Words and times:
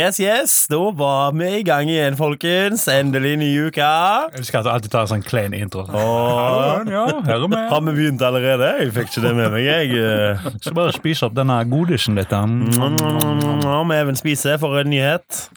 Yes, 0.00 0.16
yes, 0.20 0.52
da 0.70 0.78
var 0.96 1.32
vi 1.36 1.46
i 1.58 1.62
gang 1.66 1.90
igjen, 1.92 2.14
folkens. 2.16 2.86
Endelig 2.88 3.34
ny 3.36 3.48
uke. 3.66 3.84
Jeg 3.84 4.40
husker 4.40 4.62
at 4.62 4.64
du 4.64 4.70
alltid 4.72 4.92
tar 4.94 5.04
en 5.04 5.10
sånn 5.10 5.24
klein 5.26 5.52
intro. 5.58 5.82
Og 5.84 6.88
ja, 6.88 7.02
her 7.26 7.34
er 7.34 7.44
vi. 7.44 7.58
har 7.68 7.82
vi 7.84 7.92
begynt 7.98 8.24
allerede? 8.24 8.70
Jeg 8.80 8.94
fikk 8.96 9.10
ikke 9.10 9.24
det 9.26 9.34
med 9.36 9.52
meg, 9.52 9.66
jeg. 9.66 9.90
Skal 10.64 10.76
bare 10.78 10.94
spise 10.96 11.28
opp 11.28 11.36
denne 11.36 11.58
godisen 11.68 12.16
litt. 12.16 12.32
Om 12.32 13.92
Even 13.98 14.16
spiser 14.16 14.56
for 14.62 14.80
en 14.80 14.88
nyhet. 14.94 15.28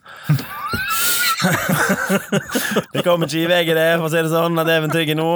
Det 2.94 3.02
kommer 3.04 3.28
ikke 3.28 3.42
i 3.44 3.48
VG, 3.52 3.74
det, 3.76 3.88
for 4.00 4.08
å 4.08 4.12
si 4.12 4.22
det 4.24 4.32
sånn, 4.32 4.60
at 4.60 4.70
Even 4.76 4.92
tygger 4.92 5.18
nå. 5.20 5.32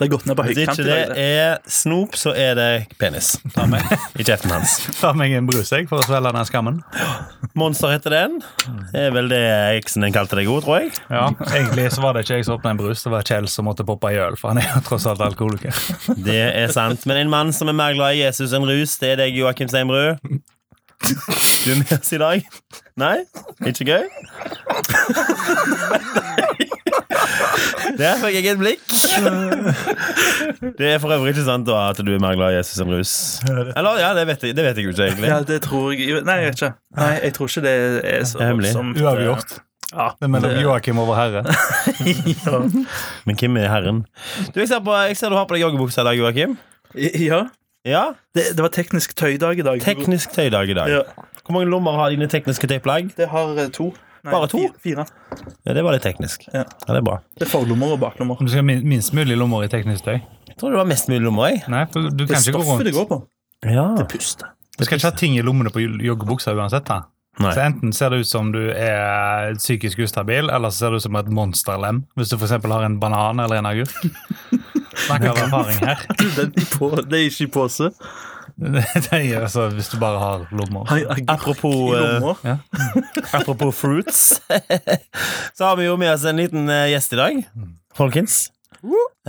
Det 0.00 0.06
er 0.06 0.10
gått 0.14 0.22
ned 0.24 0.36
på 0.38 0.44
Hvis 0.48 0.58
ikke 0.62 0.84
det 0.86 0.98
er 1.20 1.58
snop, 1.68 2.14
så 2.16 2.32
er 2.32 2.54
det 2.56 2.68
penis 3.00 3.34
Ta 3.52 3.66
meg, 3.68 3.84
i 4.16 4.24
kjeften 4.24 4.48
hans. 4.54 4.78
ta 4.96 5.10
meg 5.12 5.34
en 5.36 5.44
brus 5.50 5.68
jeg, 5.74 5.84
for 5.90 6.00
å 6.00 6.06
svelge 6.08 6.32
den 6.32 6.46
skammen. 6.48 6.78
Monster 7.60 7.92
heter 7.92 8.14
den. 8.14 8.38
Det 8.94 9.02
er 9.10 9.12
vel 9.12 9.28
det 9.28 9.42
eksen 9.76 10.06
din 10.06 10.14
kalte 10.16 10.38
deg 10.40 10.48
òg, 10.48 10.62
tror 10.64 10.80
jeg. 10.80 10.94
Ja, 11.12 11.26
Egentlig 11.52 11.84
så 11.92 12.00
var 12.04 12.16
det 12.16 12.24
ikke 12.24 12.38
jeg 12.40 12.46
som 12.48 12.56
åpna 12.56 12.72
en 12.72 12.80
brus, 12.80 13.04
det 13.04 13.12
var 13.12 13.26
Kjell 13.28 13.48
som 13.52 13.68
måtte 13.68 13.84
poppe 13.84 14.08
i 14.14 14.16
øl. 14.24 14.38
For 14.40 14.54
han 14.54 14.62
er 14.62 14.70
jo 14.72 14.80
tross 14.88 15.04
alt 15.10 15.20
alkoholiker. 15.28 15.76
Det 16.24 16.40
er 16.48 16.72
sant. 16.72 17.04
Men 17.10 17.20
en 17.26 17.32
mann 17.36 17.52
som 17.56 17.68
er 17.68 17.76
mer 17.76 17.92
glad 17.98 18.16
i 18.16 18.22
Jesus 18.24 18.56
enn 18.56 18.64
rus, 18.68 18.96
det 19.02 19.12
er 19.14 19.20
deg, 19.26 19.36
Joakim 19.36 19.68
Steinbrud. 19.68 20.16
Du 21.00 21.70
er 21.72 21.78
med 21.80 21.92
oss 21.96 22.12
i 22.12 22.18
dag? 22.20 22.42
Nei? 23.00 23.14
Ikke 23.68 23.84
gøy? 23.88 24.04
Der 27.98 28.16
fikk 28.20 28.34
jeg 28.36 28.46
et 28.52 28.60
blikk. 28.60 28.84
Det 30.78 30.86
er 30.94 30.98
for 31.02 31.12
øvrig 31.14 31.32
ikke 31.34 31.44
sant 31.46 31.66
da 31.68 31.80
at 31.90 32.00
du 32.04 32.10
er 32.14 32.20
mer 32.22 32.36
glad 32.38 32.54
i 32.54 32.58
Jesus 32.60 32.80
enn 32.82 32.92
rus. 32.94 33.12
Eller, 33.50 33.98
ja, 34.02 34.12
det 34.16 34.26
vet 34.30 34.44
jeg, 34.46 34.56
det 34.58 34.64
vet 34.66 34.78
jeg 34.80 34.88
ikke 34.90 35.06
egentlig. 35.08 35.28
Ja, 35.32 35.40
det 35.46 35.60
tror 35.66 35.90
jeg 35.94 36.22
Nei, 36.26 36.36
jeg 36.42 36.50
vet 36.52 36.60
ikke. 36.62 36.72
Nei, 37.00 37.10
jeg 37.24 37.34
tror 37.36 37.50
ikke 37.52 37.64
det 37.66 37.74
er 38.14 38.24
så 38.30 38.42
hemmelig. 38.44 38.72
voldsomt. 38.74 39.00
Uavgjort. 39.04 39.56
Ja, 39.90 40.08
Det 40.20 40.26
er 40.28 40.30
mellom 40.30 40.58
Joakim 40.62 40.98
og 41.02 41.08
vår 41.10 41.16
herre. 41.18 41.40
ja. 42.46 42.60
Men 43.26 43.38
hvem 43.40 43.56
er 43.58 43.72
herren? 43.72 44.04
Du, 44.54 44.60
jeg 44.62 44.68
ser, 44.70 44.82
på, 44.86 44.94
jeg 45.08 45.16
ser 45.18 45.32
du 45.32 45.38
har 45.40 45.48
på 45.50 45.56
deg 45.56 45.64
joggebukse 45.66 46.04
i 46.04 46.06
dag, 46.10 46.20
Joakim. 46.20 46.58
ja. 47.26 47.46
Ja, 47.88 48.02
Det, 48.36 48.42
det 48.58 48.60
var 48.60 48.68
teknisk 48.74 49.14
tøydag 49.16 49.58
i 49.58 49.64
dag. 49.64 49.80
teknisk 49.80 50.34
tøydag 50.36 50.68
i 50.68 50.74
dag. 50.76 50.90
Ja. 50.92 51.00
Hvor 51.46 51.56
mange 51.56 51.70
lommer 51.72 51.96
har 51.96 52.10
dine 52.12 52.28
tekniske 52.28 52.68
tøyplagg? 52.68 53.14
Det 53.16 53.30
har 53.32 53.56
eh, 53.58 53.70
to. 53.72 53.88
Nei, 54.24 54.32
Bare 54.34 54.48
to? 54.52 54.60
Fire. 54.84 55.06
Ja, 55.64 55.72
det 55.76 55.82
var 55.86 55.94
litt 55.96 56.04
teknisk. 56.04 56.44
Ja. 56.52 56.64
Ja, 56.66 56.88
det 56.92 56.98
er 57.00 57.06
bra. 57.06 57.18
Det 57.38 57.46
er 57.46 57.50
forlommer 57.52 57.94
og 57.94 58.00
baklommer. 58.02 58.40
Du 58.40 58.50
skal 58.52 58.60
ha 58.64 58.78
minst 58.84 59.14
mulig 59.16 59.38
lommer 59.40 59.64
i 59.64 59.70
teknisk 59.72 60.04
tøy. 60.04 60.18
Jeg 60.50 60.58
tror 60.60 60.74
det 60.74 60.80
var 60.82 60.88
mest 60.90 61.08
mulig 61.08 61.22
lommer, 61.24 61.54
jeg. 61.54 61.62
Nei, 61.72 61.84
for 61.92 62.08
du 62.10 62.24
Det 62.24 62.28
kan 62.28 62.36
er 62.36 62.44
ikke 62.50 62.58
gå 62.58 62.66
stoffet 62.66 62.90
det 62.90 62.96
går 62.98 63.08
på. 63.08 63.20
Ja. 63.70 63.86
puster 64.08 64.52
Du 64.78 64.84
skal 64.84 64.98
ikke 65.00 65.10
ha 65.10 65.16
ting 65.16 65.34
i 65.36 65.42
lommene 65.44 65.72
på 65.72 65.80
joggebuksa 65.84 66.52
uansett. 66.56 66.84
da. 66.88 67.02
Nei. 67.40 67.54
Så 67.54 67.60
Enten 67.64 67.92
ser 67.96 68.10
det 68.12 68.20
ut 68.20 68.28
som 68.28 68.50
du 68.52 68.60
er 68.74 69.54
psykisk 69.56 69.98
ustabil, 70.04 70.50
eller 70.50 70.68
så 70.68 70.76
ser 70.84 70.90
det 70.90 71.00
ut 71.00 71.02
som 71.06 71.16
et 71.16 71.28
monsterlem. 71.32 72.02
Hvis 72.18 72.32
du 72.32 72.36
f.eks. 72.36 72.50
har 72.64 72.84
en 72.84 72.98
banan 73.00 73.40
eller 73.40 73.60
en 73.62 73.68
agurk. 73.70 73.94
Snakker 75.06 75.30
av 75.30 75.38
erfaring 75.46 75.78
her. 75.84 76.02
Den 76.36 76.52
på, 76.74 76.90
det 77.08 77.16
er 77.20 77.28
ikke 77.30 77.46
i 77.46 77.52
pose. 77.54 77.90
Det 78.60 78.84
er 79.16 79.40
altså 79.40 79.68
hvis 79.72 79.88
du 79.88 79.96
bare 80.02 80.18
har 80.20 80.42
lommer. 80.52 80.84
Apropos, 81.32 81.94
lommer. 81.96 82.40
Ja. 82.44 82.56
Apropos 83.38 83.72
fruits, 83.78 84.40
så 85.56 85.64
har 85.70 85.76
vi 85.80 85.86
jo 85.88 85.96
med 86.00 86.12
oss 86.12 86.24
en 86.28 86.36
liten 86.42 86.68
eh, 86.68 86.90
gjest 86.92 87.14
i 87.16 87.20
dag, 87.20 87.38
folkens. 87.96 88.50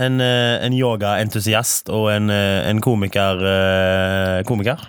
En, 0.00 0.20
eh, 0.24 0.58
en 0.66 0.72
yogaentusiast 0.76 1.88
og 1.92 2.10
en, 2.12 2.28
eh, 2.32 2.68
en 2.70 2.80
komiker, 2.84 3.40
eh, 3.48 4.42
komiker. 4.48 4.84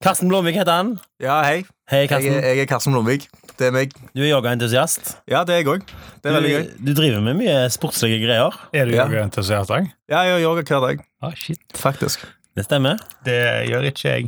Karsten 0.00 0.30
Blomvik 0.32 0.56
heter 0.56 0.72
han. 0.80 0.94
Ja, 1.20 1.42
hei. 1.44 1.60
Hei, 1.90 2.06
Jeg 2.06 2.08
Karsten. 2.08 2.38
jeg 2.40 2.62
er 2.62 2.68
Karsten 2.70 2.94
Blomvik. 2.96 3.26
Det 3.60 3.66
er 3.68 3.74
meg. 3.76 3.92
Du 4.16 4.22
er 4.24 4.30
yogaentusiast. 4.30 5.18
Ja, 5.28 5.42
det 5.44 5.52
er 5.58 5.58
jeg 5.60 5.66
òg. 5.74 5.82
Det 6.24 6.32
veldig 6.32 6.52
gøy. 6.54 6.62
Du, 6.78 6.84
du 6.88 6.94
driver 6.96 7.20
med 7.26 7.36
mye 7.42 7.56
sportslige 7.68 8.22
greier. 8.24 8.56
Er 8.72 8.88
du 8.88 8.94
Ja. 8.96 9.04
yogaentusiast 9.04 9.68
òg? 9.76 9.90
Ja, 10.08 10.22
jeg 10.24 10.38
gjør 10.38 10.44
yoga 10.48 10.62
hver 10.70 10.86
dag, 10.86 11.02
Ah, 11.20 11.34
shit. 11.36 11.60
faktisk. 11.76 12.24
Det 12.60 12.66
stemmer. 12.66 12.98
Det 13.24 13.38
gjør 13.70 13.86
ikke 13.88 14.10
jeg. 14.10 14.26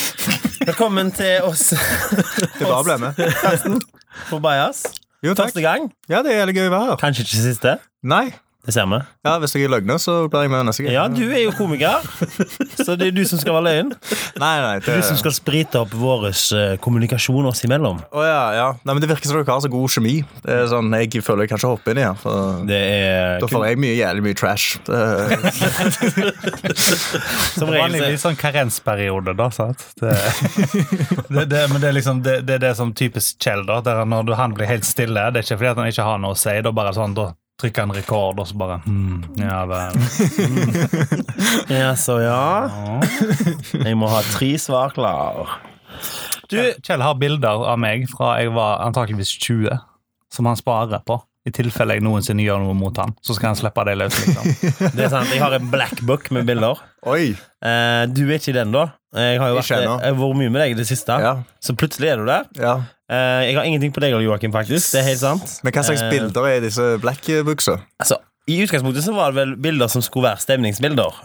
Velkommen 0.68 1.12
til 1.14 1.44
oss 1.46 1.68
Det 1.70 2.66
bare 2.66 2.82
ble 2.82 2.96
med. 2.98 3.20
på 4.26 4.40
Bajas. 4.42 4.80
Jo, 5.22 5.36
takk. 5.38 5.52
Første 5.52 5.62
gang. 5.62 5.86
Ja, 6.10 6.24
det 6.26 6.32
er 6.32 6.40
jævlig 6.40 6.56
gøy 6.56 6.66
å 6.66 6.72
være 6.72 6.88
her. 6.88 6.98
Kanskje 6.98 7.22
ikke 7.28 7.42
siste. 7.44 7.76
Nei. 8.02 8.24
Det 8.60 8.74
ser 8.74 8.84
vi. 8.90 8.98
Ja, 9.24 9.38
Hvis 9.40 9.54
dere 9.56 9.64
er 9.70 9.72
løgner, 9.72 9.96
så 9.96 10.14
blir 10.28 10.44
jeg 10.44 10.50
med 10.52 10.66
neste 10.68 10.84
gang. 10.84 10.92
Ja, 10.92 11.06
du 11.08 11.22
er 11.32 11.46
jo 11.46 11.52
komiker, 11.56 12.04
så 12.76 12.92
det 13.00 13.06
er 13.08 13.14
du 13.16 13.22
som 13.24 13.40
skal 13.40 13.56
være 13.56 13.64
løgn. 13.70 13.94
Nei, 14.36 14.50
nei, 14.60 14.74
det... 14.84 14.96
Du 15.00 15.06
som 15.06 15.16
skal 15.16 15.32
sprite 15.32 15.80
opp 15.80 15.94
vår 15.96 16.26
eh, 16.28 16.74
kommunikasjon 16.84 17.48
oss 17.48 17.64
imellom. 17.64 18.02
Å, 18.12 18.26
ja, 18.28 18.42
ja. 18.58 18.68
Nei, 18.84 18.92
men 18.92 19.00
Det 19.00 19.08
virker 19.14 19.30
som 19.30 19.40
dere 19.40 19.48
har 19.48 19.64
så 19.64 19.72
god 19.72 19.94
kjemi. 19.96 20.18
Det 20.44 20.58
er 20.58 20.68
sånn, 20.68 20.92
Jeg 21.00 21.24
føler 21.24 21.46
jeg 21.46 21.54
kan 21.54 21.62
ikke 21.62 21.72
hoppe 21.72 21.94
inn 21.94 22.02
i 22.02 22.04
her. 22.04 22.20
For 22.20 22.60
Det 22.68 22.82
er 22.84 23.40
da 23.40 23.48
får 23.48 23.66
jeg 23.70 23.80
mye, 23.80 23.96
jævlig 23.96 24.26
mye 24.28 24.38
trash. 24.42 24.76
Det, 24.84 25.00
som 27.56 27.72
regel 27.72 27.96
litt 27.96 28.20
sånn 28.20 28.38
karensperiode, 28.40 29.38
da. 29.40 29.48
Sant? 29.56 29.88
Det, 30.04 30.12
det, 31.32 31.48
det, 31.48 31.66
men 31.72 31.80
det 31.80 31.94
er 31.94 31.96
liksom 31.96 32.20
det, 32.26 32.42
det, 32.44 32.60
er 32.60 32.66
det 32.68 32.76
som 32.76 32.92
typisk 32.92 33.40
Kjell, 33.40 33.64
da. 33.64 33.80
Der 33.84 34.04
når 34.04 34.36
han 34.36 34.52
blir 34.52 34.68
helt 34.68 34.84
stille. 34.84 35.30
Det 35.32 35.40
er 35.40 35.48
ikke 35.48 35.62
fordi 35.62 35.72
at 35.72 35.80
han 35.80 35.94
ikke 35.96 36.10
har 36.12 36.20
noe 36.20 36.36
å 36.36 36.42
si. 36.44 36.60
Da 36.60 36.76
bare 36.76 36.92
sånn, 36.92 37.16
da 37.16 37.32
trykker 37.60 37.84
han 37.86 37.94
rekord, 37.94 38.40
og 38.40 38.48
så 38.48 38.56
bare 38.58 38.80
mm, 38.86 39.38
Ja 39.40 39.62
vel. 39.68 39.98
Ja, 41.80 41.94
så 41.96 42.18
ja. 42.22 42.40
Ja. 42.72 43.00
Jeg 43.84 43.96
må 44.00 44.08
ha 44.10 44.20
tre 44.32 44.50
svar 44.60 44.94
klar. 44.96 45.58
Du, 46.50 46.58
Kjell 46.82 47.02
har 47.04 47.18
bilder 47.20 47.66
av 47.70 47.78
meg 47.80 48.08
fra 48.10 48.34
jeg 48.40 48.50
var 48.56 48.80
antakeligvis 48.86 49.36
20, 49.38 49.76
som 50.32 50.48
han 50.50 50.58
sparer 50.58 51.02
på. 51.06 51.20
I 51.48 51.52
tilfelle 51.56 51.94
jeg 51.96 52.04
noensinne 52.04 52.44
gjør 52.44 52.60
noe 52.66 52.76
mot 52.76 52.96
han. 53.00 53.14
Så 53.24 53.32
skal 53.36 53.52
han 53.54 53.58
slippe 53.58 53.84
det 53.88 53.94
løs. 53.96 54.16
liksom. 54.26 54.90
det 54.96 55.06
er 55.06 55.12
sant. 55.12 55.30
Jeg 55.32 55.40
har 55.40 55.54
en 55.56 55.70
blackbook 55.72 56.28
med 56.36 56.44
bilder. 56.50 56.82
oi! 57.08 57.30
Eh, 57.64 58.02
du 58.12 58.26
er 58.26 58.36
ikke 58.36 58.52
i 58.52 58.58
den, 58.58 58.74
da. 58.76 58.90
Jeg 59.16 59.40
har 59.42 59.48
jo 59.50 59.56
vært, 59.58 59.70
jeg, 59.74 59.82
jeg 59.88 60.12
har 60.14 60.18
vært 60.20 60.36
mye 60.38 60.50
med 60.54 60.60
deg 60.62 60.72
i 60.74 60.78
det 60.78 60.86
siste. 60.86 61.16
Ja, 61.18 61.32
Så 61.58 61.74
plutselig 61.74 62.12
er 62.12 62.20
du 62.22 62.26
der. 62.30 62.44
ja. 62.60 62.76
Eh, 63.10 63.40
jeg 63.48 63.56
har 63.56 63.64
ingenting 63.66 63.90
på 63.90 63.98
deg, 64.04 64.12
Joakim, 64.22 64.52
faktisk. 64.54 64.92
Det 64.94 65.00
er 65.00 65.08
helt 65.08 65.18
sant. 65.18 65.56
Men 65.66 65.72
hva 65.74 65.82
slags 65.82 66.04
Eh, 66.04 66.10
bilder 66.12 66.44
er 66.46 66.60
disse 66.62 66.84
black-buksa? 67.02 67.80
Altså, 67.98 68.20
I 68.46 68.60
utgangspunktet 68.62 69.02
så 69.02 69.14
var 69.16 69.32
det 69.32 69.40
vel 69.40 69.56
bilder 69.58 69.90
som 69.90 70.00
skulle 70.06 70.28
være 70.28 70.38
stemningsbilder. 70.44 71.18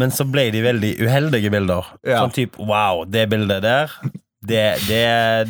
Men 0.00 0.08
så 0.10 0.24
ble 0.24 0.46
de 0.54 0.62
veldig 0.64 0.94
uheldige 1.04 1.50
bilder. 1.52 1.84
Ja. 2.08 2.22
Sånn 2.22 2.32
type 2.32 2.56
wow, 2.64 3.04
det 3.04 3.26
bildet 3.28 3.60
der, 3.62 3.92
det, 4.40 4.62
det, 4.88 5.02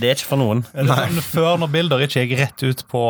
det 0.02 0.10
er 0.10 0.16
ikke 0.18 0.26
for 0.32 0.40
noen. 0.42 0.64
Sånn, 0.74 1.22
før, 1.30 1.54
når 1.62 1.70
bilder 1.76 2.02
ikke 2.08 2.24
gikk 2.26 2.38
rett 2.42 2.62
ut 2.66 2.82
på, 2.90 3.04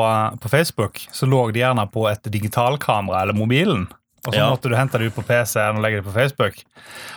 på 0.44 0.52
Facebook, 0.52 1.00
så 1.14 1.24
lå 1.24 1.46
de 1.56 1.62
gjerne 1.64 1.88
på 1.88 2.04
et 2.12 2.28
digitalkamera 2.36 3.22
eller 3.24 3.38
mobilen. 3.38 3.88
Og 4.28 4.34
så 4.34 4.42
Ja. 4.42 4.50
måtte 4.52 4.68
du 4.68 4.76
hente 4.76 4.98
det 5.00 5.06
ut 5.08 5.14
på 5.16 5.24
PC-en 5.24 5.78
og 5.78 5.82
legge 5.82 6.02
det 6.02 6.04
på 6.04 6.12
Facebook. 6.12 6.58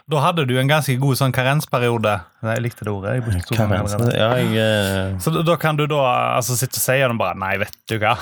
Da 0.10 0.22
hadde 0.24 0.46
du 0.48 0.58
en 0.58 0.70
ganske 0.70 0.96
god 1.00 1.18
sånn 1.20 1.34
karensperiode. 1.36 2.22
Nei, 2.42 2.54
Jeg 2.56 2.64
likte 2.64 2.86
det 2.88 2.94
ordet. 2.94 3.16
Jeg 3.20 3.58
ganger. 3.58 4.16
Ja, 4.16 4.30
jeg, 4.40 4.56
eh, 4.56 5.18
Så 5.20 5.34
da, 5.34 5.42
da 5.44 5.56
kan 5.58 5.76
du 5.76 5.86
da 5.88 6.38
altså, 6.38 6.56
sitte 6.56 6.80
og 6.80 6.86
si 6.86 7.02
og 7.04 7.18
bare 7.20 7.36
Nei, 7.36 7.58
vet 7.58 7.76
du 7.88 8.00
hva. 8.00 8.16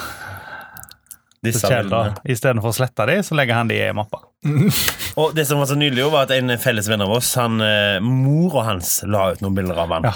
Istedenfor 1.45 2.71
å 2.71 2.75
slette 2.75 3.05
de, 3.05 3.19
så 3.23 3.35
legger 3.37 3.53
han 3.53 3.67
de 3.69 3.77
i 3.77 3.91
mappa. 3.93 4.23
Og 5.19 5.35
det 5.35 5.45
som 5.47 5.59
var 5.59 5.67
så 5.69 5.75
nydelig, 5.77 6.09
var 6.11 6.23
at 6.27 6.31
en 6.31 6.49
felles 6.57 6.87
venn 6.89 7.01
av 7.01 7.11
oss, 7.11 7.35
han, 7.35 7.57
mor 8.01 8.01
mora 8.01 8.63
hans, 8.73 9.03
la 9.07 9.31
ut 9.31 9.41
noen 9.41 9.55
bilder 9.55 9.79
av 9.79 9.89
han. 9.89 10.03
Ja. 10.09 10.13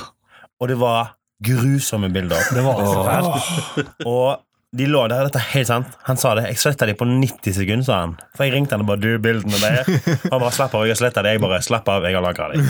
Og 0.59 0.67
det 0.67 0.77
var 0.79 1.13
grusomme 1.43 2.09
bilder. 2.11 2.43
Det 2.55 2.63
var 2.63 2.81
så 2.83 3.05
fælt. 3.07 3.93
Og 4.05 4.39
de 4.73 4.87
lå 4.89 5.03
der, 5.11 5.27
dette 5.27 5.37
er 5.37 5.49
helt 5.53 5.67
sant. 5.69 5.91
Han 6.07 6.17
sa 6.17 6.31
det. 6.35 6.47
Jeg 6.49 6.57
sletta 6.57 6.87
de 6.89 6.95
på 6.97 7.05
90 7.05 7.53
sekunder, 7.59 7.85
sa 7.85 7.97
han. 8.03 8.15
For 8.33 8.47
jeg 8.47 8.55
ringte 8.55 8.73
han 8.73 8.81
og 8.81 8.87
bare 8.89 9.01
Du, 9.03 9.11
bildene 9.21 9.59
der. 9.61 9.83
Han 10.31 10.39
bare 10.41 10.51
slapp 10.55 10.73
av, 10.73 10.87
jeg 10.87 10.95
har 10.95 10.99
sletta 11.03 11.21
de. 11.25 11.33
Jeg 11.35 11.41
bare 11.43 11.59
slapp 11.61 11.91
av, 11.93 12.07
jeg 12.09 12.17
har 12.17 12.23
lagra 12.25 12.47
de. 12.53 12.63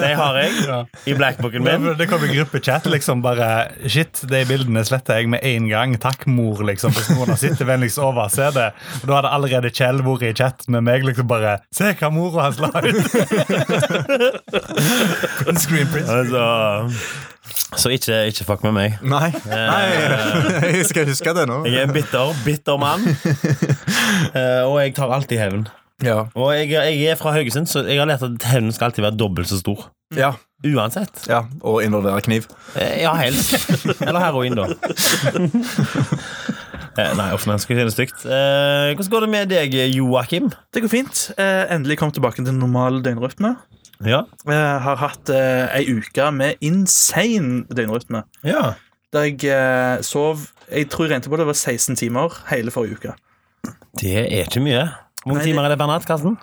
Det 0.00 0.12
har 0.16 0.38
jeg 0.40 0.52
Ja. 0.70 0.78
i 1.06 1.14
blackbooken 1.18 1.62
min. 1.66 1.84
det 2.00 2.06
kom 2.08 2.24
i 2.24 2.30
gruppechat. 2.32 2.86
liksom 2.88 3.20
bare 3.22 3.50
Shit, 3.84 4.22
de 4.30 4.40
bildene 4.48 4.80
sletter 4.88 5.20
jeg 5.20 5.28
med 5.34 5.44
en 5.44 5.68
gang. 5.68 5.94
Takk, 6.00 6.24
mor. 6.26 6.64
liksom 6.64 6.96
Hvis 6.96 7.10
noen 7.12 7.34
har 7.34 7.40
sittet 7.42 7.66
vennligst 7.68 8.00
overse 8.00 8.48
det. 8.56 8.70
Og 9.02 9.06
da 9.10 9.18
hadde 9.20 9.34
allerede 9.36 9.70
Kjell 9.76 10.00
vært 10.06 10.24
i 10.30 10.32
chat 10.40 10.64
med 10.72 10.86
meg. 10.88 11.04
liksom 11.04 11.28
bare 11.28 11.58
Se 11.76 11.92
hva 12.00 12.10
mora 12.14 12.48
hans 12.48 12.58
la 12.64 12.72
ut! 12.80 12.96
en 15.46 15.56
screen 15.60 15.86
print. 15.92 16.08
Altså, 16.08 16.42
så 17.76 17.90
ikke, 17.92 18.18
ikke 18.30 18.44
fuck 18.46 18.62
med 18.66 18.72
meg. 18.76 18.98
Nei. 19.02 19.30
Nei, 19.48 19.80
jeg 20.76 20.86
skal 20.90 21.08
huske 21.08 21.32
det 21.36 21.46
nå. 21.50 21.62
Jeg 21.66 21.86
er 21.88 21.92
bitter, 21.96 22.34
bitter 22.44 22.78
mann. 22.82 23.06
Eh, 24.36 24.62
og 24.66 24.76
jeg 24.80 24.92
tar 24.96 25.10
alltid 25.12 25.38
hevn. 25.40 25.62
Ja. 26.04 26.26
Og 26.36 26.50
jeg, 26.54 26.68
jeg 26.74 27.06
er 27.10 27.16
fra 27.18 27.32
Haugesund, 27.34 27.66
så 27.70 27.82
jeg 27.86 27.98
har 27.98 28.06
lært 28.08 28.22
at 28.26 28.44
hevnen 28.50 28.72
skal 28.74 28.90
alltid 28.90 29.04
være 29.06 29.16
dobbelt 29.18 29.48
så 29.48 29.58
stor. 29.60 29.86
Ja. 30.16 30.32
Uansett. 30.66 31.22
ja. 31.28 31.42
Og 31.62 31.82
involvere 31.84 32.20
kniv. 32.24 32.46
Eh, 32.76 33.02
Ja, 33.02 33.14
helst. 33.18 33.54
Eller 34.06 34.20
heroin, 34.24 34.56
da. 34.58 34.66
Eh, 36.96 37.10
Nei, 37.12 37.26
uff, 37.36 37.42
nei, 37.44 37.58
skal 37.60 37.76
si 37.76 37.84
det 37.84 37.92
stygt. 37.92 38.22
Eh, 38.24 38.94
hvordan 38.96 39.10
går 39.12 39.24
det 39.26 39.28
med 39.34 39.50
deg, 39.52 39.74
Joakim? 39.92 40.46
Det 40.72 40.80
går 40.80 40.88
fint. 40.88 41.26
Eh, 41.36 41.66
endelig 41.74 41.98
kom 42.00 42.08
tilbake 42.16 42.40
til 42.40 42.56
normal 42.56 43.02
døgnrytme. 43.04 43.50
Ja. 44.04 44.22
Jeg 44.46 44.80
har 44.84 44.98
hatt 45.00 45.30
uh, 45.32 45.76
ei 45.76 45.86
uke 45.96 46.30
med 46.32 46.60
insane 46.60 47.64
døgnrytme. 47.72 48.26
ja. 48.44 48.74
Der 49.14 49.22
jeg 49.22 49.44
eh, 49.44 50.02
sov 50.02 50.40
Jeg 50.68 50.88
tror 50.90 51.04
jeg 51.06 51.12
regnet 51.12 51.28
på 51.30 51.36
det 51.38 51.46
var 51.46 51.54
16 51.54 51.96
timer 51.96 52.34
hele 52.50 52.70
forrige 52.74 52.98
uke. 52.98 53.12
Det 54.00 54.16
er 54.18 54.42
ikke 54.44 54.60
mye. 54.60 54.82
Hvor 55.22 55.30
mange 55.30 55.44
Nei, 55.44 55.52
timer 55.52 55.62
er 55.62 55.68
det 55.72 55.78
per 55.78 55.86
natt, 55.86 56.06
Karsten? 56.06 56.34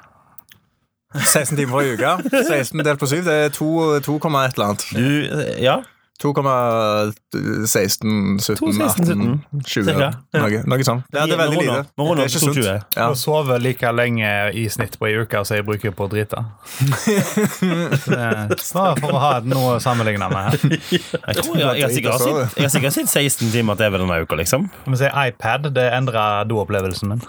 16 1.14 1.58
timer 1.58 1.82
i 1.82 1.92
uka. 1.94 2.16
16 2.32 2.80
delt 2.88 3.00
på 3.00 3.10
7, 3.12 3.18
det 3.28 3.34
er 3.34 3.50
2, 3.54 4.00
2, 4.08 4.16
et 4.16 4.56
eller 4.56 4.66
annet. 4.66 4.86
Du, 4.96 5.44
ja. 5.62 5.76
2,16, 6.22 8.38
17, 8.40 8.42
2,16, 8.46 8.86
18, 8.86 9.42
20 9.66 9.88
Cirka. 9.90 10.10
Noe, 10.38 10.60
noe 10.70 10.84
sånn. 10.86 11.02
Ja, 11.12 11.24
det 11.28 11.34
er 11.36 11.40
veldig 11.42 11.58
lite. 11.60 11.80
Nå 12.00 12.04
Det 12.14 12.22
er 12.24 12.28
ikke 12.30 12.42
sunt. 12.44 12.58
2,20. 12.60 12.68
Ja. 12.96 13.06
Og 13.10 13.16
sover 13.20 13.58
like 13.64 13.88
lenge 13.98 14.30
i 14.54 14.56
snitt 14.72 14.94
på 15.02 15.06
ei 15.10 15.16
uke 15.20 15.38
som 15.44 15.54
jeg 15.58 15.66
bruker 15.68 15.92
på 15.98 16.04
å 16.06 16.10
drite. 16.14 16.40
Snarere 18.62 18.96
for 19.02 19.10
å 19.10 19.20
ha 19.24 19.32
noe 19.48 19.68
å 19.76 19.78
sammenligne 19.84 20.28
med 20.32 20.40
her. 20.46 20.54
Jeg 20.70 21.36
tror 21.42 21.56
jeg, 21.58 21.66
jeg, 21.66 21.84
har 21.84 21.92
sikkert 21.98 22.22
sett, 22.24 22.40
jeg 22.62 22.66
har 22.68 22.74
sikkert 22.78 22.94
sett 23.00 23.10
16 23.12 23.52
timer 23.58 23.74
til 23.82 23.90
denne 23.98 24.16
uka, 24.24 24.34
liksom. 24.40 24.62
Om 24.86 24.92
jeg 24.96 25.02
sier 25.04 25.14
iPad, 25.34 25.62
det 25.76 25.88
endrer 25.98 26.46
doopplevelsen 26.54 27.08
min. 27.16 27.22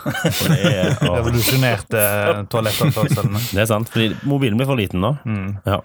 Er, 0.60 0.92
å, 1.08 1.10
Revolusjonerte 1.18 2.00
toalettoppførselen 2.52 3.32
min. 3.34 3.44
det 3.50 3.60
er 3.64 3.68
sant, 3.72 3.88
fordi 3.90 4.06
mobilen 4.28 4.56
blir 4.60 4.68
for 4.70 4.76
liten 4.78 5.00
nå. 5.02 5.10
Ja. 5.66 5.78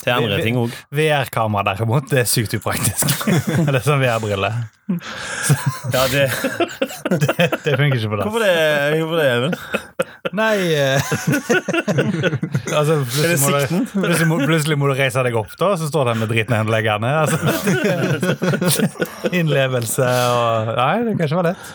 Til 0.00 0.12
andre 0.14 0.38
ting 0.40 0.56
òg. 0.56 0.72
VR-kamera 0.96 1.74
derimot, 1.74 2.06
det 2.10 2.22
er 2.22 2.28
sykt 2.28 2.54
upraktisk. 2.56 3.26
Eller 3.68 3.82
sånn 3.84 4.00
VR-briller. 4.02 4.54
Ja, 5.94 6.00
det, 6.10 6.24
Det 7.62 7.76
funker 7.78 7.94
ikke 7.94 8.08
på 8.10 8.16
dass. 8.18 8.24
hvorfor 8.26 8.42
det, 8.42 8.54
hvorfor 8.98 9.16
det 9.20 9.26
Even? 9.30 9.52
Nei 10.34 10.56
eh, 10.74 10.98
Altså, 12.74 12.96
plutselig 13.06 13.38
må, 13.38 13.52
du, 13.54 13.86
plutselig, 13.92 14.26
må, 14.32 14.38
plutselig 14.42 14.78
må 14.82 14.90
du 14.90 14.94
reise 14.98 15.22
deg 15.28 15.38
opp, 15.38 15.54
da, 15.60 15.68
så 15.78 15.86
står 15.92 16.10
det 16.10 16.16
med 16.24 16.32
dritnedleggende. 16.34 17.12
Altså. 17.22 17.38
Innlevelse 19.30 20.10
og 20.34 20.74
Nei, 20.74 20.92
det 21.06 21.14
kan 21.20 21.26
ikke 21.28 21.38
være 21.38 21.52
lett. 21.52 21.70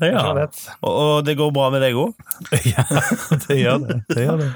Det 0.00 0.08
Ja. 0.12 0.20
ikke. 0.32 0.74
Og, 0.82 0.92
og 1.00 1.24
det 1.26 1.34
går 1.36 1.50
bra 1.52 1.66
med 1.74 1.82
deg 1.84 1.94
òg? 2.00 2.14
Ja, 2.70 2.84
det 3.46 3.56
gjør 3.60 3.82
det. 3.86 3.96
det, 4.08 4.22
gjør 4.24 4.38
det. 4.40 4.48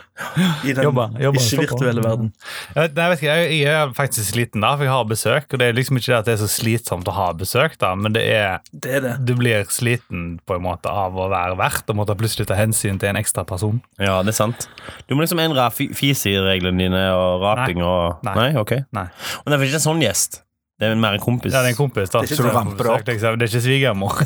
I 0.64 0.73
den 0.76 0.85
jobber, 0.87 1.11
jobber, 1.20 1.41
ikke-virtuelle 1.44 2.02
verden. 2.05 2.31
Jeg, 2.75 2.79
vet- 2.79 2.94
nei, 2.96 3.05
jeg, 3.05 3.11
vet 3.12 3.23
ikke, 3.23 3.35
jeg, 3.35 3.58
jeg 3.61 3.75
er 3.82 3.93
faktisk 3.96 4.31
sliten, 4.32 4.64
da, 4.64 4.70
for 4.79 4.87
jeg 4.88 4.93
har 4.94 5.05
besøk. 5.11 5.46
Og 5.52 5.61
det 5.61 5.69
er 5.69 5.76
liksom 5.76 5.99
ikke 6.00 6.11
det 6.12 6.19
at 6.19 6.29
det 6.31 6.35
er 6.37 6.41
så 6.44 6.49
slitsomt 6.55 7.11
å 7.11 7.17
ha 7.17 7.26
besøk, 7.37 7.76
da, 7.82 7.93
men 7.99 8.17
det 8.17 8.23
er 8.32 8.61
Det 8.73 8.94
er 8.99 9.05
det. 9.05 9.14
du 9.29 9.35
blir 9.38 9.67
sliten 9.73 10.25
på 10.49 10.56
en 10.56 10.64
måte 10.64 10.88
av 10.93 11.17
å 11.19 11.29
være 11.32 11.58
vert 11.61 11.90
og 11.93 11.99
måtte 12.00 12.17
plutselig 12.19 12.49
ta 12.49 12.56
hensyn 12.58 12.99
til 13.02 13.11
en 13.12 13.20
ekstra 13.20 13.44
person. 13.49 13.82
Ja, 14.00 14.20
det 14.23 14.32
er 14.35 14.38
sant. 14.40 14.69
Du 15.08 15.14
må 15.17 15.25
liksom 15.26 15.43
endre 15.44 15.69
fisireglene 15.75 16.79
dine 16.87 17.05
og 17.17 17.43
raping 17.44 17.82
og 17.85 18.25
Nei. 18.25 18.35
Nei, 18.38 18.49
ok. 18.61 18.76
Nei. 18.94 19.06
Og 19.43 19.50
det 19.52 19.58
er 19.61 19.67
ikke 19.69 19.81
en 19.82 19.88
sånn 19.90 20.02
gjest. 20.05 20.40
Det 20.75 20.88
er 20.91 20.97
mer 20.99 21.15
en 21.15 21.23
kompis. 21.23 21.53
Ja, 21.55 21.61
det 21.62 21.69
er 21.71 21.75
en 21.76 21.79
kompis, 21.79 22.11
da. 22.11 22.19
Det 22.25 22.32
er 22.35 22.37
ikke 22.43 22.50
opp. 22.91 23.05
Liksom. 23.06 23.37
Det 23.38 23.47
er 23.47 23.50
ikke 23.53 23.61
svigermor. 23.62 24.17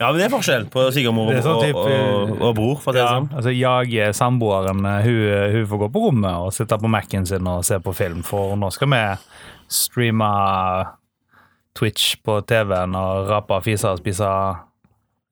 Ja, 0.00 0.08
men 0.08 0.16
det 0.16 0.24
er 0.24 0.32
forskjell 0.32 0.64
på 0.72 0.86
svigermor 0.94 1.28
er 1.28 1.42
og, 1.42 1.44
sånn 1.44 1.58
og, 1.58 1.64
typ, 1.66 1.76
og, 1.82 2.30
og 2.48 2.54
bror. 2.56 2.78
For 2.80 2.96
det 2.96 3.02
Ja, 3.04 3.10
sånn. 3.18 3.26
altså 3.36 3.52
jeg, 3.52 4.14
samboeren, 4.16 4.80
hun, 5.04 5.20
hun 5.56 5.66
får 5.68 5.82
gå 5.84 5.88
på 5.92 6.04
rommet 6.06 6.32
og 6.46 6.54
sitte 6.56 6.78
på 6.80 6.88
Mac-en 6.88 7.28
sin 7.28 7.44
og 7.52 7.66
se 7.68 7.76
på 7.84 7.92
film, 7.96 8.22
for 8.24 8.56
nå 8.56 8.68
skal 8.72 8.88
vi 8.94 9.02
streame 9.70 10.30
Twitch 11.76 12.16
på 12.24 12.40
TV-en 12.48 12.96
og 12.98 13.28
rape, 13.28 13.60
fiser 13.68 13.92
og 13.92 14.00
spise 14.00 14.24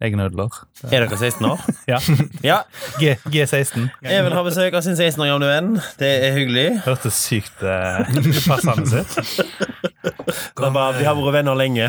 egne 0.00 0.22
nødler 0.22 0.54
Er 0.92 1.04
dere 1.04 1.16
16 1.18 1.46
år? 1.48 1.62
Ja. 1.88 1.98
Ja. 2.44 2.58
G 3.00 3.14
G16. 3.32 3.88
Even 4.04 4.32
har 4.36 4.44
besøk 4.44 4.74
av 4.76 4.82
sin 4.84 4.96
16 4.96 5.22
år 5.24 5.30
gamle 5.32 5.48
venn. 5.48 5.70
Det 5.98 6.10
er 6.26 6.34
hyggelig. 6.36 6.66
Hørtes 6.84 7.16
sykt 7.16 7.62
uh, 7.64 8.04
upassende 8.18 9.00
ut. 9.00 9.16
Det 10.58 10.66
er 10.66 10.74
bare, 10.74 10.98
vi 10.98 11.06
har 11.06 11.16
vært 11.16 11.38
venner 11.38 11.56
lenge. 11.58 11.88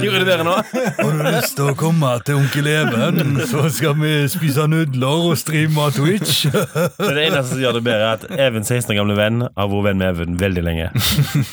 Gjorde 0.00 0.22
du 0.22 0.26
bedre 0.26 0.46
nå? 0.46 0.54
Har 0.72 1.12
du 1.12 1.22
lyst 1.28 1.54
til 1.58 1.70
å 1.70 1.76
komme 1.78 2.14
til 2.24 2.40
onkel 2.40 2.70
Even, 2.72 3.36
så 3.50 3.66
skal 3.74 3.94
vi 4.00 4.14
spise 4.32 4.64
nudler 4.70 5.28
og 5.28 5.36
streame 5.38 5.90
Twitch? 5.94 6.46
Det 6.48 7.26
eneste 7.26 7.52
som 7.52 7.62
gjør 7.62 7.78
det 7.78 7.84
bedre, 7.86 8.08
er 8.08 8.16
at 8.16 8.26
Even 8.48 8.64
16 8.64 8.94
år 8.94 9.00
gamle 9.02 9.18
venn 9.18 9.44
har 9.44 9.70
vært 9.74 9.88
venn 9.90 10.00
med 10.00 10.14
Even 10.14 10.40
veldig 10.40 10.64
lenge. 10.64 10.90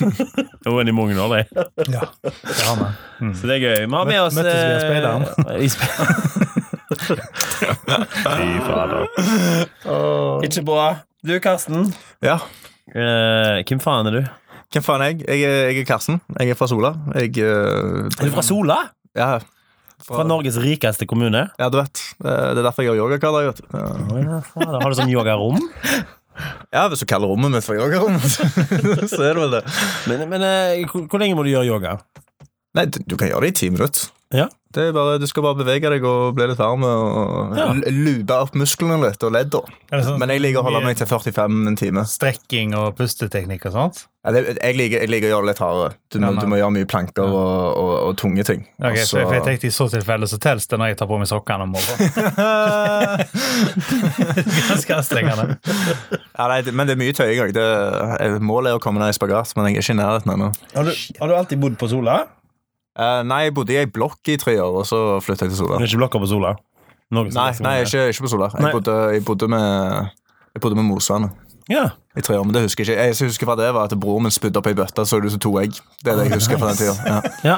Og 0.69 0.75
venn 0.77 0.91
i 0.91 0.93
mange 0.93 1.17
år, 1.17 1.41
de. 1.41 1.65
Ja, 1.89 2.05
det 2.21 2.65
har 2.67 2.77
vi. 2.77 2.89
Så 3.37 3.49
det 3.49 3.55
er 3.57 3.63
gøy. 3.63 3.79
Vi 3.85 3.95
har 3.95 4.09
med 4.09 4.19
oss 4.21 4.37
Møttes 4.37 4.57
via 4.57 4.75
eh, 4.75 4.83
speideren. 4.85 5.25
Fy 7.21 8.49
fader. 8.65 9.07
Ikke 10.45 10.63
bra. 10.67 10.85
Du, 11.25 11.33
Karsten. 11.43 11.89
Ja. 12.25 12.39
Eh, 12.91 13.61
hvem 13.67 13.81
faen 13.83 14.09
er 14.09 14.15
du? 14.17 14.21
Hvem 14.73 14.83
faen 14.85 15.03
er 15.05 15.11
jeg? 15.13 15.21
Jeg 15.27 15.43
er, 15.47 15.57
jeg 15.71 15.81
er 15.83 15.87
Karsten. 15.89 16.21
Jeg 16.39 16.53
er 16.53 16.57
fra 16.59 16.67
Sola. 16.71 16.93
Jeg 17.15 17.35
eh, 17.43 18.07
Er 18.07 18.29
du 18.29 18.31
fra 18.35 18.43
Sola? 18.45 18.79
Ja, 19.17 19.33
Fra 20.01 20.23
Norges 20.25 20.55
rikeste 20.57 21.05
kommune? 21.05 21.43
ja, 21.59 21.67
du 21.69 21.77
vet. 21.77 22.01
Eh, 22.23 22.47
Det 22.55 22.57
er 22.57 22.65
derfor 22.65 22.81
jeg 22.85 22.89
gjør 22.93 23.03
yoga 23.03 23.19
hver 23.21 23.35
dag. 23.37 23.51
vet 23.51 23.61
du. 23.61 23.67
Ja. 23.77 23.85
Å, 24.15 24.23
ja, 24.23 24.39
fader. 24.53 24.79
Har 24.81 24.89
du 24.89 24.99
sånn 25.01 25.13
yogarom? 25.13 25.61
Ja, 26.71 26.85
Hvis 26.89 27.01
du 27.03 27.05
kaller 27.11 27.27
rommet 27.27 27.51
mitt 27.53 27.65
for 27.67 27.75
yogarom, 27.77 28.15
så 29.11 29.19
er 29.27 29.35
det 29.35 29.41
vel 29.43 29.51
det. 29.51 29.59
Men, 30.09 30.21
men 30.31 30.41
eh, 30.47 30.79
hvor, 30.89 31.03
hvor 31.11 31.19
lenge 31.21 31.35
må 31.37 31.43
du 31.45 31.49
gjøre 31.51 31.67
yoga? 31.67 31.91
Nei, 32.79 32.85
du, 32.87 32.97
du 33.03 33.17
kan 33.19 33.27
gjøre 33.29 33.43
det 33.43 33.49
i 33.51 33.57
ti 33.59 33.67
minutter. 33.69 34.07
Ja. 34.33 34.47
Det 34.71 34.85
er 34.87 34.93
bare, 34.95 35.17
Du 35.19 35.25
skal 35.27 35.43
bare 35.43 35.57
bevege 35.59 35.89
deg 35.91 36.05
og 36.07 36.35
bli 36.37 36.45
litt 36.51 36.59
varm 36.61 36.83
og 36.87 37.57
Ja. 37.57 37.65
lube 37.91 38.31
opp 38.37 38.53
musklene 38.55 38.97
litt 39.03 39.23
og 39.27 39.33
ledda. 39.35 39.59
Men 40.17 40.29
jeg 40.29 40.41
liker 40.41 40.61
å 40.61 40.63
holde 40.69 40.83
meg 40.85 40.95
til 40.97 41.07
45 41.09 41.67
en 41.67 41.75
time. 41.79 42.05
Strekking 42.07 42.75
og 42.77 42.95
pusteteknikk 42.95 43.65
og 43.67 43.73
sånt? 43.75 44.05
Ja, 44.23 44.29
det, 44.35 44.41
jeg, 44.61 44.75
liker, 44.77 44.99
jeg 45.01 45.09
liker 45.09 45.27
å 45.27 45.31
gjøre 45.33 45.45
det 45.47 45.49
litt 45.49 45.61
hardere. 45.63 45.93
Du 46.13 46.19
Ja, 46.21 46.29
du 46.37 46.45
må 46.45 46.57
gjøre 46.59 46.73
mye 46.75 46.85
planker 46.85 47.23
og, 47.25 47.77
og, 47.81 47.93
og 48.05 48.17
tunge 48.21 48.43
ting. 48.45 48.61
Ok, 48.77 48.99
Også, 49.01 49.23
for 49.25 49.33
jeg 49.33 49.43
tenkte 49.47 49.65
I 49.67 49.73
så 49.73 49.87
tilfelle 49.89 50.27
så 50.29 50.37
telles 50.37 50.67
det 50.69 50.77
når 50.77 50.91
jeg 50.91 50.97
tar 51.01 51.09
på 51.09 51.17
meg 51.17 51.27
sokkene 51.31 51.65
om 51.65 51.73
morgenen. 51.73 52.11
Ganske 54.69 54.95
anstrengende. 54.95 55.57
ja, 56.37 56.47
nei, 56.51 56.59
men 56.71 56.87
det 56.89 56.95
er 56.95 57.01
mye 57.01 57.15
tøying 57.17 57.41
òg. 57.47 57.57
Målet 58.45 58.71
er 58.75 58.77
å 58.77 58.83
komme 58.83 59.01
ned 59.01 59.13
i 59.13 59.17
spagat, 59.17 59.55
men 59.57 59.71
jeg 59.71 59.79
er 59.81 59.85
ikke 59.85 59.95
i 59.97 59.99
nærheten 60.01 60.35
ennå. 60.35 60.51
Har 60.75 60.91
har 60.91 61.27
du 61.27 61.35
alltid 61.37 61.61
bodd 61.61 61.79
på 61.81 61.89
Sola? 61.91 62.21
Eh, 62.99 63.21
nei, 63.23 63.43
jeg 63.47 63.53
bodde 63.55 63.71
i 63.75 63.79
ei 63.79 63.87
blokk 63.87 64.27
i 64.33 64.35
tre 64.41 64.57
år, 64.59 64.81
og 64.81 64.87
så 64.89 64.97
flytta 65.23 65.47
jeg 65.47 65.53
til 65.55 65.61
Sola. 65.63 65.77
Er 65.79 65.87
ikke 65.87 66.01
blokka 66.01 66.19
på 66.19 66.27
Sola? 66.31 66.55
Nei, 67.11 67.29
nei 67.63 67.77
ikke, 67.85 68.09
ikke 68.11 68.25
på 68.27 68.31
Sola. 68.33 68.51
Jeg 68.59 68.71
bodde, 68.75 68.97
jeg 69.15 69.23
bodde 69.27 69.47
med 69.51 70.09
Jeg 70.55 70.61
bodde 70.63 70.75
med 70.75 70.83
Mosvannet 70.87 71.31
Ja. 71.69 71.85
i 72.17 72.21
tre 72.21 72.35
år, 72.39 72.43
men 72.43 72.53
det 72.55 72.61
husker 72.65 72.83
jeg 72.83 72.97
ikke. 72.97 73.03
Jeg 73.23 73.27
husker 73.31 73.47
fra 73.47 73.55
det 73.55 73.69
var 73.73 73.87
at 73.87 73.95
broren 73.99 74.23
min 74.27 74.31
spydde 74.31 74.59
opp 74.59 74.67
ei 74.67 74.73
bøtte, 74.75 75.05
så 75.07 75.19
det 75.19 75.29
ut 75.29 75.35
som 75.37 75.39
to 75.39 75.51
egg. 75.61 75.77
Det 76.03 76.11
er 76.11 76.17
det 76.19 76.25
jeg 76.27 76.33
husker 76.39 76.59
fra 76.59 76.73
den 76.73 76.79
tida. 76.81 76.95
Ja. 77.07 77.21
ja. 77.47 77.57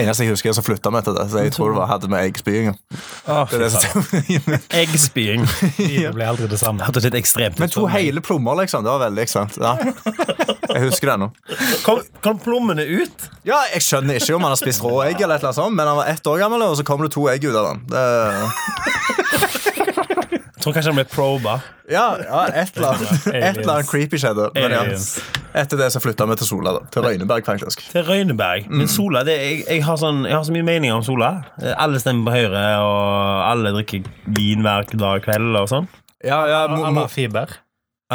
Eneste 0.00 0.24
jeg 0.24 0.32
husker, 0.32 0.48
er 0.48 0.56
så 0.56 0.64
flytta 0.64 0.88
vi 0.92 1.00
etter 1.02 1.16
det. 1.18 1.26
Så 1.30 1.42
jeg 1.44 1.52
tror 1.52 1.68
det 1.68 1.76
var, 1.76 1.90
hadde 1.90 2.08
med 2.08 2.24
eggspying. 2.24 2.72
Oh, 3.28 3.44
Det 3.50 3.60
det 3.60 4.60
Eggspying. 4.80 5.44
Det 5.76 6.14
ble 6.16 6.28
aldri 6.32 6.48
det 6.48 6.60
samme. 6.60 6.80
Hørtes 6.88 7.04
litt 7.04 7.18
ekstremt 7.20 7.58
ut. 7.58 7.60
Men 7.60 7.72
to 7.72 7.84
hele 7.92 8.24
plommer, 8.24 8.56
liksom. 8.62 8.84
Det 8.86 8.94
var 8.94 9.04
veldig 9.04 9.26
ekstremt. 9.26 9.60
Ja. 9.60 9.76
Jeg 10.72 10.86
husker 10.88 11.12
det 11.12 11.16
nå. 11.22 11.28
Kom, 11.86 12.00
kom 12.24 12.38
plommene 12.42 12.84
ut? 12.88 13.28
Ja, 13.48 13.58
jeg 13.74 13.84
skjønner 13.84 14.18
ikke 14.20 14.36
om 14.36 14.46
han 14.46 14.54
har 14.54 14.60
spist 14.60 14.82
rå 14.84 14.94
egg, 15.04 15.20
eller 15.20 15.36
et 15.36 15.42
eller 15.42 15.52
annet 15.52 15.60
sånt, 15.60 15.76
men 15.78 15.90
han 15.90 15.98
var 16.00 16.10
ett 16.12 16.26
år 16.32 16.40
gammel, 16.42 16.64
og 16.66 16.76
så 16.78 16.86
kom 16.86 17.02
det 17.04 17.12
to 17.14 17.26
egg 17.32 17.44
ut 17.48 17.56
av 17.58 17.72
han. 17.72 17.84
Det, 17.90 18.06
Jeg 20.32 20.66
tror 20.68 20.74
kanskje 20.76 20.90
han 20.92 20.98
ble 21.00 21.04
proba. 21.10 21.52
ja, 21.90 22.04
ja, 22.22 22.42
et 22.54 22.76
eller 22.76 22.92
annet 22.92 23.24
Et 23.34 23.56
eller 23.56 23.72
annet 23.72 23.88
creepy 23.90 24.20
skjedde. 24.22 24.44
Men 24.54 24.74
ja. 24.76 24.82
Etter 25.58 25.80
det 25.80 25.88
så 25.90 25.98
flytta 26.00 26.24
vi 26.30 26.36
til 26.38 26.46
Sola, 26.48 26.76
da. 26.76 26.84
Til 26.94 27.02
Røyneberg, 27.02 27.42
faktisk. 27.44 27.82
Til 27.90 28.06
Røyneberg. 28.06 28.68
Men 28.70 28.86
Sola, 28.88 29.24
det, 29.26 29.34
jeg, 29.40 29.56
jeg, 29.66 29.82
har 29.84 29.98
sånn, 29.98 30.22
jeg 30.28 30.36
har 30.36 30.46
så 30.46 30.54
mye 30.54 30.68
meninger 30.68 30.94
om 30.94 31.02
Sola. 31.02 31.32
Alle 31.74 31.98
stemmer 32.00 32.30
på 32.30 32.36
Høyre, 32.36 32.62
og 32.78 33.42
alle 33.48 33.74
drikker 33.74 34.06
vin 34.38 34.62
hver 34.62 34.86
dag 34.94 35.26
kveld 35.26 35.58
og 35.64 35.66
sånn. 35.72 35.90
Ja, 36.22 36.44
ja, 36.46 36.62
fiber 37.10 37.58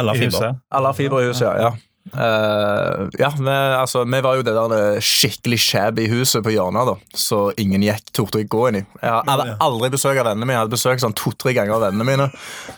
Eller 0.00 0.16
fiber. 0.16 0.32
huset. 0.32 0.96
fiber 0.96 1.20
i 1.20 1.28
huset, 1.28 1.60
ja. 1.60 1.74
Ja. 2.12 2.24
Eh, 2.24 3.08
ja, 3.20 3.30
vi, 3.38 3.54
altså, 3.78 4.04
vi 4.04 4.20
var 4.24 4.38
jo 4.38 4.44
det 4.46 4.54
der 4.56 5.00
skikkelig 5.04 5.58
shabby 5.62 6.08
huset 6.12 6.44
på 6.44 6.52
hjørnet, 6.54 6.90
da. 6.90 7.18
Så 7.18 7.40
ingen 7.60 7.84
gikk 7.84 8.12
torde 8.16 8.42
å 8.42 8.48
gå 8.48 8.64
inn 8.70 8.80
i. 8.80 8.84
Jeg 9.02 9.24
hadde 9.28 9.56
aldri 9.64 9.92
besøk 9.94 10.16
av 10.16 10.30
vennene 10.30 10.46
mine. 10.46 10.56
Jeg 10.56 10.64
hadde 10.64 10.76
besøk 10.76 11.02
sånn 11.02 11.16
to-tre 11.18 11.54
ganger 11.56 11.78
av 11.78 11.86
vennene 11.88 12.08
mine. 12.08 12.28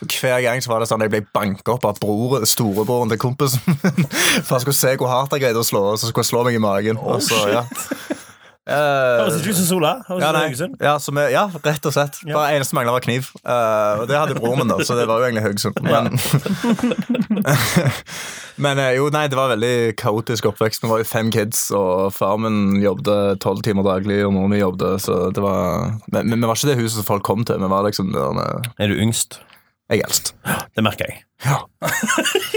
Hver 0.07 0.41
gang 0.47 0.63
så 0.65 0.73
var 0.73 0.83
det 0.83 0.91
sånn 0.91 1.05
jeg 1.07 1.15
ble 1.15 1.25
banka 1.35 1.77
opp 1.77 1.89
av 1.91 2.01
bror, 2.03 2.41
storebroren 2.49 3.13
til 3.13 3.23
kompisen 3.23 3.63
min. 3.67 4.09
For 4.47 4.57
jeg 4.57 4.67
skulle 4.67 4.81
se 4.81 4.97
hvor 5.01 5.13
hardt 5.13 5.37
jeg 5.37 5.47
greide 5.47 5.63
å 5.63 5.67
slå, 5.67 5.85
og 5.93 6.01
så 6.01 6.11
skulle 6.11 6.27
jeg 6.27 6.33
slå 6.33 6.47
meg 6.49 6.59
i 6.59 6.63
magen. 6.63 7.01
og 7.01 7.23
så, 7.25 7.45
ja. 7.53 7.67
Eh, 8.71 8.77
Høres 8.77 9.41
ikke 9.41 9.55
ut 9.55 9.59
som 9.59 9.67
Sola. 9.67 9.93
Ja, 10.21 10.31
ja, 10.79 10.93
som 11.03 11.19
er, 11.19 11.33
ja, 11.35 11.47
rett 11.65 11.87
og 11.89 11.95
slett. 11.95 12.21
Bare 12.29 12.55
eneste 12.55 12.77
mangla 12.77 12.95
var 12.95 13.03
kniv. 13.03 13.31
Uh, 13.43 14.03
og 14.03 14.05
det 14.11 14.19
hadde 14.19 14.37
broren 14.39 14.63
min, 14.63 14.71
da, 14.71 14.79
så 14.87 14.95
det 14.99 15.09
var 15.11 15.23
jo 15.23 15.27
egentlig 15.27 15.43
Haugesund. 15.49 15.81
Men, 15.83 16.13
men 18.65 18.81
eh, 18.83 18.95
jo, 18.99 19.09
nei, 19.15 19.27
det 19.31 19.39
var 19.39 19.53
veldig 19.53 19.75
kaotisk 20.01 20.51
oppvekst. 20.51 20.85
Vi 20.85 20.91
var 20.91 21.03
jo 21.03 21.09
fem 21.09 21.31
kids, 21.35 21.69
og 21.77 22.11
far 22.17 22.41
min 22.43 22.81
jobbet 22.83 23.41
tolv 23.45 23.63
timer 23.67 23.87
daglig, 23.87 24.23
og 24.27 24.35
mor 24.37 24.51
mi 24.51 24.61
jobbet, 24.61 25.05
så 25.07 25.23
det 25.35 25.45
var 25.45 25.95
Men, 26.13 26.35
vi 26.37 26.47
var 26.49 26.59
ikke 26.59 26.73
det 26.73 26.81
huset 26.81 27.01
som 27.01 27.09
folk 27.09 27.27
kom 27.27 27.47
til. 27.47 27.61
Vi 27.63 27.71
var 27.71 27.87
liksom 27.87 28.13
eh, 28.17 28.75
Er 28.83 28.93
du 28.93 28.99
yngst? 29.01 29.41
Jeg 29.91 30.05
er 30.05 30.07
eldst. 30.07 30.35
Det 30.77 30.85
merker 30.87 31.09
jeg. 31.09 31.23
Ja. 31.43 31.57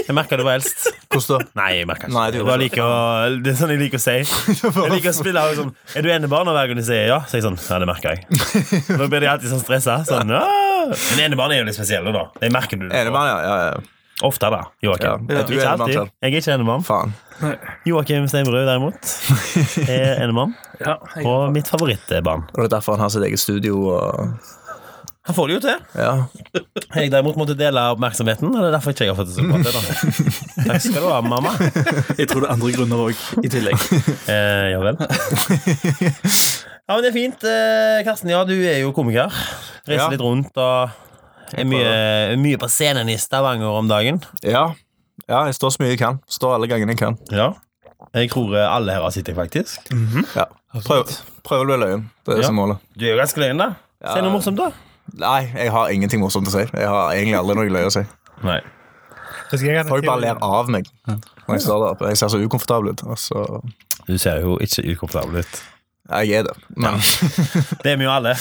Jeg 0.06 0.14
merker 0.14 0.38
du 0.38 0.44
var 0.46 0.60
eldst. 0.60 0.84
Hvordan 1.10 1.40
da? 1.40 1.54
Nei, 1.58 1.70
jeg 1.78 1.86
merker 1.88 2.10
ikke 2.10 2.14
Nei, 2.14 2.26
det. 2.34 2.42
liker 2.60 2.82
å, 2.84 2.90
det 3.42 3.52
er 3.52 3.56
sånn 3.58 3.72
jeg 3.72 3.80
liker 3.80 4.00
å 4.00 4.02
si. 4.02 4.16
Jeg 4.84 4.90
liker 4.92 5.10
å 5.10 5.14
spille 5.16 5.44
sånn 5.56 5.70
Er 5.96 6.04
du 6.04 6.10
enebarn? 6.12 6.50
Og 6.50 6.56
hver 6.56 6.68
gang 6.68 6.78
de 6.78 6.84
sier 6.84 7.08
ja, 7.08 7.20
så 7.24 7.38
er 7.38 7.40
jeg 7.40 7.46
sånn 7.46 7.58
Ja, 7.62 7.78
det 7.80 7.88
merker 7.88 8.14
jeg. 8.14 8.26
Da 8.90 9.08
blir 9.08 9.24
de 9.24 9.30
alltid 9.32 9.50
sånn 9.54 9.62
stressa. 9.62 9.96
Sånn, 10.06 10.30
ja. 10.34 10.42
Men 10.92 11.24
enebarn 11.30 11.54
er 11.56 11.62
jo 11.62 11.68
litt 11.70 11.78
spesielle, 11.78 12.12
da. 12.14 12.26
Det 12.42 12.52
merker 12.54 12.82
du. 12.82 12.86
Enebarn, 12.90 13.30
ja. 13.32 13.38
ja, 13.48 13.56
ja. 13.72 13.93
Ofte, 14.22 14.46
da. 14.50 14.60
Joakim. 14.84 15.26
Ja. 15.28 15.40
Ikke 15.42 15.68
alltid. 15.68 15.94
Jeg 16.22 16.30
er 16.30 16.36
ikke 16.38 16.54
enemann. 16.54 16.84
Joakim 17.86 18.28
Steinbrud, 18.30 18.60
derimot, 18.66 19.08
er 19.90 20.20
enemann. 20.22 20.54
Ja, 20.80 20.94
Og 21.26 21.48
mitt 21.52 21.66
favorittbarn. 21.68 22.44
Og 22.54 22.60
det 22.62 22.68
er 22.68 22.76
derfor 22.76 22.94
han 22.94 23.00
har 23.08 23.10
sitt 23.10 23.24
eget 23.26 23.40
studio. 23.42 23.80
Og... 23.96 24.36
Han 25.24 25.34
får 25.34 25.48
det 25.48 25.54
jo 25.56 25.60
til. 25.64 25.82
Ja. 25.98 26.12
Jeg 26.94 27.10
derimot 27.10 27.36
måtte 27.40 27.56
dele 27.58 27.80
oppmerksomheten. 27.94 28.50
Og 28.54 28.60
det 28.60 28.68
er 28.68 28.74
derfor 28.76 28.94
ikke 28.94 29.06
jeg 29.08 29.14
har 29.14 29.18
fått 29.18 29.32
det 29.32 29.38
så 29.38 29.46
bra 29.48 29.56
til. 29.64 29.72
da 29.74 29.82
Takk 30.74 30.84
skal 30.84 31.00
du 31.00 31.08
ha, 31.10 31.20
mamma. 31.24 31.54
jeg 32.18 32.28
tror 32.30 32.44
det 32.44 32.48
er 32.48 32.52
andre 32.54 32.72
grunner 32.76 33.04
òg, 33.08 33.22
i 33.42 33.50
tillegg. 33.50 33.86
Eh, 34.34 34.66
ja 34.74 34.78
vel. 34.84 34.96
Ja, 36.84 36.92
men 36.94 37.00
det 37.04 37.10
er 37.10 37.16
fint. 37.16 37.44
Eh, 37.48 38.02
Karsten, 38.04 38.30
ja, 38.30 38.42
du 38.44 38.52
er 38.60 38.78
jo 38.84 38.92
komiker. 38.96 39.32
Reiser 39.88 40.04
Ja. 40.06 40.10
litt 40.12 40.20
rundt 40.22 40.56
og 40.60 40.92
er 41.58 41.64
mye, 41.68 42.36
mye 42.40 42.58
på 42.60 42.68
scenen 42.72 43.08
i 43.12 43.16
Stavanger 43.20 43.68
om 43.80 43.88
dagen. 43.90 44.22
ja. 44.42 44.72
Ja, 45.28 45.44
jeg 45.46 45.54
står 45.54 45.70
så 45.70 45.80
mye 45.80 45.88
jeg 45.94 45.98
kan. 46.00 46.18
Står 46.28 46.56
alle 46.56 46.66
gangene 46.68 46.92
jeg 46.92 46.98
kan. 46.98 47.14
Ja. 47.32 47.52
Jeg 48.12 48.28
tror 48.32 48.50
eh, 48.58 48.66
alle 48.68 48.92
her 48.92 49.00
har 49.06 49.10
sett 49.14 49.24
deg, 49.30 49.36
faktisk. 49.38 49.86
Ja. 50.36 50.44
Prøv, 50.84 51.08
prøv 51.46 51.62
å 51.62 51.64
bli 51.68 51.76
løyen. 51.80 52.02
Det 52.26 52.34
er 52.34 52.40
Ja. 52.42 52.48
som 52.50 52.58
målet. 52.58 52.82
Du 52.98 53.06
er 53.06 53.14
jo 53.14 53.20
ganske 53.22 53.40
løyen, 53.40 53.56
da. 53.62 53.68
Si 54.04 54.20
noe 54.20 54.32
morsomt, 54.34 54.58
da. 54.58 54.66
Nei, 55.22 55.46
jeg 55.54 55.70
har 55.72 55.88
ingenting 55.94 56.20
morsomt 56.20 56.50
å 56.50 56.52
si. 56.52 56.58
Jeg 56.66 56.88
har 56.90 57.14
egentlig 57.14 57.38
aldri 57.38 57.56
noe 57.56 57.72
løye 57.72 57.86
å 57.88 57.94
si. 57.94 58.02
Nei. 58.42 58.58
Folk 59.88 60.04
bare 60.04 60.20
ler 60.20 60.42
av 60.42 60.68
meg 60.72 60.88
når 61.06 61.54
jeg 61.56 61.60
står 61.62 61.80
der 61.84 61.94
oppe. 61.94 62.08
Jeg 62.10 62.18
ser 62.20 62.28
så 62.34 62.40
ukomfortabel 62.42 62.90
ut. 62.92 63.02
Altså. 63.14 63.62
Du 64.08 64.18
ser 64.18 64.40
jo 64.42 64.58
ikke 64.64 64.82
ukomfortabel 64.96 65.40
ut. 65.44 65.62
Jeg 66.04 66.32
er 66.36 66.42
det. 66.44 66.54
Men 66.76 66.98
Det 67.82 67.94
er 67.94 67.96
vi 67.96 68.04
jo 68.04 68.12
alle. 68.12 68.34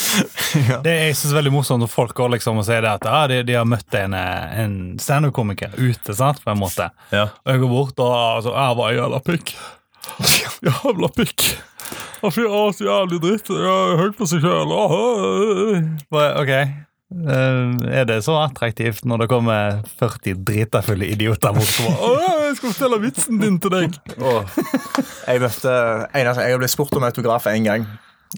Det 0.84 0.94
jeg 0.98 1.16
synes 1.16 1.32
er 1.32 1.38
veldig 1.40 1.54
morsomt 1.56 1.84
når 1.84 1.92
folk 1.92 2.16
går 2.18 2.34
liksom 2.36 2.60
og 2.60 2.66
sier 2.68 2.84
det 2.84 2.92
at 2.92 3.08
ja, 3.08 3.22
de, 3.32 3.38
de 3.48 3.56
har 3.56 3.68
møtt 3.70 3.96
en, 3.96 4.16
eh, 4.20 4.58
en 4.66 4.76
standup-komiker 5.00 5.78
ute, 5.80 6.16
sant, 6.18 6.44
på 6.44 6.52
en 6.52 6.60
måte. 6.60 6.90
Ja. 7.16 7.30
Og 7.46 7.54
jeg 7.54 7.64
går 7.64 7.72
bort 7.72 8.04
og 8.04 8.16
altså, 8.20 8.52
jeg 8.58 8.80
var 8.82 8.98
jævla 8.98 9.22
pikk. 9.30 9.56
Jævla 10.68 11.10
pikk. 11.16 11.46
Og 12.24 12.34
fyr 12.36 12.50
var 12.52 12.76
så 12.76 12.88
jævlig 12.88 13.22
dritt. 13.24 13.52
Jeg 13.52 14.00
høyt 14.00 14.20
på 14.20 14.28
seg 14.28 14.44
sjøl. 14.44 14.76
Ok. 16.12 16.54
Eh, 17.14 18.00
er 18.02 18.08
det 18.10 18.24
så 18.26 18.36
attraktivt 18.42 19.04
når 19.06 19.24
det 19.24 19.30
kommer 19.30 19.82
40 20.00 20.40
dritafulle 20.48 21.06
idioter 21.14 21.54
mot 21.54 21.76
«Å, 21.86 22.14
jeg 22.48 22.56
skal 22.58 22.72
fortelle 22.74 23.02
vitsen 23.04 23.40
din 23.42 23.60
til 23.62 23.74
deg? 23.74 24.00
Oh. 24.18 24.42
Jeg 25.28 25.44
møtte 25.44 25.76
eneste, 26.18 26.48
Jeg 26.50 26.58
blitt 26.64 26.74
spurt 26.74 26.98
om 26.98 27.06
autograf 27.06 27.46
én 27.54 27.68
gang. 27.70 27.86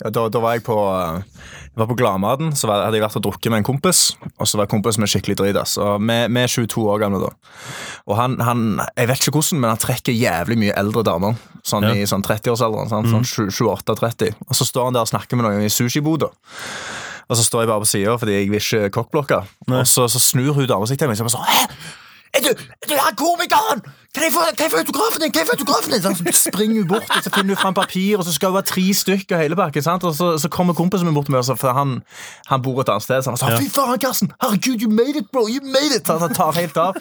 Da, 0.03 0.25
da 0.27 0.39
var 0.43 0.57
jeg 0.57 0.65
på 0.67 0.75
Jeg 0.75 1.79
var 1.79 1.87
på 1.87 1.95
Gladmaten. 1.95 2.49
Så 2.55 2.67
var, 2.67 2.81
hadde 2.83 2.97
jeg 2.99 3.05
vært 3.05 3.15
og 3.15 3.23
drukket 3.29 3.51
med 3.53 3.61
en 3.61 3.67
kompis. 3.69 4.01
Og 4.35 4.47
så 4.49 4.59
var 4.59 4.67
kompisen 4.67 4.99
min 5.03 5.07
skikkelig 5.11 5.37
dritas. 5.39 5.77
Og 5.79 6.03
vi 6.03 6.17
vi 6.35 6.43
er 6.43 6.51
22 6.51 6.83
år 6.91 6.99
gamle 7.05 7.21
da. 7.23 7.31
Og 8.11 8.17
han, 8.19 8.35
han 8.43 8.65
Jeg 8.97 9.07
vet 9.07 9.23
ikke 9.23 9.37
hvordan, 9.39 9.61
men 9.63 9.71
han 9.71 9.79
trekker 9.81 10.15
jævlig 10.15 10.59
mye 10.65 10.75
eldre 10.75 11.03
damer. 11.07 11.39
Sånn 11.63 11.87
Ja. 11.87 11.95
i 11.95 12.03
sånn 12.11 12.23
30-årsalderen. 12.27 12.91
sant? 12.91 13.07
Sånn 13.07 13.23
28-30. 13.55 14.35
Og 14.49 14.55
så 14.59 14.67
står 14.67 14.89
han 14.91 14.99
der 14.99 15.07
og 15.07 15.13
snakker 15.13 15.39
med 15.39 15.47
noen 15.47 15.63
i 15.63 15.71
sushiboda. 15.71 16.27
Og 17.25 17.37
så 17.39 17.45
står 17.45 17.63
jeg 17.63 17.71
bare 17.71 17.83
på 17.83 17.89
sida 17.89 18.15
fordi 18.21 18.37
jeg 18.37 18.49
vil 18.51 18.61
ikke 18.61 18.89
kokkblokke. 18.93 19.39
Og 19.71 19.87
så, 19.89 20.07
så 20.11 20.21
snur 20.21 20.53
hun 20.57 20.67
dama 20.69 20.89
seg 20.89 20.99
til 21.01 21.09
meg 21.09 21.17
og 21.17 21.23
sier 21.23 21.37
sånn 21.37 21.47
Hæ? 21.49 21.63
Er 22.35 22.41
du, 22.43 22.49
er 22.83 22.87
du 22.89 22.95
han 22.99 23.15
komikeren? 23.15 23.81
Kan 24.15 24.23
jeg 24.23 24.31
få, 24.31 24.39
kan 24.57 24.63
jeg 24.63 24.71
få 24.71 24.77
autografen 24.77 25.21
din? 25.21 25.31
Kan 25.31 25.41
jeg 25.43 25.47
få 25.49 25.53
autografen 25.57 25.91
din? 25.91 26.01
Sånn, 26.03 26.15
Så 26.15 26.49
springer 26.49 26.77
hun 26.81 26.87
bort, 26.87 27.09
og 27.11 27.23
så 27.25 27.31
finner 27.35 27.51
hun 27.55 27.59
fram 27.59 27.75
papir, 27.75 28.15
og 28.15 28.23
så 28.23 28.31
skal 28.35 28.51
hun 28.51 28.55
være 28.55 28.69
tre 28.69 28.83
stykker 28.95 29.41
hele 29.41 29.57
bakken. 29.59 29.83
Sant? 29.83 30.03
Og 30.07 30.15
så, 30.15 30.29
så 30.39 30.47
kommer 30.51 30.73
kompisen 30.77 31.07
min 31.07 31.15
bort 31.17 31.27
med 31.31 31.39
oss, 31.41 31.51
for 31.59 31.75
han, 31.75 31.97
han 32.47 32.63
bor 32.63 32.79
et 32.83 32.91
annet 32.93 33.03
sted. 33.03 33.19
Så 33.25 33.33
han 33.33 33.39
sa, 33.41 33.51
fy 33.59 33.67
faen, 33.75 33.99
Karsten! 33.99 34.31
Herregud, 34.43 34.79
you 34.85 34.89
made 34.91 35.19
it, 35.19 35.27
bro! 35.35 35.43
You 35.51 35.59
made 35.63 35.91
it! 35.97 36.07
Så 36.07 36.15
han 36.23 36.35
tar 36.35 36.55
helt 36.55 36.77
av. 36.79 36.95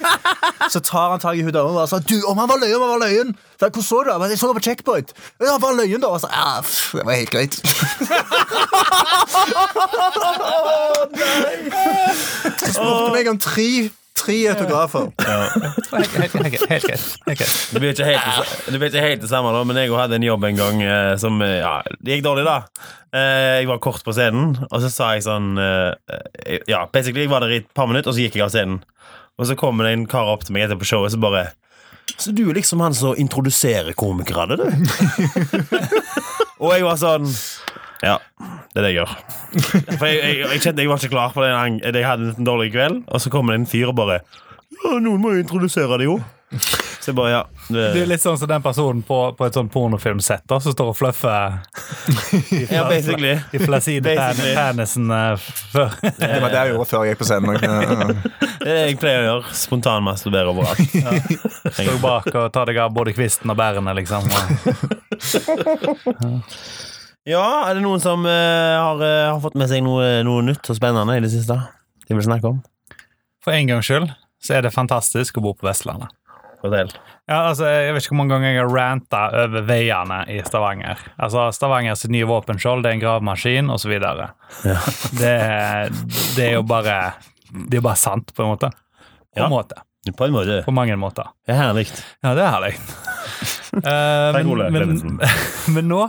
Så 0.75 0.83
tar 0.83 1.15
han 1.15 1.23
tak 1.23 1.39
i 1.39 1.45
hun 1.47 1.55
dama 1.55 1.85
og 1.85 1.89
sa, 1.93 1.99
du, 2.03 2.17
om 2.27 2.39
han 2.43 2.51
var 2.51 2.59
løyen, 2.65 2.77
om 2.81 2.87
han 2.89 2.95
var 2.97 3.07
løyen! 3.07 3.35
Så, 3.61 3.71
Hvor 3.71 3.83
så 3.87 4.03
du 4.03 4.11
det? 4.11 4.31
Jeg 4.35 4.39
så 4.43 4.53
på 4.59 4.65
checkpoint. 4.67 5.15
Ja, 5.39 5.53
han 5.55 5.63
var 5.63 5.79
løyen, 5.79 6.03
da. 6.03 6.11
Og 6.11 6.21
så, 6.25 6.29
ja, 6.35 6.59
pff, 6.67 6.99
det 6.99 7.07
var 7.07 7.15
helt 7.15 7.31
greit. 7.31 7.55
Så 12.59 12.73
spurte 12.75 13.13
meg 13.15 13.29
om 13.31 13.39
tre, 13.41 13.69
tre 14.15 14.37
autografer. 14.49 15.11
Helt 16.71 16.87
greit. 16.87 17.07
Det 17.73 17.81
blir 17.81 17.93
ikke 17.93 18.07
helt, 18.07 18.69
det 18.71 18.81
det 18.95 19.03
det 19.25 19.31
samme, 19.31 19.53
da, 19.55 19.65
men 19.67 19.79
jeg 19.79 19.93
hadde 19.93 20.19
en 20.19 20.27
jobb 20.27 20.47
en 20.49 20.61
gang 20.61 20.83
eh, 20.85 21.15
som 21.21 21.43
eh, 21.43 21.59
Ja, 21.61 21.75
det 22.01 22.19
gikk 22.19 22.27
dårlig, 22.27 22.47
da. 22.47 22.57
Eh, 23.15 23.61
jeg 23.61 23.69
var 23.71 23.83
kort 23.83 24.05
på 24.07 24.15
scenen, 24.15 24.55
og 24.71 24.79
så 24.85 24.91
sa 24.93 25.11
jeg 25.15 25.27
sånn 25.27 25.55
Ja, 26.71 26.85
basically, 26.93 27.27
jeg 27.27 27.33
var 27.33 27.45
der 27.45 27.57
i 27.57 27.61
et 27.65 27.71
par 27.75 27.91
minutter, 27.91 28.13
og 28.13 28.17
så 28.17 28.25
gikk 28.25 28.39
jeg 28.39 28.47
av 28.47 28.55
scenen. 28.55 28.81
Og 29.39 29.49
så 29.51 29.59
kommer 29.59 29.89
det 29.89 29.97
en 29.97 30.09
kar 30.11 30.31
opp 30.31 30.47
til 30.47 30.55
meg 30.55 30.69
etter 30.69 30.79
på 30.79 30.87
showet, 30.87 31.15
så 31.15 31.21
bare 31.23 31.49
Så 32.15 32.35
du 32.37 32.47
er 32.49 32.55
liksom 32.55 32.83
han 32.85 32.95
som 32.95 33.19
introduserer 33.19 33.97
komikere, 33.99 34.55
du? 34.55 34.67
og 36.63 36.71
jeg 36.71 36.87
var 36.87 37.01
sånn 37.01 37.27
Ja, 38.05 38.19
det 38.75 38.81
er 38.81 38.87
det 38.87 38.93
jeg 38.93 38.99
gjør. 39.01 39.17
For 39.99 40.07
jeg, 40.11 40.21
jeg, 40.21 40.39
jeg 40.45 40.63
kjente 40.67 40.85
jeg 40.85 40.93
var 40.93 41.03
ikke 41.03 41.15
klar 41.17 41.35
på 41.35 41.45
det. 41.45 41.53
Jeg 41.89 42.07
hadde 42.09 42.33
en 42.35 42.49
dårlig 42.49 42.71
kveld, 42.75 43.03
og 43.09 43.23
så 43.23 43.33
kommer 43.33 43.55
det 43.55 43.65
en 43.65 43.71
fyr 43.71 43.93
og 43.93 43.99
bare 43.99 44.21
ja, 44.75 44.97
Noen 45.01 45.21
må 45.23 45.35
jo 45.37 45.45
introdusere 45.45 45.99
det, 46.01 46.09
jo. 46.11 46.19
Så 47.01 47.11
jeg 47.11 47.17
bare, 47.19 47.31
ja 47.33 47.41
Du 47.67 47.99
er 47.99 48.07
litt 48.07 48.23
sånn 48.23 48.37
som 48.39 48.49
den 48.49 48.63
personen 48.63 49.01
på, 49.07 49.17
på 49.35 49.47
et 49.47 49.57
sånn 49.57 49.67
pornofilmsett 49.73 50.45
da, 50.49 50.61
som 50.63 50.75
står 50.75 50.93
og 50.93 50.97
fluffer 50.97 51.57
Ja, 52.71 52.85
basically. 52.89 53.33
I 53.51 53.61
flaside 53.63 54.15
pen 54.15 54.39
penisen 54.55 55.11
eh, 55.11 55.49
før. 55.73 55.97
Det 56.21 56.41
var 56.45 56.53
det 56.53 56.61
jeg 56.61 56.75
gjorde 56.75 56.89
før 56.91 57.05
jeg 57.05 57.15
gikk 57.15 57.23
på 57.25 57.29
scenen. 57.29 57.59
Det 57.59 58.71
er 58.71 58.71
det 58.71 58.79
jeg 58.79 58.99
pleier 59.01 59.21
å 59.23 59.27
gjøre. 59.29 59.55
Spontanmasturbere 59.59 60.55
overalt. 60.55 60.81
Står 61.75 62.01
bak 62.05 62.31
og 62.33 62.49
tar 62.55 62.71
deg 62.71 62.81
av 62.85 62.95
både 62.95 63.15
kvisten 63.17 63.53
og 63.53 63.59
bærene, 63.59 63.97
liksom. 63.99 64.29
Og, 66.15 66.43
Ja, 67.25 67.45
er 67.71 67.79
det 67.79 67.85
noen 67.85 68.03
som 68.05 68.27
uh, 68.29 68.31
har, 68.31 69.01
uh, 69.01 69.33
har 69.33 69.41
fått 69.41 69.57
med 69.57 69.71
seg 69.71 69.81
noe, 69.87 70.21
noe 70.27 70.43
nytt 70.45 70.69
og 70.69 70.77
spennende 70.77 71.17
i 71.17 71.23
det 71.25 71.31
siste? 71.33 71.57
De 72.05 72.17
vil 72.19 72.27
snakke 72.27 72.51
om? 72.53 72.63
for 73.45 73.53
en 73.53 73.67
gangs 73.69 73.85
skyld 73.85 74.09
så 74.45 74.55
er 74.57 74.63
det 74.65 74.71
fantastisk 74.73 75.37
å 75.37 75.43
bo 75.45 75.51
på 75.57 75.67
Vestlandet. 75.69 76.09
Fortell. 76.61 76.89
Ja, 77.29 77.43
altså, 77.51 77.67
Jeg 77.69 77.93
vet 77.93 78.05
ikke 78.05 78.13
hvor 78.15 78.19
mange 78.23 78.35
ganger 78.37 78.51
jeg 78.51 78.61
har 78.63 78.73
ranta 78.73 79.21
over 79.43 79.65
veiene 79.69 80.19
i 80.33 80.39
Stavanger. 80.45 81.01
Altså, 81.21 81.47
Stavangers 81.53 82.05
nye 82.13 82.29
våpenskjold 82.29 82.85
det 82.85 82.91
er 82.91 82.97
en 82.99 83.03
gravemaskin, 83.03 83.69
osv. 83.73 83.93
Ja. 84.01 84.79
Det, 85.17 85.33
det 86.37 86.47
er 86.47 86.55
jo 86.59 86.63
bare 86.69 86.97
Det 87.49 87.81
er 87.81 87.85
bare 87.85 88.01
sant, 88.01 88.33
på 88.37 88.45
en 88.45 88.53
måte. 88.55 88.73
På 88.73 89.41
Ja. 89.41 89.47
en 89.49 89.53
måte. 89.53 89.81
På 90.17 90.25
en 90.29 90.37
måte. 90.37 90.61
På 90.65 90.73
mange 90.77 90.97
måter. 91.01 91.29
Det 91.45 91.53
er 91.57 91.61
herlig. 91.63 91.87
Ja, 92.25 92.35
det 92.37 92.45
er 92.45 92.53
herlig. 92.53 92.75
uh, 93.81 94.29
men, 94.37 94.73
men, 94.73 95.21
men 95.77 95.89
nå 95.89 96.03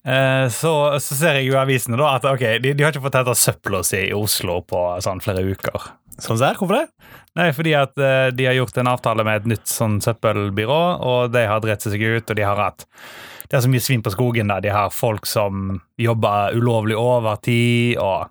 så, 0.00 0.74
så 0.96 1.16
ser 1.16 1.36
jeg 1.38 1.50
jo 1.50 1.56
i 1.56 1.60
avisene 1.60 1.98
da 2.00 2.14
at 2.16 2.24
ok, 2.24 2.44
de, 2.64 2.72
de 2.72 2.84
har 2.86 2.94
ikke 2.94 3.04
fått 3.04 3.18
hente 3.20 3.34
søpla 3.36 3.82
si 3.84 4.06
i 4.08 4.16
Oslo 4.16 4.62
på 4.64 4.84
sånn 5.04 5.20
flere 5.20 5.44
uker. 5.44 5.90
Sånn 6.20 6.40
der? 6.40 6.56
Hvorfor 6.56 6.78
det? 6.78 6.86
Nei, 7.38 7.50
fordi 7.54 7.74
at 7.78 7.92
uh, 8.00 8.28
de 8.34 8.48
har 8.48 8.56
gjort 8.58 8.80
en 8.80 8.90
avtale 8.90 9.24
med 9.26 9.42
et 9.42 9.50
nytt 9.54 9.70
sånn 9.70 10.00
søppelbyrå, 10.02 10.80
og 11.06 11.34
de 11.34 11.44
har 11.46 11.62
dritt 11.62 11.84
seg 11.86 12.02
ut, 12.02 12.26
og 12.26 12.36
de 12.36 12.46
har 12.46 12.58
hatt 12.58 12.86
Det 13.50 13.58
er 13.58 13.64
så 13.64 13.70
mye 13.70 13.82
svin 13.82 14.02
på 14.02 14.12
skogen 14.14 14.50
der. 14.50 14.62
De 14.62 14.72
har 14.74 14.92
folk 14.94 15.26
som 15.26 15.80
jobber 15.98 16.56
ulovlig 16.58 16.98
overtid, 16.98 17.98
og 17.98 18.30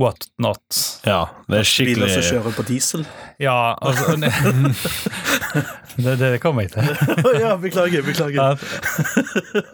what 0.00 0.24
not. 0.40 0.62
Ja, 1.04 1.26
det 1.50 1.58
er 1.60 1.66
skikkelig 1.68 1.96
Biler 2.00 2.12
som 2.14 2.24
kjører 2.24 2.54
på 2.56 2.64
diesel. 2.70 3.02
Ja, 3.40 3.56
altså 3.76 4.16
det, 6.04 6.14
det 6.20 6.40
kommer 6.42 6.64
jeg 6.64 6.72
til. 6.74 6.88
ja, 7.44 7.52
beklager, 7.60 8.04
beklager. 8.06 8.40
At, 8.54 8.64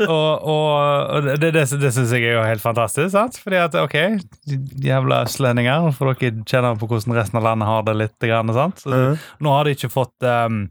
og, 0.09 0.47
og, 0.47 1.29
det, 1.41 1.53
det, 1.55 1.65
det 1.81 1.93
syns 1.95 2.13
jeg 2.15 2.27
er 2.27 2.37
jo 2.39 2.45
helt 2.47 2.63
fantastisk. 2.65 3.11
sant? 3.15 3.39
Fordi 3.43 3.61
at, 3.63 3.77
ok, 3.79 3.97
jævla 4.87 5.23
østlendinger, 5.27 5.91
for 5.97 6.13
dere 6.15 6.45
kjenner 6.49 6.79
på 6.81 6.89
hvordan 6.91 7.17
resten 7.19 7.41
av 7.41 7.47
landet 7.51 7.71
har 7.71 7.85
det 7.89 7.97
litt. 8.03 8.17
Grann, 8.27 8.53
sant? 8.57 8.83
Så, 8.83 8.91
Mhm. 8.97 9.19
Nå 9.45 9.53
har 9.53 9.65
de 9.69 9.75
ikke 9.77 9.91
fått 9.93 10.25
um, 10.27 10.63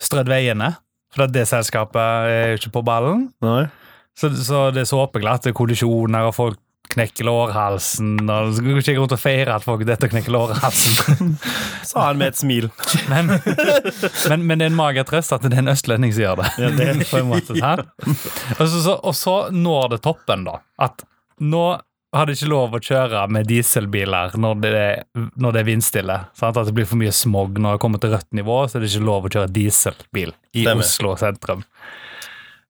strødd 0.00 0.30
veiene, 0.32 0.72
for 1.14 1.26
det 1.30 1.44
selskapet 1.50 2.00
er 2.30 2.48
jo 2.54 2.58
ikke 2.60 2.72
på 2.78 2.82
ballen. 2.86 3.28
Nei. 3.44 3.66
Så, 4.18 4.30
så 4.42 4.66
det 4.74 4.82
er 4.84 4.88
såpeglatte 4.90 5.52
kollisjoner, 5.56 6.26
og 6.30 6.34
folk 6.36 6.58
knekker 6.94 7.26
lårhalsen. 7.28 8.16
og 8.30 8.54
Så 8.56 8.64
går 8.64 8.80
ikke 8.82 8.96
rundt 8.98 9.14
og 9.16 9.20
feirer 9.22 9.52
at 9.56 9.66
folk 9.66 9.84
dette 9.88 10.08
knekker 10.10 10.34
lårhalsen. 10.34 11.34
Sa 11.90 12.08
han 12.08 12.18
med 12.20 12.32
et 12.34 12.40
smil. 12.40 12.70
Men, 13.10 13.30
men, 13.34 14.46
men 14.46 14.58
det 14.60 14.66
er 14.68 14.72
en 14.72 14.78
mager 14.80 15.06
trøst 15.08 15.34
at 15.36 15.44
det 15.46 15.54
er 15.56 15.62
en 15.64 15.72
østlending 15.74 16.14
som 16.16 16.24
gjør 16.26 16.42
det. 16.42 16.50
Ja, 16.62 16.72
det- 16.80 17.06
på 17.12 17.20
en 17.22 17.30
måte, 17.30 17.56
sant? 17.58 17.86
Og, 18.58 18.66
så, 18.66 18.82
så, 18.82 18.96
og 18.98 19.14
så 19.18 19.36
når 19.54 19.94
det 19.96 20.02
toppen, 20.08 20.44
da. 20.48 20.58
At 20.82 21.06
nå 21.40 21.64
det 22.10 22.34
ikke 22.34 22.48
lov 22.50 22.72
å 22.74 22.80
kjøre 22.82 23.20
med 23.30 23.46
dieselbiler 23.46 24.32
når 24.34 24.56
det 24.64 24.70
er, 24.74 25.02
når 25.38 25.52
det 25.54 25.60
er 25.60 25.66
vindstille. 25.68 26.16
Sant? 26.34 26.58
At 26.58 26.66
det 26.66 26.74
blir 26.74 26.88
for 26.90 26.98
mye 26.98 27.12
smog 27.14 27.54
når 27.62 27.76
det 27.76 27.82
kommer 27.84 28.02
til 28.02 28.10
rødt 28.16 28.26
nivå, 28.34 28.56
så 28.66 28.78
er 28.78 28.82
det 28.84 28.90
ikke 28.90 29.06
lov 29.06 29.28
å 29.28 29.30
kjøre 29.30 29.52
dieselbil 29.54 30.32
i. 30.58 30.64
Oslo 30.74 31.14
sentrum. 31.20 31.62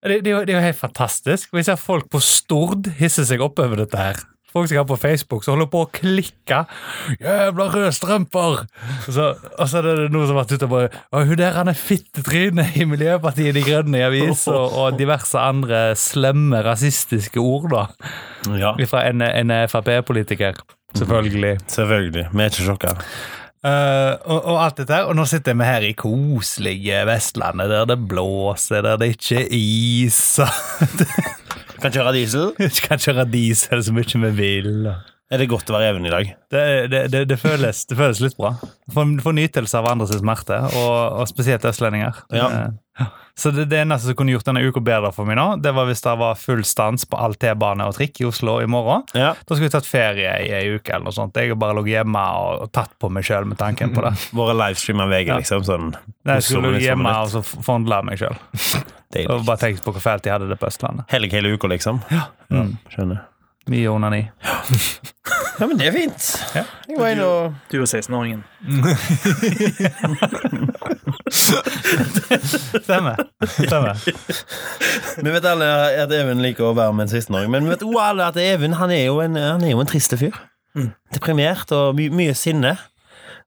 Det, 0.01 0.21
det, 0.25 0.33
det 0.49 0.55
er 0.55 0.59
jo 0.59 0.67
helt 0.71 0.81
fantastisk. 0.81 1.51
Vi 1.53 1.65
ser 1.67 1.81
folk 1.81 2.09
på 2.13 2.21
Stord 2.25 2.89
hisse 3.01 3.27
seg 3.29 3.43
opp 3.45 3.61
over 3.61 3.83
dette 3.83 4.01
her. 4.01 4.21
Folk 4.51 4.67
som 4.67 4.81
er 4.81 4.87
på 4.89 4.97
Facebook 4.99 5.45
som 5.45 5.55
holder 5.55 5.69
på 5.71 5.83
å 5.85 5.89
klikke. 5.95 6.65
'Jævla 7.21 7.67
røde 7.71 7.93
strømper!' 7.95 8.65
Og 8.65 9.13
så, 9.15 9.29
og 9.39 9.69
så 9.71 9.79
er 9.79 9.87
det 9.87 10.09
noen 10.11 10.27
som 10.27 10.35
har 10.35 10.43
vært 10.43 10.55
ute 10.57 10.67
og 10.67 10.73
bare 10.73 11.27
'Hun 11.29 11.39
der 11.39 11.55
han 11.55 11.71
er 11.71 11.79
fittetryne 11.79 12.67
i 12.75 12.87
Miljøpartiet 12.89 13.55
De 13.55 13.63
Grønne 13.63 14.01
i 14.01 14.07
avis', 14.09 14.49
og, 14.51 14.73
og 14.81 14.99
diverse 14.99 15.39
andre 15.39 15.95
slemme 15.95 16.65
rasistiske 16.67 17.39
ord, 17.39 17.71
da. 17.71 17.87
Ja, 18.59 18.75
Fra 18.91 19.05
en, 19.07 19.23
en 19.23 19.55
Frp-politiker, 19.71 20.59
selvfølgelig. 20.97 21.61
selvfølgelig. 21.71 22.27
Vi 22.33 22.43
er 22.43 22.51
ikke 22.51 22.67
sjokka. 22.67 22.97
Eh, 23.61 24.13
og, 24.25 24.39
og 24.39 24.59
alt 24.65 24.79
dette 24.81 24.97
her, 24.97 25.09
og 25.11 25.19
nå 25.19 25.27
sitter 25.29 25.57
vi 25.59 25.67
her 25.69 25.85
i 25.85 25.93
koselige 25.99 27.03
Vestlandet, 27.09 27.69
der 27.69 27.91
det 27.91 27.99
blåser, 28.09 28.81
der 28.87 28.97
det 29.01 29.13
ikke 29.17 29.43
er 29.43 29.53
is. 29.53 30.21
Kan 31.81 31.93
kjøre 31.93 32.15
diesel. 32.17 32.55
Kan 32.87 33.01
kjøre 33.01 33.29
diesel 33.29 33.85
så 33.85 33.93
mye 33.97 34.25
vi 34.29 34.33
vil. 34.41 34.73
Er 35.31 35.39
det 35.39 35.47
godt 35.51 35.69
å 35.71 35.77
være 35.77 35.93
Even 35.93 36.07
i 36.09 36.11
dag? 36.11 36.31
Det, 36.51 36.63
det, 36.91 37.01
det, 37.13 37.25
det, 37.31 37.37
føles, 37.39 37.85
det 37.87 37.95
føles 37.99 38.19
litt 38.25 38.37
bra. 38.39 38.57
Få 38.91 39.05
få 39.23 39.33
nytelse 39.37 39.79
av 39.79 39.87
andres 39.93 40.17
smerte, 40.19 40.57
og, 40.75 41.21
og 41.23 41.29
spesielt 41.31 41.65
østlendinger. 41.71 42.25
Ja. 42.35 42.49
Eh. 42.51 42.71
Så 43.39 43.53
det, 43.55 43.71
eneste 43.73 44.11
som 44.11 44.17
kunne 44.19 44.35
gjort 44.35 44.45
denne 44.45 44.61
uka 44.67 44.83
bedre 44.85 45.13
for 45.17 45.25
meg 45.25 45.39
nå, 45.39 45.45
det 45.65 45.71
var 45.73 45.87
hvis 45.89 46.03
det 46.05 46.13
var 46.21 46.35
full 46.37 46.61
stans 46.67 47.07
på 47.09 47.17
all 47.17 47.37
T-bane 47.41 47.87
og 47.89 47.95
trikk 47.97 48.19
i 48.21 48.27
Oslo 48.29 48.59
i 48.61 48.67
morgen. 48.69 49.07
Ja. 49.17 49.31
Da 49.39 49.55
skulle 49.57 49.71
vi 49.71 49.73
tatt 49.73 49.89
ferie 49.89 50.35
i 50.45 50.51
ei 50.59 50.75
uke 50.75 50.93
eller 50.93 51.07
noe 51.09 51.17
sånt. 51.17 51.39
Jeg 51.41 51.55
har 51.55 51.61
bare 51.63 51.79
ligget 51.79 52.01
hjemme 52.03 52.27
og, 52.43 52.67
og 52.67 52.75
tatt 52.77 52.93
på 53.01 53.09
meg 53.15 53.25
sjøl 53.25 53.47
med 53.49 53.61
tanken 53.63 53.95
på 53.97 54.05
det. 54.05 54.13
Våre 54.43 54.59
livestreamer 54.59 55.09
VG, 55.15 55.33
liksom. 55.39 55.65
Sånn. 55.71 55.89
Nei, 55.95 56.37
jeg 56.41 56.49
skulle 56.51 56.67
Oslo, 56.67 56.75
ligget 56.75 56.89
hjemme 56.91 57.15
liksom, 57.15 57.23
og 57.23 57.33
så 57.33 57.45
f- 57.47 57.67
fondla 57.71 58.03
meg 58.11 58.21
sjøl. 58.21 58.37
Og 59.31 59.41
bare 59.43 59.59
tenkt 59.59 59.83
på 59.87 59.91
hvor 59.95 60.03
fælt 60.05 60.23
de 60.27 60.31
hadde 60.31 60.47
det 60.53 60.59
på 60.61 60.69
Østlandet. 60.69 61.09
Helg 61.11 61.33
hele 61.35 61.57
uka, 61.57 61.71
liksom. 61.73 62.03
Ja. 62.13 62.29
Skjønner. 62.93 63.25
Mye 63.71 63.87
onani. 63.91 64.25
Ja, 65.61 65.67
men 65.69 65.79
det 65.79 65.87
er 65.87 65.93
fint. 65.95 66.25
Ja. 66.57 66.63
Jeg 66.89 66.97
var 66.99 67.09
inne 67.13 67.25
og 67.29 67.55
Du 67.71 67.77
og 67.79 67.87
16-åringen. 67.87 68.41
Stemmer. 72.83 73.17
Stemmer. 73.47 73.95
Vi 75.23 75.31
vet 75.35 75.45
alle 75.53 75.69
at 76.03 76.13
Even 76.17 76.43
liker 76.43 76.65
å 76.71 76.75
være 76.77 76.93
med 76.97 77.03
en 77.07 77.13
16-åring, 77.21 77.51
men 77.53 77.65
vi 77.69 77.73
vet 77.75 77.85
også 77.87 78.01
alle 78.09 78.23
at 78.33 78.37
Even 78.43 78.73
han 78.81 78.91
er 78.95 79.05
jo 79.07 79.17
en, 79.25 79.35
han 79.39 79.65
er 79.65 79.71
jo 79.75 79.81
en 79.85 79.91
triste 79.91 80.17
fyr. 80.21 80.35
Mm. 80.75 80.91
Deprimert 81.15 81.69
og 81.75 81.95
my 81.99 82.05
mye 82.15 82.35
sinne. 82.39 82.73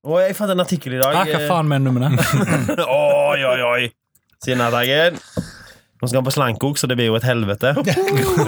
Og 0.03 0.17
jeg 0.19 0.35
fant 0.35 0.51
en 0.51 0.59
artikkel 0.63 0.93
i 0.97 0.99
dag 0.99 1.15
Ah, 1.15 1.23
hva 1.29 1.39
faen 1.47 1.67
mener 1.71 1.85
du 1.87 1.91
med 1.95 2.01
det? 2.03 2.11
Oi, 2.83 3.39
oi, 3.47 3.59
oi! 3.63 3.83
Sinnedagen. 4.43 5.15
Nå 6.03 6.09
skal 6.11 6.19
han 6.19 6.25
på 6.27 6.31
slankok, 6.35 6.75
så 6.75 6.87
det 6.91 6.97
blir 6.99 7.07
jo 7.07 7.13
et 7.15 7.23
helvete. 7.23 7.69
Vi 7.79 7.93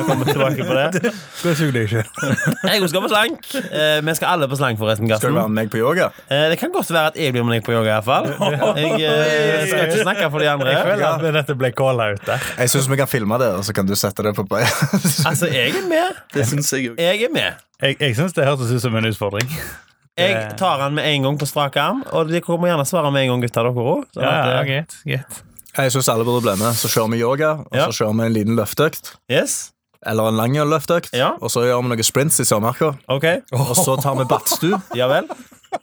kommer 0.03 0.27
tilbake 0.27 0.65
på 0.67 0.73
det. 0.75 1.11
Skal 1.39 1.53
jeg 1.53 1.59
suge 1.61 1.71
deg 1.71 1.85
sjøl? 1.87 2.09
Jeg 2.73 2.89
skal 2.91 3.03
på 3.05 3.11
slank. 3.13 3.45
Eh, 3.55 3.99
vi 4.03 4.15
skal 4.17 4.33
alle 4.33 4.49
på 4.51 4.57
slank, 4.59 4.79
forresten. 4.81 5.07
Skal 5.07 5.31
du 5.31 5.37
være 5.37 5.51
med 5.53 5.61
meg 5.61 5.71
på 5.71 5.79
yoga? 5.79 6.09
Eh, 6.27 6.49
det 6.51 6.57
kan 6.59 6.73
godt 6.73 6.91
være 6.91 7.13
at 7.13 7.19
jeg 7.19 7.31
blir 7.35 7.45
med 7.47 7.55
deg 7.55 7.63
på 7.63 7.71
yoga, 7.71 7.93
iallfall. 7.93 8.27
Jeg 8.75 8.91
eh, 9.07 9.63
skal 9.69 9.85
ikke 9.85 10.01
snakke 10.01 10.27
for 10.33 10.43
de 10.43 10.49
andre. 10.51 10.73
Jeg 10.73 10.83
føler 10.89 11.07
at 11.13 11.25
dette 11.37 11.57
ble 11.61 11.71
calla 11.77 12.09
ut 12.17 12.27
der. 12.27 12.51
Jeg 12.59 12.73
syns 12.75 12.91
vi 12.91 12.99
kan 12.99 13.11
filme 13.11 13.39
det, 13.39 13.49
og 13.55 13.63
så 13.67 13.77
kan 13.77 13.87
du 13.87 13.95
sette 13.99 14.27
det 14.27 14.35
på. 14.35 14.47
Altså, 14.51 15.47
jeg 15.47 15.77
er 15.79 15.87
med. 15.87 16.21
Det 16.35 16.47
syns 16.51 16.73
jeg 16.75 16.91
òg. 16.91 17.01
Jeg 17.07 17.29
er 17.29 17.35
med. 17.39 17.65
Jeg, 17.79 17.99
jeg 18.01 18.19
syns 18.19 18.35
det 18.35 18.47
hørtes 18.49 18.75
ut 18.75 18.83
som 18.83 18.99
en 18.99 19.11
utfordring. 19.13 19.47
Jeg 20.19 20.55
tar 20.59 20.83
han 20.83 20.95
med 20.95 21.07
en 21.07 21.29
gang 21.29 21.39
på 21.39 21.47
strak 21.47 21.75
arm, 21.79 22.03
og 22.11 22.31
de 22.31 22.43
kommer 22.43 22.71
gjerne 22.71 22.87
svare 22.87 23.11
med 23.15 23.25
en 23.25 23.35
gang, 23.35 23.47
gutta. 23.47 23.63
dere 23.63 23.91
òg. 23.95 24.07
Ja, 24.15 24.37
ja, 24.55 24.63
greit, 24.67 24.99
greit. 25.07 25.43
Jeg 25.77 25.91
syns 25.91 26.07
alle 26.09 26.23
burde 26.27 26.41
bli 26.45 26.55
med. 26.61 26.73
Så 26.79 26.87
kjører 26.91 27.11
vi 27.11 27.19
yoga, 27.21 27.49
og 27.65 27.73
Ja. 27.75 27.87
så 27.89 27.97
kjører 28.03 28.15
vi 28.19 28.25
en 28.29 28.33
liten 28.33 28.55
løfteøkt. 28.55 29.15
Yes. 29.31 29.71
Eller 30.05 30.27
en 30.29 30.37
lang 30.37 30.53
løfteøkt. 30.53 31.09
Ja. 31.13 31.33
Og 31.41 31.49
så 31.49 31.63
gjør 31.65 31.81
vi 31.83 31.89
noen 31.89 32.03
sprints 32.03 32.39
i 32.39 32.45
Sørmarka. 32.45 32.93
Ok. 33.09 33.25
Og 33.51 33.75
så 33.75 33.95
tar 34.01 34.15
vi 34.19 34.25
badstue 34.29 34.81
Ja 34.95 35.07
vel. 35.07 35.27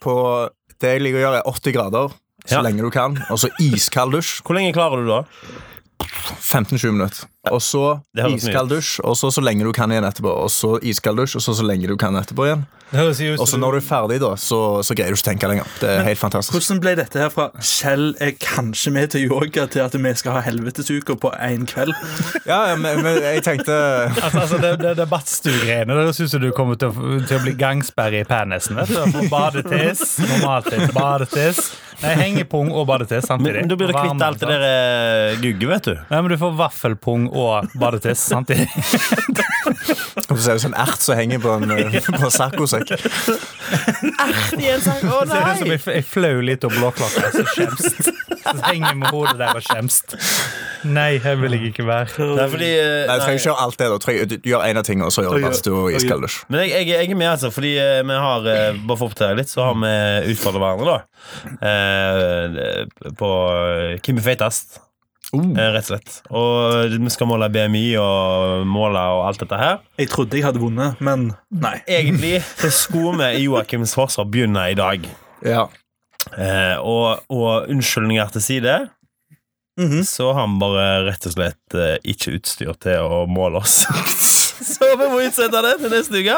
på 0.01 0.49
det 0.81 0.93
jeg 0.95 1.01
liker 1.01 1.19
å 1.19 1.23
gjøre, 1.27 1.41
er 1.43 1.49
80 1.51 1.73
grader. 1.75 2.09
Så 2.45 2.55
Ja. 2.57 2.61
lenge 2.61 2.81
du 2.81 2.89
kan. 2.89 3.17
Og 3.29 3.37
så 3.39 3.49
iskald 3.59 4.11
dusj. 4.13 4.41
Hvor 4.43 4.55
lenge 4.55 4.73
klarer 4.73 5.03
du 5.03 5.07
da? 5.07 5.23
15-20 6.41 6.91
minutter. 6.91 7.27
Og 7.51 7.59
så 7.61 7.99
iskald 8.31 8.71
dusj, 8.71 9.01
og 9.03 9.17
så 9.19 9.31
så 9.33 9.41
lenge 9.43 9.65
du 9.67 9.73
kan 9.75 9.91
igjen 9.91 10.07
etterpå. 10.07 10.31
Og 10.45 10.51
så 10.53 10.77
iskald 10.79 11.19
dusj, 11.19 11.35
og 11.39 11.43
så 11.43 11.57
så 11.57 11.65
lenge 11.67 11.89
du 11.91 11.97
kan 11.99 12.15
etterpå 12.15 12.47
igjen. 12.47 12.63
Og 12.93 13.47
så 13.49 13.57
når 13.57 13.73
du 13.73 13.77
er 13.79 13.85
ferdig, 13.85 14.17
da, 14.21 14.35
så, 14.37 14.59
så 14.85 14.93
greier 14.93 15.15
du 15.15 15.17
ikke 15.17 15.25
å 15.25 15.29
tenke 15.31 15.49
lenger. 15.49 15.69
Det 15.81 15.89
er 15.89 16.03
helt 16.05 16.21
fantastisk. 16.21 16.53
Hvordan 16.53 16.81
ble 16.83 16.93
dette 16.99 17.19
her 17.23 17.31
fra 17.33 17.47
Kjell 17.57 18.11
er 18.21 18.35
kanskje 18.37 18.93
med 18.93 19.13
til 19.15 19.25
yoga, 19.31 19.65
til 19.73 19.81
at 19.81 19.97
vi 19.97 20.13
skal 20.19 20.37
ha 20.37 20.43
helvetesuka 20.45 21.17
på 21.19 21.33
én 21.41 21.65
kveld? 21.69 21.93
Ja, 22.43 22.59
ja, 22.69 22.75
men, 22.77 22.99
men 23.05 23.17
jeg 23.23 23.41
tenkte 23.45 23.73
Altså, 23.73 24.41
altså 24.41 24.57
det, 24.61 24.71
det, 24.81 24.91
det 24.99 25.05
badstue-greiene 25.09 25.95
Det 25.95 26.03
høres 26.03 26.19
ut 26.19 26.33
du 26.43 26.49
kommer 26.55 26.77
til 26.79 26.91
å, 26.91 27.19
til 27.23 27.37
å 27.39 27.41
bli 27.45 27.53
gangsperre 27.57 28.21
i 28.21 28.27
penisen. 28.27 28.77
Badetiss, 29.31 30.17
normaltiss, 30.27 30.91
badetiss. 30.93 31.61
Nei, 32.03 32.13
hengepung 32.19 32.71
og 32.75 32.87
badetiss 32.89 33.29
samtidig. 33.29 33.63
Men 33.63 33.71
Da 33.71 33.77
blir 33.79 33.91
du 33.93 33.95
kvitt 33.95 34.25
alt 34.27 34.43
det 34.43 34.49
der 34.51 35.37
gugge, 35.39 35.53
gugget, 35.53 35.69
vet 35.71 35.87
du. 35.87 35.93
Nei, 36.11 36.19
men 36.19 36.33
du 36.33 36.37
får 36.41 36.55
vaffelpung 36.59 37.29
og 37.33 37.69
badetiss 37.79 38.27
samtidig. 38.29 38.69
Du 40.33 40.39
ser 40.41 40.55
ut 40.57 40.61
som 40.63 40.71
sånn 40.71 40.75
ert 40.79 41.01
som 41.03 41.17
henger 41.17 41.39
på 41.43 41.49
en, 41.57 41.71
eh, 41.75 41.95
på 42.05 42.25
en 42.25 42.31
saccosekk. 42.33 42.93
I 42.93 44.69
en 44.71 44.81
sang. 44.81 45.01
Å, 45.05 45.19
Ser 45.29 45.49
ut 45.49 45.59
som 45.59 45.69
nei! 45.69 45.77
ei 45.97 46.03
flau 46.05 46.39
lita 46.45 46.69
blåklokke 46.71 47.29
som 47.35 47.49
skjemst. 47.51 48.09
Så 48.43 48.53
henger 48.65 48.95
med 48.99 49.11
hodet 49.13 49.35
der 49.41 49.59
og 49.59 49.65
skjemst. 49.65 50.15
Nei, 50.89 51.17
her 51.23 51.37
vil 51.41 51.55
jeg 51.57 51.71
ikke 51.73 51.85
være. 51.87 52.27
Nei, 52.37 52.47
fordi 52.53 52.69
eh, 52.79 53.03
Nei, 53.09 53.17
du 53.19 53.25
trenger 53.25 53.39
ikke 53.41 53.49
gjøre 53.49 53.65
alt 53.67 53.77
det. 53.81 53.89
da. 53.91 53.97
Du 53.99 54.05
trenger- 54.07 54.31
Du 54.33 54.49
gjør 54.53 54.65
én 54.69 54.79
av 54.81 54.87
tingene, 54.87 55.09
og 55.09 55.15
så 55.15 55.25
gjør 55.25 55.37
du 55.39 55.47
badstue 55.47 55.81
og 55.83 55.97
iskald 55.99 56.25
dusj. 56.25 56.39
Men 56.53 56.63
jeg, 56.63 56.73
jeg, 56.75 56.87
jeg 56.93 57.11
er 57.13 57.19
med, 57.23 57.29
altså, 57.33 57.51
fordi 57.55 57.73
eh, 57.83 57.99
vi 58.07 58.21
har 58.25 58.47
Bare 58.47 58.97
for 58.97 59.05
å 59.07 59.11
oppdatere 59.11 59.39
litt, 59.41 59.51
så 59.53 59.67
har 59.69 59.77
vi 59.83 59.93
utfordret 60.33 60.63
hverandre, 60.63 60.97
da. 60.97 60.97
Eh, 61.69 63.11
på 63.19 63.29
hvem 64.03 64.19
er 64.23 64.27
feitest, 64.31 64.79
Uh. 65.33 65.47
eh, 65.57 65.69
rett 65.73 65.87
og 65.87 65.91
slett. 65.95 66.17
Og 66.29 66.93
vi 66.93 67.09
skal 67.13 67.29
måle 67.31 67.47
BMI 67.53 67.85
og 67.97 68.67
måle 68.69 69.01
og 69.17 69.23
alt 69.27 69.39
dette 69.41 69.57
her. 69.57 69.79
Jeg 69.97 70.11
trodde 70.13 70.37
jeg 70.37 70.45
hadde 70.45 70.61
vunnet, 70.61 70.99
men 71.01 71.31
nei. 71.49 71.79
Egentlig 71.89 72.43
så 72.61 72.69
skulle 72.73 73.17
vi 73.23 73.39
i 73.41 73.45
Joakims 73.47 73.95
forsvar 73.97 74.27
begynne 74.29 74.67
i 74.71 74.77
dag. 74.77 75.07
Ja. 75.45 75.65
Eh, 76.37 76.75
og, 76.79 77.23
og 77.33 77.69
unnskyldninger 77.73 78.29
til 78.37 78.41
side, 78.51 78.75
Mhm. 79.73 80.03
så 80.05 80.27
har 80.37 80.45
vi 80.51 80.59
bare 80.61 80.83
rett 81.07 81.23
og 81.25 81.33
slett 81.33 81.73
eh, 81.73 81.95
ikke 82.05 82.35
utstyr 82.37 82.75
til 82.77 83.07
å 83.09 83.23
måle 83.25 83.57
oss. 83.57 83.87
så 84.75 84.85
vi 84.99 85.07
må 85.09 85.17
utsette 85.25 85.63
det 85.65 85.71
til 85.81 85.89
neste 85.89 86.21
uke. 86.21 86.35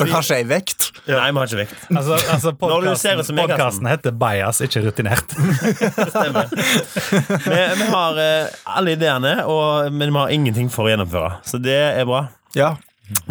For 0.00 0.08
kanskje 0.08 0.38
ei 0.40 0.46
vekt? 0.48 0.87
Nei, 1.08 1.28
vi 1.32 1.40
har 1.40 1.48
ikke 1.48 1.58
vekt. 1.62 1.84
Altså, 1.94 2.16
altså 2.34 2.52
podkasten, 2.60 3.36
Podkasten 3.38 3.88
heter 3.88 4.12
Bias, 4.20 4.60
ikke 4.66 4.82
rutinert. 4.84 5.32
Stemmer. 6.12 6.50
vi, 6.52 7.62
vi 7.80 7.86
har 7.94 8.20
eh, 8.20 8.58
alle 8.76 8.92
ideene, 8.98 9.32
og, 9.48 9.88
men 9.94 10.12
vi 10.12 10.20
har 10.20 10.34
ingenting 10.36 10.68
for 10.72 10.88
å 10.88 10.92
gjennomføre. 10.92 11.30
Så 11.48 11.60
det 11.64 11.78
er 11.94 12.04
bra. 12.08 12.26
Ja. 12.58 12.74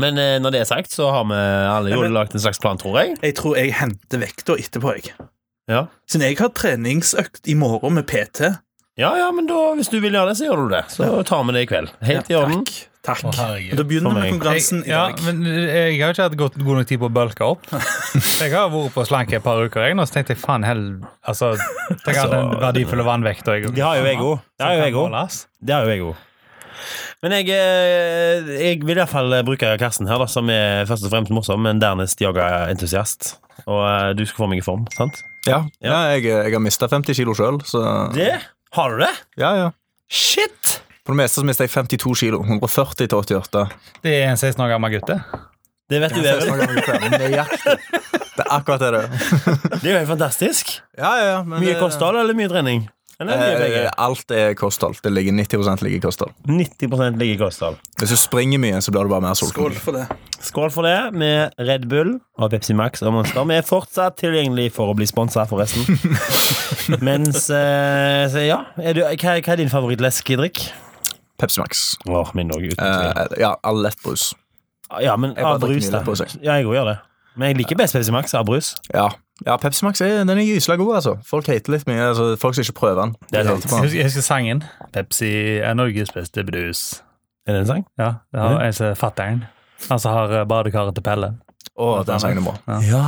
Men 0.02 0.18
eh, 0.18 0.38
når 0.42 0.56
det 0.56 0.64
er 0.64 0.70
sagt, 0.72 0.94
så 0.96 1.12
har 1.14 1.28
vi 1.30 1.38
alle 1.38 1.94
jo 1.94 2.02
lagt 2.14 2.34
en 2.34 2.42
slags 2.42 2.62
plan, 2.64 2.80
tror 2.82 2.98
jeg. 3.02 3.18
Jeg 3.22 3.38
tror 3.38 3.58
jeg 3.60 3.76
henter 3.78 4.24
vekta 4.26 4.58
etterpå. 4.58 4.96
jeg 4.98 5.14
Ja. 5.70 5.86
Siden 6.10 6.26
jeg 6.32 6.40
har 6.42 6.54
treningsøkt 6.58 7.46
i 7.52 7.54
morgen 7.60 7.94
med 8.00 8.08
PT. 8.10 8.56
ja, 8.98 9.12
ja, 9.22 9.30
men 9.32 9.46
da, 9.46 9.76
hvis 9.78 9.92
du 9.94 10.00
vil 10.02 10.18
gjøre 10.18 10.32
det, 10.34 10.38
så 10.42 10.50
gjør 10.50 10.64
du 10.66 10.74
det. 10.74 10.84
Så 10.90 11.12
tar 11.30 11.44
vi 11.46 11.54
det 11.54 11.68
i 11.68 11.70
kveld. 11.70 11.94
Helt 12.10 12.32
i 12.34 12.38
orden. 12.40 12.64
Takk. 12.66 12.88
Takk. 13.08 13.24
Å, 13.24 13.32
herregud. 13.38 13.78
Da 13.80 13.86
begynner 13.88 14.12
vi 14.12 14.20
med 14.20 14.34
konkurransen 14.36 14.82
i 14.84 14.92
dag. 14.92 15.16
ja, 15.16 15.26
men 15.30 15.46
jeg 15.48 16.00
har 16.02 16.12
ikke 16.16 16.28
hatt 16.28 16.38
godt, 16.40 16.58
god 16.60 16.82
nok 16.82 16.90
tid 16.90 17.00
på 17.00 17.08
å 17.08 17.14
bølke 17.16 17.48
opp. 17.48 17.68
Jeg 18.44 18.52
har 18.52 18.70
vært 18.74 18.94
på 18.96 19.06
slank 19.08 19.32
et 19.34 19.44
par 19.44 19.60
uker, 19.64 19.84
jeg, 19.88 19.96
og 19.98 20.08
så 20.10 20.18
tenkte 20.18 20.34
jeg 20.36 20.40
faen 20.42 20.66
hell 20.66 20.84
Altså, 21.28 21.54
tenk 22.04 22.20
at 22.20 22.32
den 22.34 22.52
verdifulle 22.62 23.06
vannvekta 23.08 23.58
Det 23.66 23.84
har 23.84 24.00
jo 24.00 24.06
jeg 24.08 24.20
òg. 24.22 24.46
Det 24.58 24.66
har 24.66 24.76
jo 24.76 24.84
jeg 24.86 24.96
òg. 25.02 25.38
Det 25.60 25.76
har 25.76 25.88
jo 25.88 25.94
jeg 25.94 26.06
òg. 26.08 26.24
Men 27.26 27.34
jeg, 27.34 27.48
vil 28.46 28.60
jeg 28.62 28.82
vil 28.86 29.02
fall 29.10 29.34
bruke 29.48 29.72
Karsten 29.82 30.10
her, 30.10 30.22
da, 30.22 30.28
som 30.30 30.50
er 30.54 30.86
først 30.90 31.08
og 31.08 31.14
fremst 31.14 31.34
morsom, 31.34 31.64
men 31.66 31.82
dernest 31.82 32.22
yogaentusiast. 32.22 33.34
Og 33.66 33.82
eh, 33.82 34.12
du 34.18 34.22
skal 34.28 34.44
få 34.44 34.50
meg 34.52 34.62
i 34.62 34.66
form, 34.66 34.86
sant? 34.94 35.24
Ja, 35.48 35.64
ja 35.82 36.04
jeg, 36.14 36.28
jeg 36.30 36.54
har 36.54 36.62
mista 36.64 36.90
50 36.92 37.18
kilo 37.18 37.34
sjøl, 37.38 37.62
så 37.66 37.82
Det? 38.14 38.36
Har 38.78 38.94
du 38.94 39.02
det? 39.02 39.14
ja, 39.42 39.56
ja. 39.64 39.72
Shit! 40.08 40.78
På 41.08 41.14
det 41.16 41.22
meste 41.22 41.40
så 41.40 41.46
mister 41.48 41.64
jeg 41.64 41.72
52 41.72 42.18
kilo. 42.20 42.42
140 42.44 43.08
til 43.08 43.16
88. 43.16 43.62
Det 44.04 44.12
er 44.20 44.28
en 44.34 44.38
16 44.40 44.60
år 44.66 44.74
gammel 44.76 44.98
gutte. 44.98 45.16
det. 45.88 46.02
Vet 46.04 46.12
du, 46.18 46.20
det, 46.20 46.36
nøyaktig. 47.16 47.78
Det 48.38 48.44
er 48.44 48.52
akkurat 48.54 48.84
det 48.84 48.90
det 48.94 49.00
er. 49.06 49.10
Det 49.80 49.88
er 49.88 49.94
jo 49.94 49.98
helt 50.02 50.12
fantastisk. 50.12 50.76
Ja, 51.00 51.14
ja, 51.16 51.26
ja, 51.32 51.38
men 51.48 51.62
Mye 51.64 51.74
det- 51.74 51.80
kosthold 51.82 52.20
eller 52.20 52.36
mye 52.38 52.52
trening? 52.52 52.86
Eller? 53.20 53.40
Eh, 53.66 53.88
alt 53.98 54.30
er 54.30 54.52
kosthold. 54.54 55.00
Det 55.02 55.10
ligger 55.10 55.34
90% 55.34 55.82
ligger 55.82 55.98
i 55.98 56.04
kosthold. 56.04 56.34
90% 56.46 57.18
ligger 57.18 57.34
i 57.34 57.40
kosthold. 57.40 57.80
Hvis 57.98 58.12
du 58.14 58.18
springer 58.20 58.60
mye, 58.62 58.78
så 58.86 58.92
blir 58.94 59.08
du 59.08 59.10
bare 59.10 59.24
mer 59.26 59.34
sulten. 59.34 59.56
Skål 59.58 59.74
for 59.82 59.98
det. 59.98 60.04
Skål 60.46 60.70
for 60.76 60.86
det 60.86 61.14
med 61.18 61.56
Red 61.58 61.88
Bull 61.90 62.20
og 62.38 62.52
Pepsi 62.54 62.76
Max 62.78 63.02
og 63.02 63.16
Monster. 63.16 63.48
Vi 63.50 63.56
er 63.58 63.66
fortsatt 63.66 64.20
tilgjengelig 64.22 64.68
for 64.76 64.92
å 64.92 64.98
bli 65.00 65.08
sponsa, 65.10 65.48
forresten. 65.50 65.88
Mens 67.08 67.48
eh, 67.50 68.28
så 68.30 68.44
ja, 68.46 68.60
er 68.78 68.94
du, 69.00 69.02
hva, 69.02 69.16
hva 69.18 69.56
er 69.56 69.64
din 69.64 69.74
favorittlæskedrikk? 69.74 70.68
Pepsi 71.38 71.62
Max. 71.62 71.86
Åh, 72.10 72.34
min 72.38 72.52
òg, 72.54 72.72
uten. 72.72 72.84
Eh, 72.84 73.38
ja, 73.42 73.56
all 73.64 73.82
lettbrus. 73.86 74.32
Ja, 75.04 75.16
men 75.20 75.36
jeg 75.36 75.44
bare 75.44 75.58
av 75.58 75.62
brus, 75.62 75.70
drikker 75.70 75.92
da. 75.92 75.92
mye 75.92 76.00
lettbrus, 76.00 76.24
jeg. 76.26 76.44
Ja, 76.44 76.58
jeg 76.58 76.68
òg 76.70 76.78
gjør 76.80 76.92
det. 76.94 76.98
Men 77.38 77.52
jeg 77.52 77.60
liker 77.60 77.78
best 77.78 77.98
Pepsi 77.98 78.14
Max 78.16 78.34
av 78.38 78.46
brus. 78.48 78.72
Ja. 78.94 79.08
ja, 79.46 79.58
Pepsi 79.62 79.86
Max 79.86 80.02
er, 80.02 80.24
den 80.26 80.34
er 80.34 80.42
gyselig 80.48 80.80
god, 80.82 80.96
altså. 81.02 81.18
Folk 81.28 81.50
hater 81.52 81.76
litt 81.76 81.86
mye. 81.90 82.00
Altså, 82.10 82.32
folk 82.42 82.58
som 82.58 82.66
ikke 82.66 82.80
prøver 82.80 83.04
den. 83.04 83.16
Det 83.30 83.42
er 83.44 83.52
sant. 83.52 83.68
Jeg 83.68 83.84
husker, 83.84 83.98
jeg 84.00 84.10
husker 84.10 84.26
sangen. 84.26 84.64
Pepsi 84.96 85.32
er 85.62 85.78
Norges 85.78 86.14
beste 86.16 86.46
brus. 86.48 86.88
Er 87.46 87.54
det 87.54 87.64
en 87.64 87.70
sang? 87.70 87.86
Ja, 88.02 88.12
det 88.34 88.42
har 88.42 88.62
en 88.66 88.74
som 88.76 88.90
er 88.90 88.98
fatter'n. 88.98 89.44
Han 89.88 90.02
som 90.02 90.16
har 90.18 90.34
eh, 90.40 90.46
badekaret 90.50 90.98
til 90.98 91.06
Pelle. 91.06 91.36
Å, 91.78 91.92
den 92.08 92.24
sangen 92.24 92.42
er 92.42 92.48
bra. 92.50 92.80
Ja. 92.84 93.04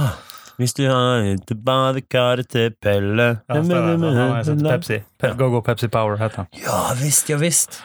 Hvis 0.60 0.76
du 0.76 0.84
har 0.86 1.24
et 1.24 1.52
badekar 1.66 2.42
til 2.52 2.74
Pelle 2.84 3.28
Ja, 3.48 3.62
stemmer. 3.64 3.94
Han 3.96 4.04
har 4.04 4.34
en 4.38 4.46
som 4.46 4.60
heter 4.60 4.76
Pepsi. 4.76 4.98
Pe 5.18 5.32
Go 5.40 5.48
Go 5.54 5.62
Pepsi 5.66 5.88
Power 5.92 6.20
heter 6.20 6.44
han. 6.44 6.50
Ja 6.60 6.82
visst, 7.00 7.32
ja 7.32 7.40
visst. 7.40 7.80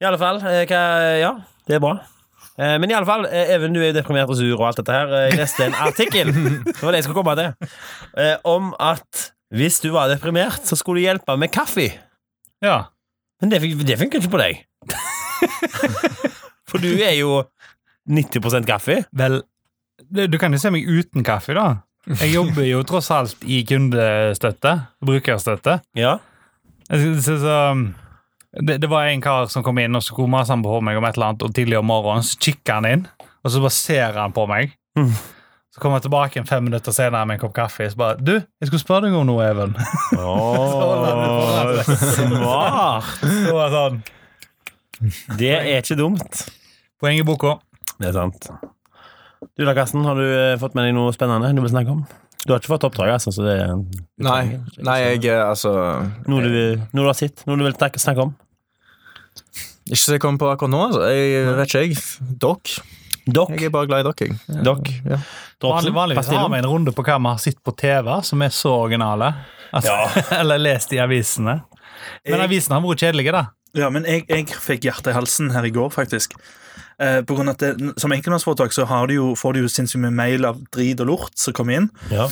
I 0.00 0.06
alle 0.08 0.20
fall, 0.20 0.40
eh, 0.46 0.62
hva, 0.70 0.80
ja, 1.20 1.32
det 1.68 1.76
er 1.78 1.82
bra. 1.84 1.94
Eh, 2.60 2.76
Men 2.80 2.90
i 2.90 2.94
alle 2.96 3.08
fall, 3.08 3.26
eh, 3.26 3.52
Even, 3.56 3.72
du 3.74 3.80
er 3.80 3.90
jo 3.90 3.98
deprimert 3.98 4.30
og 4.32 4.36
sur 4.38 4.54
og 4.58 4.66
alt 4.68 4.80
dette 4.82 4.92
her. 4.96 5.12
Jeg 5.26 5.38
leste 5.40 5.66
en 5.66 5.74
artikkel 5.74 6.32
Det 6.66 6.80
var 6.82 6.92
det 6.92 7.00
jeg 7.02 7.08
skulle 7.08 7.20
komme 7.22 7.36
til. 7.38 7.68
Om 8.44 8.72
at 8.80 9.26
hvis 9.50 9.80
du 9.82 9.90
var 9.94 10.08
deprimert, 10.12 10.62
så 10.66 10.76
skulle 10.78 11.00
du 11.02 11.08
hjelpe 11.08 11.36
med 11.40 11.50
kaffe. 11.50 11.88
Ja. 12.62 12.82
Men 13.40 13.50
det, 13.50 13.62
det 13.86 13.98
funker 13.98 14.20
ikke 14.20 14.30
på 14.36 14.42
deg. 14.42 14.60
For 16.70 16.78
du 16.82 16.90
er 17.02 17.16
jo 17.18 17.40
90% 18.10 18.66
kaffe. 18.68 19.00
Vel, 19.16 19.40
du 20.30 20.36
kan 20.38 20.52
jo 20.54 20.60
se 20.62 20.70
meg 20.70 20.86
uten 20.86 21.24
kaffe, 21.26 21.54
da. 21.56 21.80
Jeg 22.20 22.32
jobber 22.32 22.64
jo 22.64 22.80
tross 22.88 23.10
alt 23.12 23.42
i 23.44 23.60
kundestøtte. 23.68 24.76
Brukerstøtte. 25.04 25.80
Ja. 25.98 26.16
Jeg 26.90 27.02
synes, 27.02 27.26
så, 27.42 27.58
det, 28.52 28.78
det 28.82 28.88
var 28.90 29.06
en 29.06 29.22
kar 29.22 29.50
som 29.52 29.62
kom 29.62 29.78
inn 29.78 29.94
og 29.94 30.02
så 30.02 30.12
skulle 30.14 30.32
mase 30.32 30.56
på 30.62 30.78
meg 30.82 30.98
om 30.98 31.06
et 31.06 31.18
eller 31.18 31.32
annet, 31.32 31.44
og 31.46 31.54
tidlig 31.54 31.78
om 31.78 31.86
morgenen 31.86 32.26
så 32.26 32.38
kikker 32.42 32.80
han 32.80 32.88
inn, 32.88 33.04
og 33.44 33.52
så 33.52 33.62
bare 33.62 33.76
ser 33.76 34.18
han 34.18 34.34
på 34.34 34.46
meg. 34.50 34.74
Mm. 34.98 35.12
Så 35.70 35.78
kommer 35.78 36.00
jeg 36.00 36.08
tilbake 36.08 36.40
en 36.40 36.48
fem 36.48 36.64
minutter 36.66 36.94
senere 36.94 37.22
med 37.30 37.38
en 37.38 37.42
kopp 37.44 37.54
kaffe. 37.54 37.86
Så 37.92 37.98
bare, 37.98 38.16
du, 38.18 38.32
jeg 38.42 38.70
skulle 38.70 38.82
spørre 38.82 39.06
deg 39.06 39.14
om 39.14 39.28
noe, 39.28 39.44
Even. 39.46 39.76
Åh, 40.18 41.78
smart. 42.16 43.12
Det 43.22 43.54
var 43.54 43.76
sånn, 43.76 44.00
Det 45.38 45.52
er 45.60 45.76
ikke 45.78 46.00
dumt. 46.00 46.42
Poeng 47.00 47.22
i 47.22 47.26
boka. 47.26 47.54
Det 48.00 48.10
er 48.10 48.18
sant. 48.18 48.50
Du 49.54 49.62
da, 49.62 49.76
Karsten, 49.78 50.02
har 50.04 50.18
du 50.18 50.26
eh, 50.26 50.58
fått 50.60 50.74
med 50.74 50.88
deg 50.88 50.98
noe 50.98 51.14
spennende 51.14 51.54
du 51.54 51.62
vil 51.62 51.72
snakke 51.72 51.94
om? 51.94 52.02
Du 52.46 52.52
har 52.54 52.60
ikke 52.62 52.72
fått 52.72 52.86
oppdrag, 52.88 53.10
altså, 53.18 53.32
så 53.34 53.44
det 53.44 53.56
er 53.60 53.74
Nei, 54.24 54.42
nei, 54.80 54.96
jeg 55.02 55.24
eh, 55.28 55.42
altså 55.44 55.72
Noe 56.30 56.40
du, 56.46 56.54
noe 56.94 57.02
du 57.04 57.08
har 57.10 57.18
sett? 57.18 57.42
Noe 57.48 57.58
du 57.60 57.66
vil 57.66 57.76
snakke, 57.76 58.00
snakke 58.00 58.24
om? 58.28 58.32
Ikke 59.90 60.00
som 60.04 60.14
jeg 60.14 60.22
kommer 60.22 60.40
på 60.40 60.48
akkurat 60.52 60.72
nå. 60.72 60.80
Altså. 60.86 61.04
Jeg 61.10 61.52
vet 61.58 61.68
ikke, 61.68 61.82
jeg. 61.84 62.34
Dokk. 62.40 62.72
Dok. 63.30 63.52
Jeg 63.54 63.68
er 63.68 63.72
bare 63.74 63.88
glad 63.90 64.02
i 64.04 64.06
dokking. 64.08 64.36
Dokk. 64.64 64.88
Ja. 65.04 65.18
Vanlig, 65.60 65.92
vanligvis 65.94 66.30
har 66.32 66.48
vi 66.50 66.58
en 66.62 66.68
runde 66.70 66.94
på 66.96 67.04
hva 67.04 67.18
vi 67.20 67.28
har 67.34 67.40
sett 67.42 67.58
på 67.66 67.74
TV 67.78 68.08
som 68.26 68.42
er 68.46 68.54
så 68.54 68.72
originale. 68.86 69.32
Altså, 69.76 69.96
eller 70.40 70.62
lest 70.62 70.94
i 70.96 71.00
avisene. 71.02 71.60
Men 72.24 72.38
Jeg- 72.38 72.46
avisene 72.48 72.78
har 72.78 72.86
vært 72.86 73.04
kjedelige, 73.04 73.34
da. 73.36 73.44
Ja, 73.76 73.90
men 73.94 74.06
jeg, 74.08 74.24
jeg 74.26 74.48
fikk 74.50 74.88
hjertet 74.88 75.12
i 75.12 75.14
halsen 75.14 75.52
her 75.54 75.66
i 75.68 75.70
går, 75.74 75.92
faktisk. 75.94 76.32
Eh, 77.00 77.22
på 77.24 77.36
grunn 77.36 77.48
av 77.48 77.56
at 77.56 77.62
det, 77.64 77.94
Som 78.00 78.12
enkeltmannsforetak 78.12 78.74
så 78.76 78.84
har 78.84 79.08
du 79.08 79.14
jo, 79.14 79.28
får 79.38 79.56
du 79.56 79.62
jo 79.62 79.72
sinnssykt 79.72 80.02
mye 80.02 80.12
mail 80.12 80.44
av 80.44 80.60
drit 80.74 81.00
og 81.00 81.08
lort 81.08 81.38
som 81.40 81.56
kommer 81.56 81.78
inn. 81.78 81.88
Ja. 82.12 82.28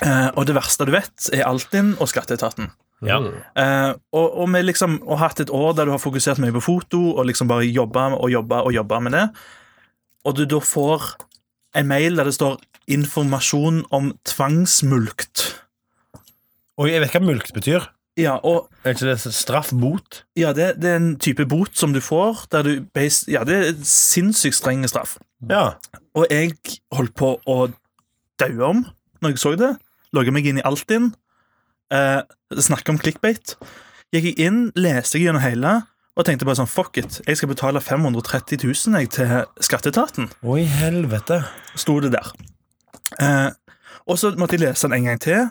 Eh, 0.00 0.28
og 0.38 0.46
det 0.46 0.54
verste 0.56 0.86
du 0.86 0.94
vet, 0.94 1.26
er 1.34 1.48
Altinn 1.48 1.96
og 1.98 2.08
Skatteetaten. 2.08 2.70
ja. 3.06 3.18
Eh, 3.56 3.92
og, 4.12 4.26
og 4.44 4.48
med 4.52 4.68
liksom 4.68 5.00
å 5.02 5.18
ha 5.18 5.28
hatt 5.28 5.42
et 5.42 5.50
år 5.50 5.74
der 5.74 5.88
du 5.88 5.94
har 5.96 6.02
fokusert 6.02 6.38
mye 6.38 6.54
på 6.54 6.62
foto 6.64 7.00
og 7.16 7.26
liksom 7.26 7.50
bare 7.50 7.66
jobba 7.66 8.12
og 8.14 8.30
jobba 8.30 8.62
og 8.68 8.76
jobba 8.76 9.00
med 9.00 9.16
det, 9.16 9.26
og 10.24 10.36
du 10.36 10.44
da 10.44 10.60
får 10.60 11.14
en 11.80 11.88
mail 11.88 12.16
der 12.16 12.28
det 12.28 12.34
står 12.34 12.58
'informasjon 12.90 13.84
om 13.90 14.12
tvangsmulkt'. 14.26 15.54
Og 16.78 16.88
jeg 16.88 17.00
vet 17.00 17.12
hva 17.12 17.20
mulkt 17.22 17.54
betyr. 17.54 17.86
Ja, 18.18 18.36
og 18.42 18.68
Er 18.84 18.94
ikke 18.94 19.06
det 19.06 19.32
straff? 19.34 19.70
Bot? 19.72 20.24
ja, 20.36 20.52
det, 20.52 20.80
det 20.82 20.90
er 20.90 20.96
en 20.96 21.12
type 21.18 21.46
bot 21.48 21.76
som 21.78 21.92
du 21.94 22.00
får, 22.00 22.46
der 22.50 22.62
du 22.66 22.72
Ja, 23.30 23.44
det 23.44 23.56
er 23.56 23.76
sinnssykt 23.86 24.56
streng 24.58 24.82
straff. 24.88 25.18
Ja. 25.48 25.74
Og 26.14 26.26
jeg 26.30 26.56
holdt 26.92 27.14
på 27.14 27.36
å 27.46 27.70
daue 28.40 28.64
om 28.66 28.82
når 29.22 29.30
jeg 29.34 29.38
så 29.38 29.54
det. 29.56 29.76
Logga 30.12 30.32
meg 30.32 30.46
inn 30.48 30.58
i 30.58 30.64
Altinn. 30.66 31.12
Eh, 31.92 32.22
Snakka 32.58 32.92
om 32.92 32.98
clickbait. 32.98 33.54
Gikk 34.12 34.24
jeg 34.32 34.38
inn, 34.48 34.60
leste 34.74 35.18
jeg 35.18 35.28
gjennom 35.28 35.44
hele 35.44 35.76
og 36.18 36.26
tenkte 36.26 36.44
bare 36.44 36.58
sånn 36.58 36.68
Fuck 36.68 36.98
it. 37.00 37.20
Jeg 37.28 37.38
skal 37.38 37.48
betale 37.52 37.80
530 37.80 38.58
000 38.66 38.98
jeg, 38.98 39.10
til 39.14 39.30
skatteetaten. 39.62 40.26
Oi, 40.42 40.64
helvete. 40.66 41.38
Sto 41.78 41.94
det 42.02 42.10
der. 42.12 42.32
Eh, 43.22 43.50
og 44.10 44.18
så 44.18 44.32
måtte 44.36 44.58
jeg 44.58 44.64
lese 44.66 44.88
den 44.88 44.98
en 44.98 45.06
gang 45.12 45.20
til, 45.22 45.46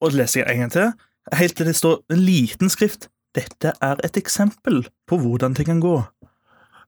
og 0.00 0.16
leste 0.16 0.40
jeg 0.40 0.48
en 0.50 0.64
gang 0.64 0.72
til. 0.74 0.88
Helt 1.36 1.56
til 1.58 1.68
det 1.68 1.76
står 1.76 2.00
en 2.12 2.22
liten 2.24 2.70
skrift. 2.72 3.08
Dette 3.36 3.74
er 3.84 4.00
et 4.04 4.16
eksempel 4.16 4.86
på 5.08 5.18
hvordan 5.20 5.56
det 5.58 5.66
kan 5.68 5.80
gå. 5.82 5.98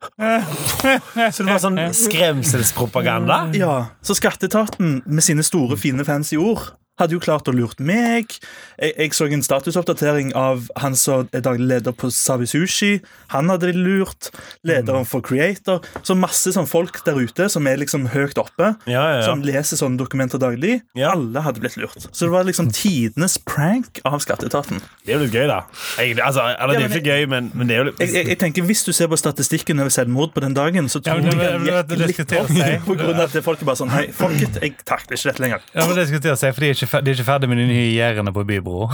Så 0.20 1.44
det 1.44 1.50
var 1.50 1.60
sånn 1.60 1.76
skremselspropaganda? 1.92 3.42
Ja, 3.52 3.74
Så 4.00 4.16
skatteetaten 4.16 5.02
med 5.04 5.24
sine 5.24 5.44
store, 5.44 5.76
fine 5.76 6.06
fancy 6.08 6.38
ord 6.40 6.70
hadde 7.00 7.16
jo 7.16 7.20
klart 7.22 7.48
å 7.50 7.54
lure 7.56 7.74
meg. 7.82 8.36
Jeg, 8.80 8.94
jeg 8.96 9.14
så 9.16 9.26
en 9.30 9.42
statusoppdatering 9.44 10.32
av 10.38 10.68
han 10.80 10.96
som 10.98 11.26
er 11.36 11.42
daglig 11.44 11.66
leder 11.70 11.94
på 11.96 12.10
Savi 12.14 12.46
Sushi. 12.50 12.98
Han 13.34 13.50
hadde 13.52 13.70
de 13.72 13.78
lurt. 13.80 14.30
Lederen 14.66 15.06
for 15.08 15.24
Creator. 15.24 15.80
Så 16.06 16.16
masse 16.18 16.52
sånn 16.54 16.68
folk 16.70 17.00
der 17.06 17.18
ute 17.20 17.48
som 17.52 17.66
er 17.70 17.80
liksom 17.80 18.08
høyt 18.14 18.38
oppe, 18.40 18.74
Ja, 18.90 19.00
ja, 19.00 19.16
ja. 19.20 19.26
som 19.26 19.42
leser 19.44 19.80
sånne 19.80 20.00
dokumenter 20.00 20.40
daglig. 20.42 20.80
Alle 21.00 21.42
hadde 21.44 21.62
blitt 21.62 21.76
lurt. 21.80 22.08
Så 22.10 22.26
det 22.26 22.32
var 22.34 22.46
liksom 22.48 22.70
tidenes 22.74 23.38
prank 23.48 24.00
av 24.08 24.20
skatteetaten. 24.24 24.80
Det 25.04 25.14
er 25.14 25.18
jo 25.18 25.24
litt 25.26 25.34
gøy, 25.36 25.46
da. 25.50 25.60
Egentlig, 25.98 26.24
altså, 26.26 26.44
eller, 26.54 26.76
det 26.78 26.86
er 26.86 26.96
ikke 27.00 27.14
gøy, 27.16 27.26
men, 27.32 27.50
men 27.56 27.70
det 27.70 27.76
er 27.76 27.80
jo 27.82 27.86
litt 27.90 28.00
Jeg, 28.04 28.12
jeg, 28.14 28.28
jeg 28.34 28.38
tenker 28.40 28.66
Hvis 28.68 28.82
du 28.86 28.92
ser 28.96 29.08
på 29.10 29.16
statistikken 29.20 29.80
over 29.82 29.92
selvmord 29.94 30.32
på 30.34 30.42
den 30.44 30.54
dagen, 30.56 30.88
så 30.92 31.00
tror 31.02 31.20
jeg 31.22 31.32
det- 31.32 31.38
den 31.40 31.64
gikk 31.66 31.88
det 31.90 31.98
litt 32.00 32.34
opp. 32.38 32.50
På 32.90 32.96
grunn 32.98 33.14
av 33.16 33.24
at 33.26 33.36
folk 33.44 33.60
er 33.62 33.68
bare 33.68 33.78
sånn 33.80 33.90
Hei, 33.92 34.04
fuck 34.14 34.34
it, 34.36 34.58
jeg 34.62 34.74
takler 34.86 35.16
ikke 35.18 35.30
dette 35.30 35.42
lenger. 35.44 35.64
Ja, 35.74 35.86
men 35.86 35.96
det 35.98 36.06
skulle 36.10 36.22
til 36.24 36.34
å 36.34 36.38
si, 36.40 36.50
for 36.54 36.64
De 36.64 36.70
er 36.70 36.76
ikke, 36.78 36.89
de 36.90 37.10
er 37.10 37.16
ikke 37.16 37.26
ferdig 37.26 37.48
med 37.50 37.60
de 37.60 37.66
nye 37.68 37.92
gjerdene 37.94 38.32
på 38.34 38.44
Bybro. 38.48 38.88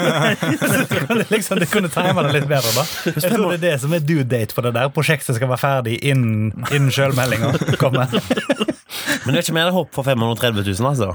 liksom, 1.34 1.60
det 1.60 1.70
kunne 1.72 1.90
time 1.92 2.24
det 2.26 2.34
litt 2.36 2.48
bedre, 2.50 2.72
da. 2.76 2.84
Jeg 3.08 3.32
tror 3.32 3.54
det 3.54 3.58
er 3.58 3.64
det 3.64 3.74
som 3.82 3.94
er 3.96 4.04
due 4.04 4.26
date 4.28 4.56
på 4.56 4.64
det 4.66 4.74
der. 4.76 4.92
Prosjektet 4.94 5.38
skal 5.38 5.50
være 5.50 5.62
ferdig 5.62 5.98
innen, 6.04 6.52
innen 6.70 6.92
sjølmeldinga 6.94 7.54
kommer. 7.80 8.12
Men 9.24 9.32
det 9.32 9.40
er 9.40 9.44
ikke 9.44 9.58
mer 9.58 9.72
hopp 9.74 9.92
for 9.96 10.06
530 10.06 10.64
000, 10.66 10.90
altså. 10.92 11.12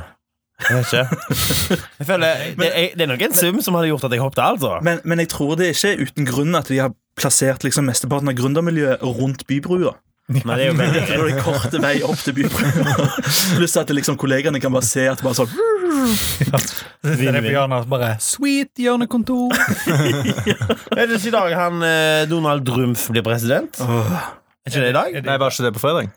Jeg 0.66 0.78
vet 0.78 0.94
ikke. 0.94 1.80
Jeg 2.00 2.08
føler, 2.08 2.44
det, 2.56 2.68
er, 2.70 2.94
det 2.96 3.04
er 3.04 3.12
nok 3.12 3.26
en 3.28 3.36
sum 3.36 3.58
som 3.64 3.76
hadde 3.76 3.90
gjort 3.92 4.08
at 4.08 4.16
jeg 4.16 4.24
hoppet, 4.24 4.44
altså. 4.46 4.78
Men, 4.88 5.02
men 5.04 5.22
jeg 5.24 5.34
tror 5.34 5.58
det 5.60 5.70
er 5.70 5.76
ikke 5.76 6.08
uten 6.08 6.30
grunn 6.30 6.56
at 6.58 6.72
de 6.72 6.80
har 6.80 6.96
plassert 7.20 7.64
liksom 7.68 7.88
mesteparten 7.90 8.32
av 8.32 8.38
gründermiljøet 8.40 9.04
rundt 9.04 9.46
bybrua. 9.50 9.96
Men 10.26 10.42
det 10.58 10.64
er 10.64 10.70
jo 10.72 10.76
veldig 10.80 11.02
Det 11.06 11.18
er 11.22 11.42
kort 11.46 11.76
vei 11.84 11.94
opp 12.02 12.18
til 12.26 12.34
bybrua. 12.34 12.96
Pluss 13.60 13.76
at 13.78 13.92
det 13.92 13.98
liksom 14.00 14.16
kollegene 14.18 14.58
kan 14.64 14.74
bare 14.74 14.88
se 14.88 15.04
at 15.12 15.20
det 15.22 15.26
bare 15.28 15.38
sånn 15.38 15.52
Det 17.06 17.28
er 17.30 17.42
på 17.46 17.52
hjørnet 17.54 17.86
bare 17.92 18.10
Sweet 18.26 18.82
hjørnekontor! 18.82 19.54
Er 20.98 21.06
det 21.10 21.20
ikke 21.20 21.30
i 21.30 21.36
dag 21.36 21.54
han 21.60 21.86
eh, 21.86 22.24
Donald 22.32 22.66
Trump 22.68 22.98
blir 23.14 23.26
president? 23.26 23.78
Er 23.86 24.72
ikke 24.72 24.82
det 24.82 24.90
i 24.90 24.98
dag? 24.98 25.20
Nei, 25.30 25.38
var 25.42 25.54
ikke 25.54 25.68
det 25.68 25.74
på 25.78 25.84
fredag? 25.84 26.10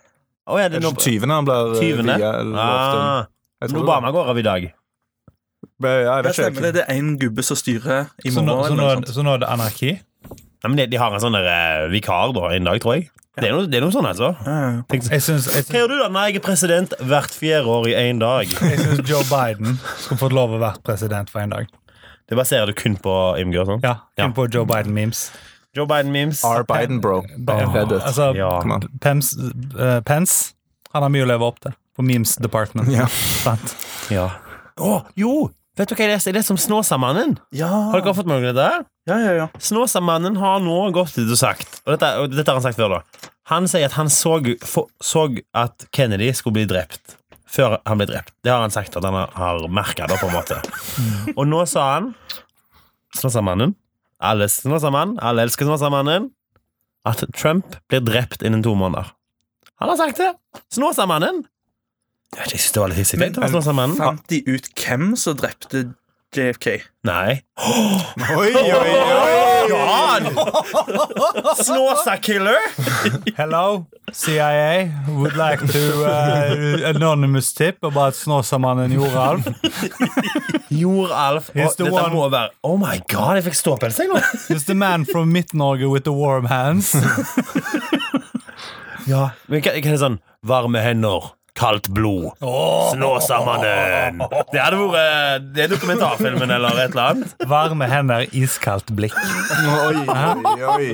Oh, 0.49 0.57
er 0.57 0.71
Det 0.73 0.79
det 0.79 0.81
er 0.81 0.87
nå 0.89 0.95
ikke 0.97 1.05
20. 1.21 1.29
han 1.35 1.49
blir 1.51 1.77
eh, 1.77 1.81
20. 1.85 2.03
via- 2.09 2.33
eller 2.41 2.57
lovt 2.57 2.97
om. 2.97 3.05
Ah, 3.05 3.81
Obama 3.83 4.13
går 4.15 4.33
av 4.33 4.39
i 4.41 4.47
dag. 4.47 4.69
det. 4.73 5.93
Ja, 5.93 6.17
jeg 6.17 6.25
Det 6.25 6.33
vet 6.33 6.57
ikke. 6.57 6.73
Det 6.79 6.85
er 6.87 6.95
én 6.97 7.13
gubbe 7.21 7.45
som 7.45 7.57
styrer 7.61 8.09
i 8.25 8.33
Så 8.33 8.41
nå, 8.47 8.57
så, 8.65 8.75
nå, 8.79 8.89
så 9.13 9.25
nå 9.27 9.37
er 9.37 9.45
det 9.45 9.51
anarki? 9.53 9.93
Nei, 10.29 10.69
men 10.73 10.77
de, 10.81 10.87
de 10.95 10.99
har 10.99 11.13
en 11.15 11.21
sånn 11.23 11.37
der, 11.37 11.45
eh, 11.53 11.89
vikar 11.93 12.33
da, 12.35 12.49
en 12.57 12.65
dag, 12.73 12.81
tror 12.83 12.97
jeg. 12.97 13.11
Det 13.41 13.49
er 13.49 13.53
noe, 13.55 13.67
det 13.71 13.79
er 13.79 13.85
noe 13.87 13.95
sånn, 13.95 14.07
altså. 14.09 14.31
Ja, 14.47 14.55
ja. 14.65 14.71
Tenk, 14.91 15.09
Jeg 15.11 15.23
syns, 15.23 15.47
jeg, 15.47 15.53
hva 15.55 15.63
syns, 15.65 15.75
gjør 15.77 15.89
du 15.93 15.97
da 16.01 16.09
når 16.15 16.29
jeg 16.29 16.37
er 16.41 16.45
president 16.49 16.95
hvert 17.11 17.35
fjerde 17.39 17.67
år 17.75 17.89
i 17.91 17.95
én 17.99 18.19
dag? 18.23 18.49
jeg 18.51 18.79
syns 18.83 19.03
Joe 19.11 19.25
Biden 19.31 19.79
skulle 20.03 20.19
fått 20.25 20.35
lov 20.37 20.57
å 20.57 20.61
være 20.63 20.83
president 20.87 21.31
for 21.31 21.41
en 21.45 21.55
dag. 21.55 21.69
Det 22.29 22.37
baserer 22.37 22.67
du 22.69 22.75
kun 22.77 22.97
på 23.01 23.15
Imgur? 23.41 23.65
sånn? 23.71 23.81
Ja, 23.85 23.95
Ja. 24.19 24.27
kun 24.27 24.35
på 24.37 24.49
Joe 24.53 24.67
Biden-memes. 24.69 25.31
Joe 25.77 25.87
Biden-memes. 25.87 26.43
R. 26.45 26.65
Biden, 26.65 27.01
bro. 27.01 27.23
Reddit. 27.23 28.03
Altså, 28.03 28.35
Ja. 28.37 28.59
Pence, 29.01 29.37
eh, 29.79 30.01
Pence 30.01 30.53
han 30.93 31.03
har 31.03 31.11
mye 31.13 31.25
å 31.25 31.29
leve 31.29 31.45
opp 31.45 31.61
til 31.61 31.73
på 31.97 32.03
Memes 32.05 32.37
Department. 32.37 32.89
Ja. 32.91 33.07
Sant? 33.07 33.75
Ja. 34.11 34.31
Å, 34.79 35.05
jo! 35.19 35.51
Vet 35.79 35.93
du 35.93 35.95
hva 35.95 36.03
jeg 36.09 36.11
leste? 36.11 36.31
Jeg 36.33 36.35
leste 36.41 36.55
om 36.55 36.59
Snåsamannen. 36.59 37.37
Ja, 37.55 37.69
Har 37.93 38.03
dere 38.03 38.15
fått 38.17 38.27
med 38.27 38.43
dere 38.43 38.55
dette? 38.57 38.87
ja, 39.07 39.19
ja, 39.23 39.33
ja. 39.37 39.47
Snåsamannen 39.63 40.37
har 40.41 40.59
nå 40.61 40.79
gått 40.91 41.15
ut 41.17 41.31
og 41.31 41.39
sagt 41.39 41.79
Og 41.87 41.95
dette, 41.95 42.09
og 42.19 42.35
dette 42.35 42.51
har 42.51 42.59
han 42.59 42.65
sagt 42.67 42.81
før, 42.81 42.99
da. 42.99 43.29
Han 43.53 43.69
sier 43.71 43.87
at 43.87 43.95
han 43.97 44.11
så, 44.13 44.35
så 45.01 45.23
at 45.57 45.87
Kennedy 45.95 46.33
skulle 46.37 46.59
bli 46.59 46.67
drept. 46.69 47.15
Før 47.49 47.79
han 47.87 48.01
ble 48.01 48.09
drept. 48.11 48.35
Det 48.45 48.53
har 48.53 48.61
han 48.61 48.75
sagt 48.75 48.99
at 48.99 49.07
han 49.07 49.15
har, 49.15 49.63
merka, 49.73 50.09
da, 50.11 50.19
på 50.21 50.29
en 50.29 50.35
måte. 50.37 50.59
Og 51.39 51.47
nå 51.49 51.63
sa 51.71 51.87
han 51.95 52.11
Snåsamannen 53.17 53.77
Alle 54.19 54.51
Snåsamann, 54.51 55.15
alle 55.23 55.47
elsker 55.47 55.65
Snåsamannen. 55.65 56.29
At 57.07 57.23
Trump 57.39 57.79
blir 57.89 58.03
drept 58.05 58.43
innen 58.43 58.67
to 58.67 58.75
måneder. 58.77 59.15
Han 59.79 59.93
har 59.95 59.97
sagt 59.97 60.19
det! 60.19 60.33
Snåsamannen. 60.75 61.45
Jeg 62.37 62.51
synes 62.53 62.73
det 62.75 62.81
var 62.83 62.89
litt 62.93 62.99
hissig. 63.01 63.19
Men- 63.23 63.33
var 63.39 63.49
Snåsamannen. 63.49 63.97
Fant 63.97 64.29
de 64.29 64.43
ut 64.47 64.69
hvem 64.77 65.15
som 65.17 65.37
drepte 65.41 65.87
JFK? 66.37 66.83
Nei. 67.09 67.39
Oi, 68.37 68.51
oi, 68.53 68.73
oi. 68.77 69.69
God! 69.69 70.27
Snåsa-killer! 71.57 72.59
Hello, 73.37 73.87
CIA. 74.13 74.91
Would 75.09 75.37
like 75.41 75.65
to 75.73 75.83
uh, 76.05 76.91
anonymous 76.91 77.53
tip 77.55 77.83
about 77.85 78.15
Snåsamannen 78.15 78.93
Joralf. 78.93 79.49
Joralf. 80.69 81.51
He's 81.55 81.77
dette 81.77 81.93
one. 81.93 82.13
må 82.13 82.29
være 82.33 82.51
Oh 82.63 82.77
my 82.81 83.01
god, 83.09 83.41
jeg 83.41 83.45
fikk 83.49 83.59
ståpels, 83.63 83.99
jeg 84.01 84.13
nå. 84.13 84.21
He's 84.51 84.65
the 84.69 84.77
man 84.77 85.07
from 85.09 85.33
Midt-Norge 85.33 85.89
with 85.89 86.05
the 86.05 86.13
warm 86.13 86.45
hands. 86.53 86.93
Ja. 89.09 89.31
Men 89.49 89.63
hva, 89.65 89.73
hva 89.73 89.81
er 89.81 89.95
det 89.95 90.01
sånn 90.03 90.19
Varme 90.45 90.81
hender, 90.85 91.31
kaldt 91.59 91.89
blod, 91.95 92.31
Snåsamannen. 92.95 94.23
Det 94.53 94.63
hadde 94.63 94.79
vært 94.93 95.49
Det 95.55 95.67
er 95.67 95.73
dokumentarfilmen 95.75 96.51
eller 96.55 96.83
et 96.85 96.95
eller 96.95 97.13
annet. 97.13 97.37
Varme 97.51 97.89
hender, 97.91 98.27
iskaldt 98.33 98.93
blikk. 98.97 99.17
oi, 99.19 100.05
oi, 100.07 100.65
oi. 100.77 100.91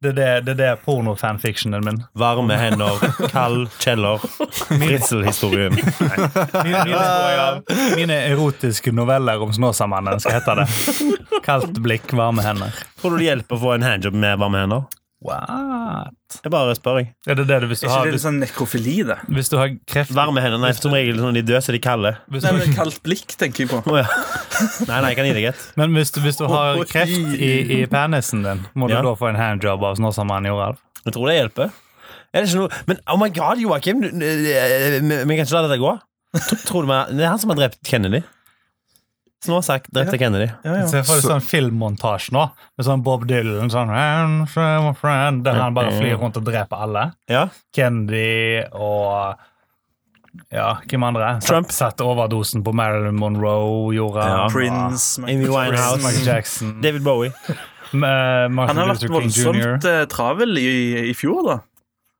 Det 0.00 0.08
er 0.08 0.14
det, 0.16 0.28
det, 0.46 0.52
er 0.52 0.56
det 0.56 0.68
pornofanfictionen 0.86 1.84
min. 1.84 1.98
Varme 2.16 2.56
hender, 2.56 3.02
kald 3.28 3.66
kjeller. 3.82 4.22
Fritzelhistorien. 4.70 5.76
Mine, 6.64 6.84
mine, 6.88 7.90
mine 7.98 8.16
erotiske 8.30 8.94
noveller 8.96 9.44
om 9.44 9.52
Snåsamannen 9.52 10.22
skal 10.24 10.38
hete 10.38 10.54
det. 10.62 10.66
Kaldt 11.44 11.82
blikk, 11.84 12.14
varme 12.16 12.40
hender. 12.46 12.72
Tror 13.02 13.12
du 13.12 13.20
det 13.20 13.28
hjelper 13.28 13.58
å 13.58 13.62
få 13.66 13.74
en 13.76 13.84
handjob 13.84 14.16
med 14.16 14.40
varme 14.40 14.64
hender? 14.64 14.88
What? 15.20 16.14
Jeg 16.44 16.50
bare 16.54 16.72
spør, 16.78 16.98
jeg. 17.02 17.10
Er 17.28 17.36
det 17.36 17.44
det 17.50 17.58
du 17.60 17.66
hvis 17.68 17.82
du 17.82 17.84
Er 17.86 17.90
ikke 17.90 17.96
har, 17.98 18.06
det 18.08 18.14
litt 18.14 18.22
sånn 18.22 18.38
nekrofili, 18.40 18.94
det? 19.04 19.16
hvis 19.36 19.50
du 19.52 19.56
har 19.60 19.68
kreft 19.92 20.14
Varme 20.16 20.40
hender, 20.40 20.56
nei, 20.62 20.70
som 20.78 20.94
regel 20.96 21.18
sånn 21.20 21.36
de 21.36 21.42
døde, 21.44 21.60
så 21.60 21.72
er 21.74 21.76
de 21.76 21.80
kalde. 21.84 22.12
hvis 22.32 22.46
Nei, 22.46 22.52
du, 22.56 22.60
men 22.62 22.76
Kaldt 22.78 23.02
blikk, 23.04 23.34
tenker 23.40 23.66
jeg 23.66 23.68
på. 23.72 23.82
Oh, 23.84 23.98
ja. 24.00 24.06
Nei, 24.88 24.96
nei, 25.02 25.10
jeg 25.12 25.18
kan 25.20 25.28
gi 25.28 25.34
deg 25.36 25.48
et. 25.52 25.66
Men 25.80 25.92
hvis 25.98 26.14
du, 26.16 26.22
hvis 26.24 26.40
du 26.40 26.46
har 26.48 26.80
kreft 26.88 27.36
i, 27.36 27.50
i 27.76 27.82
penisen 27.92 28.46
din, 28.46 28.64
må 28.74 28.88
du 28.88 28.96
Ja. 28.96 29.02
da 29.04 29.12
få 29.20 29.28
en 29.28 29.36
handjob 29.40 29.84
av 29.90 30.00
sånn 30.00 30.12
som 30.16 30.32
han 30.32 30.48
gjorde? 30.48 30.72
Jeg 31.04 31.12
tror 31.16 31.28
det 31.28 31.36
hjelper. 31.36 31.70
Er 32.32 32.44
det 32.44 32.48
ikke 32.48 32.60
noe 32.62 32.82
Men 32.86 32.98
oh 33.10 33.16
my 33.20 33.28
god, 33.34 33.58
Joakim, 33.60 34.02
eh, 34.04 35.00
vi 35.02 35.20
vi 35.26 35.36
kan 35.36 35.44
ikke 35.44 35.56
la 35.58 35.62
dette 35.68 35.80
gå. 35.82 35.92
Tror 36.64 36.84
du 36.86 36.88
meg, 36.94 37.08
Det 37.12 37.24
er 37.26 37.32
han 37.34 37.40
som 37.42 37.50
har 37.52 37.58
drept 37.60 37.80
Kennedy. 37.84 38.22
Snåsak 39.44 39.86
drepte 39.88 40.18
Kennedy. 40.20 40.50
Ja, 40.64 40.74
ja. 40.82 40.86
Så 40.86 40.98
jeg 40.98 41.06
får 41.08 41.20
en 41.22 41.28
sånn 41.30 41.44
filmmontasje 41.46 42.32
nå, 42.36 42.42
med 42.76 42.84
sånn 42.86 43.02
Bob 43.06 43.22
Dylan, 43.26 43.70
sånn 43.72 43.88
"And 43.88 44.48
so 44.52 44.60
my 44.60 44.92
friend", 44.92 45.44
der 45.44 45.54
han 45.56 45.72
bare 45.74 45.92
flyr 45.96 46.18
rundt 46.20 46.36
og 46.36 46.44
dreper 46.44 46.76
alle. 46.86 47.12
Ja. 47.28 47.46
Kennedy 47.72 48.64
og 48.72 49.36
Ja, 50.52 50.76
hvem 50.86 51.02
andre? 51.02 51.40
Satt- 51.40 51.48
Trump. 51.48 51.68
Satte 51.74 52.04
overdosen 52.06 52.62
på 52.62 52.72
Marilyn 52.72 53.16
Monroe, 53.18 53.90
gjorde 53.96 54.22
Ja. 54.28 54.48
Prince 54.48 55.18
Amy 55.24 55.48
Winehouse. 55.48 56.02
Michael 56.04 56.24
Jackson. 56.26 56.80
David 56.80 57.02
Bowie. 57.02 57.32
Han 57.90 58.52
har 58.54 58.86
vært 58.92 59.08
voldsomt 59.10 59.84
eh, 59.84 60.04
travel 60.06 60.56
i, 60.58 61.10
i 61.10 61.14
fjor, 61.18 61.42
da. 61.48 61.56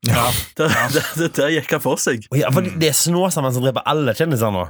Ja. 0.09 0.31
Der, 0.57 0.73
det, 0.95 1.03
der, 1.19 1.29
der 1.37 1.51
gikk 1.53 1.75
han 1.77 1.83
for 1.85 2.01
seg. 2.01 2.25
Å 2.33 2.39
ja, 2.41 2.49
for 2.55 2.65
det 2.65 2.89
er 2.89 2.97
Snåsamann 2.97 3.53
som 3.53 3.65
dreper 3.67 3.85
alle 3.91 4.15
kjendiser 4.17 4.53
nå. 4.55 4.63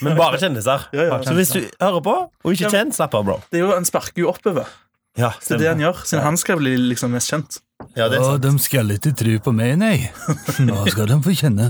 Men 0.00 0.16
bare 0.16 0.40
kjendiser. 0.40 0.86
Ja, 0.96 1.08
ja. 1.10 1.18
Så 1.26 1.34
hvis 1.36 1.52
du 1.52 1.60
hører 1.76 2.00
på 2.04 2.14
og 2.32 2.54
ikke 2.54 2.70
kjent, 2.72 2.96
slapp 2.96 3.16
av, 3.18 3.26
bro. 3.28 3.36
Det 3.52 3.60
er 3.60 3.66
jo, 3.66 3.72
Han 3.76 3.88
sparker 3.88 4.24
jo 4.24 4.30
oppover. 4.32 4.68
Ja, 5.18 5.32
Det 5.42 5.56
er 5.56 5.60
det 5.64 5.68
han 5.72 5.80
gjør, 5.82 6.04
siden 6.06 6.22
han 6.24 6.36
skal 6.40 6.60
bli 6.60 6.76
liksom 6.92 7.10
mest 7.12 7.32
kjent. 7.32 7.58
Ja, 7.98 8.06
det 8.10 8.18
er 8.20 8.24
sant. 8.24 8.42
de 8.44 8.52
skal 8.62 8.90
ikke 8.94 9.12
tro 9.18 9.34
på 9.48 9.52
meg, 9.54 9.74
nei. 9.80 9.96
Nå 10.66 10.80
skal 10.90 11.08
de 11.10 11.18
få 11.24 11.34
kjenne. 11.36 11.68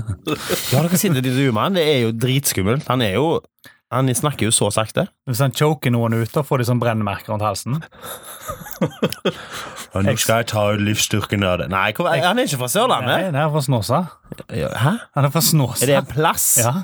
Ja, 0.71 0.83
dere 0.85 0.99
sitter 1.01 1.17
i 1.19 1.23
intervjuet 1.23 1.55
med 1.57 1.63
han. 1.63 1.77
Det 1.79 1.85
er 1.89 1.99
jo 2.05 2.13
dritskummelt. 2.23 2.87
Han 2.89 3.03
er 3.05 3.15
jo 3.17 3.27
Han 3.89 4.09
snakker 4.15 4.45
jo 4.45 4.53
så 4.53 4.67
sakte. 4.69 5.07
Hvis 5.25 5.39
han 5.41 5.53
choker 5.55 5.89
noen 5.89 6.13
ut, 6.19 6.29
da 6.29 6.43
får 6.45 6.61
de 6.61 6.65
sånn 6.67 6.81
brennemerker 6.81 7.33
rundt 7.33 7.45
halsen. 7.45 7.79
Og 9.97 10.03
nå 10.05 10.13
skal 10.21 10.43
jeg 10.43 10.49
ta 10.51 10.65
ut 10.75 10.83
livsstyrken 10.85 11.45
av 11.49 11.63
det. 11.63 11.69
Nei, 11.73 11.87
hvor, 11.97 12.11
han 12.13 12.37
er 12.37 12.45
ikke 12.45 12.61
fra 12.61 12.69
Sørlandet. 12.69 13.09
Nei, 13.09 13.23
han 13.31 13.39
er 13.41 13.49
fra 13.55 13.63
Snåsa. 13.65 14.03
Hæ? 14.53 14.93
Han 15.17 15.25
er 15.25 15.33
fra 15.33 15.41
Snåsa. 15.41 15.81
Er 15.81 15.89
det 15.89 15.97
en 16.03 16.11
plass? 16.11 16.45
Ja, 16.61 16.75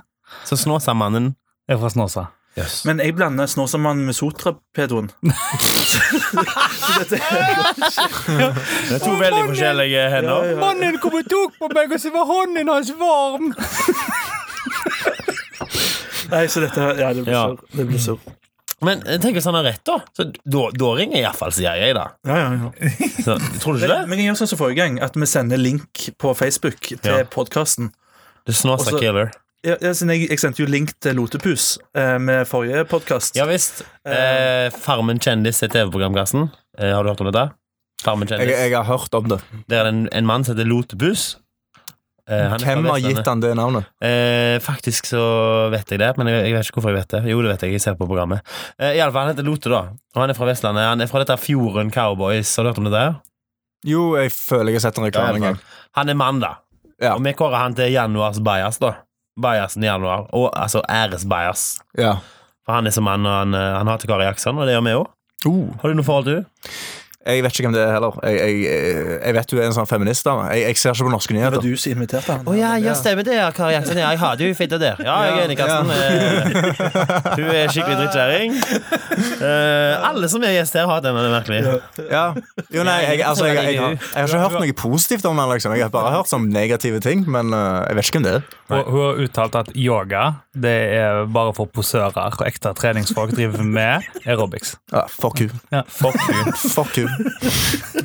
Så 0.50 0.58
Snåsamannen 0.58 1.36
er 1.70 1.78
fra 1.78 1.94
Snåsa. 1.94 2.26
Yes. 2.58 2.86
Men 2.88 3.02
jeg 3.04 3.14
blander 3.18 3.46
Snåsamannen 3.52 4.08
med 4.08 4.16
Sotrapedoen. 4.16 5.12
Det 7.06 7.20
er 8.96 9.02
to 9.04 9.12
veldig 9.20 9.44
forskjellige 9.52 10.06
hender. 10.10 10.32
Ja, 10.32 10.54
ja. 10.54 10.62
Mannen 10.62 10.98
kom 11.04 11.20
og 11.20 11.28
tok 11.30 11.60
på 11.60 11.70
meg, 11.76 11.92
og 11.92 12.00
så 12.02 12.14
var 12.16 12.26
hånden 12.32 12.72
hans 12.72 12.94
varm. 12.98 13.52
Nei, 16.32 16.46
så 16.52 16.62
dette 16.64 16.90
Ja, 17.00 17.14
det 17.14 17.24
blir 17.26 17.34
Ja. 17.34 17.44
surr. 17.48 17.60
Det 17.78 17.88
blir 17.90 18.00
surr. 18.02 18.20
Men 18.84 19.00
tenk 19.02 19.22
tenker 19.24 19.38
hvis 19.40 19.46
han 19.48 19.56
har 19.56 19.64
rett, 19.64 19.84
da. 19.88 20.00
Så 20.18 20.26
da, 20.44 20.64
da 20.76 20.90
ringer 20.98 21.22
iallfall 21.22 21.52
CIA, 21.56 21.94
da. 21.96 22.08
Ja, 22.28 22.36
ja, 22.36 22.50
ja. 22.52 23.08
Så, 23.24 23.38
tror 23.62 23.78
du 23.78 23.80
ikke 23.80 23.94
det? 23.94 24.02
Men 24.12 24.20
jeg 24.20 24.28
gjør 24.30 24.40
sånn 24.42 24.52
som 24.52 24.60
forrige 24.60 24.82
gang, 24.84 25.00
at 25.02 25.16
vi 25.16 25.26
sender 25.32 25.58
link 25.62 26.10
på 26.22 26.34
Facebook 26.36 26.82
til 26.92 27.00
Ja. 27.22 27.24
podkasten. 27.24 27.92
Det 28.46 28.54
er 28.54 28.60
Snåsa 28.60 29.00
killer. 29.00 29.32
Ja, 29.66 29.78
jeg, 29.82 30.28
jeg 30.30 30.38
sendte 30.38 30.62
jo 30.62 30.68
link 30.70 30.92
til 31.02 31.16
Lotepus 31.18 31.80
eh, 31.98 32.18
med 32.22 32.46
forrige 32.46 32.84
podkast. 32.86 33.34
Ja 33.40 33.48
visst. 33.50 33.82
Eh, 34.06 34.70
Farmen 34.84 35.18
kjendis 35.24 35.64
er 35.66 35.72
TV-programkassen. 35.74 36.52
Eh, 36.78 36.92
har 36.94 37.02
du 37.04 37.10
hørt 37.10 37.22
om 37.24 37.32
dette? 37.32 37.48
Farmen 38.04 38.28
Jeg, 38.30 38.38
kjendis. 38.44 38.60
jeg 38.60 38.76
har 38.76 38.84
hørt 38.86 39.14
om 39.18 39.32
det. 39.32 39.40
Det 39.72 39.80
er 39.80 39.90
en, 39.90 40.04
en 40.12 40.26
mann 40.30 40.44
som 40.46 40.54
heter 40.54 40.68
Lotepus. 40.70 41.38
Eh, 42.26 42.42
han 42.50 42.58
er 42.58 42.66
Hvem 42.66 42.88
har 42.90 43.02
gitt 43.04 43.28
han 43.30 43.42
det 43.44 43.52
navnet? 43.58 43.86
Eh, 44.02 44.58
faktisk 44.64 45.12
så 45.12 45.22
vet 45.74 45.92
jeg 45.94 46.02
det, 46.02 46.10
men 46.18 46.32
jeg, 46.32 46.48
jeg 46.48 46.56
vet 46.56 46.70
ikke 46.70 46.80
hvorfor 46.80 46.94
jeg 46.94 47.04
vet 47.04 47.14
det. 47.14 47.22
Jo, 47.30 47.44
det 47.46 47.52
vet 47.54 47.66
jeg. 47.68 47.76
Jeg 47.78 47.84
ser 47.84 47.98
på 48.00 48.08
programmet. 48.10 48.42
Eh, 48.80 48.96
i 48.98 49.00
alle 49.04 49.14
fall, 49.14 49.28
Han 49.28 49.36
heter 49.36 49.46
Lote, 49.46 49.70
da. 49.70 49.82
Og 50.16 50.24
han 50.24 50.34
er 50.34 50.38
fra 50.38 50.50
Vestlandet. 50.50 50.88
Han 50.90 51.06
er 51.06 51.12
fra 51.12 51.22
dette 51.22 51.38
Fjorden 51.44 51.94
Cowboys. 51.94 52.56
Har 52.58 52.66
du 52.66 52.72
hørt 52.72 52.82
om 52.82 52.90
det 52.90 52.96
der? 52.96 53.18
Jo, 53.86 54.16
jeg 54.18 54.34
føler 54.34 54.74
jeg 54.74 54.80
har 54.80 54.88
sett 54.88 54.98
en 54.98 55.06
reklame 55.06 55.38
en 55.38 55.50
gang. 55.52 55.60
Han 56.00 56.10
er 56.10 56.18
mann, 56.18 56.42
da. 56.42 56.56
Ja. 56.98 57.14
Og 57.14 57.22
vi 57.26 57.36
kårer 57.38 57.60
han 57.62 57.76
til 57.78 57.94
januars 57.94 58.42
bias, 58.42 58.82
da. 58.82 58.96
Biasen 59.38 59.86
i 59.86 59.92
januar. 59.92 60.26
Og 60.34 60.50
altså 60.58 60.82
æresbajas. 60.90 61.68
Ja. 62.00 62.18
For 62.66 62.80
han 62.80 62.90
er 62.90 62.96
som 62.96 63.06
mann, 63.06 63.26
og 63.28 63.38
han, 63.44 63.54
eh, 63.54 63.74
han 63.78 63.92
hater 63.92 64.10
Kari 64.10 64.26
Jackson, 64.26 64.58
og 64.58 64.66
det 64.66 64.74
gjør 64.74 64.86
vi 64.88 64.98
òg. 64.98 65.12
Uh, 65.46 65.66
Har 65.78 65.92
du 65.92 66.00
noe 66.00 66.08
forhold 66.08 66.26
til 66.26 66.40
henne? 66.40 66.72
Jeg 67.26 67.42
vet 67.42 67.56
ikke 67.56 67.66
hvem 67.66 67.74
det 67.74 67.82
er 67.82 67.94
heller. 67.96 68.18
Jeg, 68.22 68.58
jeg, 68.62 69.06
jeg 69.26 69.34
vet 69.34 69.50
du 69.50 69.58
er 69.58 69.66
en 69.66 69.74
sånn 69.74 69.88
feminist. 69.90 70.28
da 70.28 70.36
Jeg, 70.54 70.68
jeg 70.70 70.78
ser 70.78 70.94
ikke 70.94 71.08
på 71.08 71.14
norske 71.16 71.34
Det 71.34 71.42
var 71.42 71.56
nyheter. 71.56 71.64
du 71.66 71.82
som 71.82 71.96
inviterte 71.96 72.36
han. 72.36 72.44
Å 72.46 72.54
ja, 72.54 72.74
ja, 72.78 72.94
stemmer 72.98 73.26
det, 73.26 73.40
ja, 73.40 73.48
Kari 73.56 73.74
Jensen. 73.74 73.98
Ja, 73.98 74.12
jeg 74.14 74.22
har 74.22 74.38
det 74.38 74.50
jo 74.52 74.58
fint 74.60 74.76
der. 74.76 75.02
Ja, 75.02 75.16
jeg 75.26 75.40
er 75.40 75.48
enig, 75.48 75.58
Karsten. 75.58 75.90
Eh, 75.90 77.36
Hun 77.40 77.50
er 77.50 77.74
skikkelig 77.74 77.98
drittkjerring. 78.04 78.54
Uh, 79.42 80.06
alle 80.12 80.30
som 80.30 80.46
er 80.46 80.54
gjest 80.60 80.78
her, 80.78 80.86
har 80.86 81.00
hatt 81.00 81.08
det 81.08 81.16
er 81.16 81.34
merkelig. 81.34 81.64
Ja. 82.12 82.26
Jo, 82.70 82.86
nei, 82.86 83.00
jeg, 83.08 83.24
altså, 83.26 83.50
jeg, 83.50 83.58
jeg, 83.58 83.74
jeg, 83.74 83.82
har, 83.82 83.98
jeg 83.98 84.22
har 84.22 84.30
ikke 84.30 84.44
hørt 84.46 84.60
noe 84.62 84.78
positivt 84.86 85.26
om 85.26 85.42
henne, 85.42 85.56
Liksom. 85.56 85.74
Jeg 85.80 85.88
har 85.88 85.94
bare 85.94 86.12
hørt 86.12 86.30
sånn 86.30 86.50
negative 86.54 87.02
ting, 87.02 87.26
men 87.32 87.54
uh, 87.56 87.82
jeg 87.88 87.98
vet 87.98 88.10
ikke 88.10 88.20
hvem 88.20 88.28
det 88.30 88.38
er. 88.38 88.48
Og 88.76 88.90
hun 88.92 89.02
har 89.02 89.24
uttalt 89.26 89.60
at 89.64 89.74
yoga 89.74 90.24
det 90.56 90.76
er 90.96 91.26
bare 91.34 91.54
for 91.58 91.70
posører, 91.70 92.38
og 92.40 92.46
ekte 92.48 92.72
treningsfolk 92.78 93.34
driver 93.36 93.66
med 93.66 94.06
aerobics. 94.26 94.76
Ja, 94.94 95.06
fuck 95.12 95.42
you. 95.42 95.50
Ja. 95.74 95.84
Fuck 95.88 96.20
you. 96.30 96.54
Fuck 96.70 96.98
you. 97.02 97.10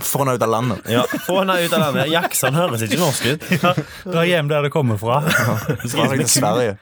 Få 0.00 0.22
henne 0.22 0.34
ut 0.38 0.42
av 0.46 0.50
landet. 0.52 0.84
Ja, 0.90 1.04
Få 1.26 1.38
henne 1.40 1.56
ut 1.62 1.72
av 1.76 1.82
landet. 1.86 2.10
Jackson 2.12 2.56
høres 2.56 2.84
ikke 2.86 2.98
norsk 3.00 3.26
ut. 3.32 3.48
Dra 4.10 4.24
hjem 4.28 4.50
der 4.50 4.66
det 4.68 4.72
kommer 4.74 5.00
fra. 5.00 5.20
Dra 5.26 6.06
deg 6.12 6.22
til 6.24 6.32
Sverige. 6.38 6.76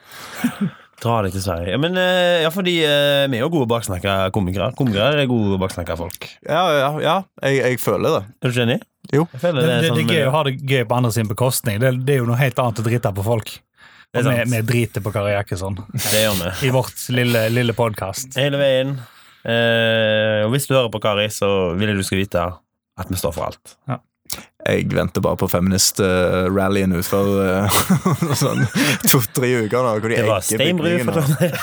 Dra 0.99 1.17
deg 1.23 1.35
til 1.37 1.43
Sverige. 1.45 1.71
Ja, 1.77 1.79
men 1.79 1.95
eh, 2.01 2.41
ja, 2.43 2.51
fordi 2.51 2.73
eh, 2.83 3.25
vi 3.31 3.39
er 3.39 3.45
jo 3.45 3.51
gode 3.55 3.69
baksnakka 3.71 4.17
komikere. 4.35 4.73
Komikere 4.79 5.23
er 5.23 5.29
gode 5.31 5.59
baksnakka 5.63 5.95
folk. 6.01 6.27
Ja, 6.49 6.65
ja, 6.75 6.89
ja. 7.05 7.17
Jeg, 7.45 7.61
jeg 7.63 7.79
føler 7.83 8.17
det. 8.19 8.23
Er 8.43 8.49
du 8.51 8.57
ikke 8.57 8.67
enig? 8.67 8.79
Jo. 9.15 9.23
Jeg 9.37 9.41
føler 9.45 9.61
Det, 9.63 9.69
det, 9.69 9.69
det, 9.69 9.77
er 9.77 9.85
det 9.85 9.93
sånn, 9.93 10.01
er 10.03 10.19
gøy 10.19 10.27
å 10.27 10.33
ha 10.35 10.41
det 10.49 10.55
gøy 10.73 10.83
på 10.91 10.97
andre 10.99 11.13
sin 11.15 11.31
bekostning. 11.31 11.79
Det, 11.85 11.93
det 12.09 12.17
er 12.17 12.25
jo 12.25 12.27
noe 12.33 12.41
helt 12.41 12.59
annet 12.65 12.83
å 12.83 12.87
drite 12.89 13.13
på 13.15 13.27
folk. 13.29 13.55
Det 14.09 14.23
er 14.23 14.25
Og 14.25 14.33
vi, 14.33 14.41
sant. 14.41 14.51
vi 14.57 14.61
driter 14.73 15.05
på 15.05 15.11
Kari 15.13 15.35
Jakkesson 15.35 15.75
Det 15.93 16.21
gjør 16.25 16.37
vi. 16.41 16.51
i 16.65 16.71
vårt 16.73 17.03
lille, 17.13 17.43
lille 17.53 17.75
podkast. 17.77 18.35
Hele 18.41 18.59
veien. 18.61 18.95
Eh, 19.45 20.45
og 20.45 20.51
hvis 20.55 20.67
du 20.69 20.75
hører 20.75 20.91
på 20.93 21.03
Kari, 21.03 21.29
så 21.33 21.73
vil 21.79 21.93
jeg 21.93 22.01
du 22.01 22.07
skal 22.07 22.23
vite 22.25 22.45
at 22.99 23.11
vi 23.11 23.21
står 23.21 23.35
for 23.37 23.51
alt. 23.53 23.77
Jeg 24.69 24.89
venter 24.93 25.23
bare 25.25 25.39
på 25.41 25.47
feminist-rallyen 25.49 26.93
utfor 26.99 27.29
uh, 27.41 27.77
sånn 28.37 28.65
to-tre 29.09 29.49
uker. 29.63 29.79
da 29.79 29.93
hvor 29.95 30.11
de 30.11 30.19
Det 30.19 30.27
var 30.27 30.43
steinbru. 30.45 30.91
for 31.07 31.15
Trondheim. 31.17 31.55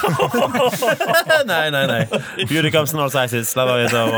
nei, 1.51 1.65
nei, 1.75 1.83
nei. 1.91 2.21
Beauty 2.49 2.71
comes 2.73 2.95
in 2.95 3.03
all 3.03 3.11
sizes. 3.13 3.51
La 3.59 3.67
være 3.67 3.83
vite, 3.83 4.01
og 4.01 4.15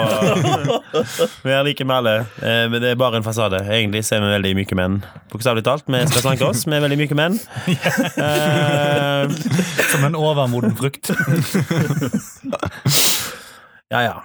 Vi 1.43 1.51
er 1.51 1.65
like 1.67 1.83
med 1.89 1.95
alle, 1.97 2.13
eh, 2.39 2.63
men 2.71 2.79
det 2.85 2.93
er 2.93 3.01
bare 3.01 3.19
en 3.19 3.25
fasade. 3.25 3.59
Egentlig 3.65 4.05
så 4.07 4.15
er 4.19 4.23
vi 4.23 4.31
veldig 4.37 4.53
myke 4.61 4.77
menn. 4.79 5.01
Bokstavelig 5.33 5.65
talt. 5.67 5.83
Vi 5.89 6.05
skal 6.13 6.27
slanke 6.29 6.47
oss. 6.47 6.63
Vi 6.69 6.77
er 6.77 6.85
veldig 6.85 6.99
myke 7.01 7.17
menn. 7.17 7.35
Eh, 7.67 9.23
Som 9.91 10.07
en 10.07 10.15
overmoden 10.21 10.77
frukt. 10.79 11.11
Ja, 13.93 14.01
ja. 14.03 14.17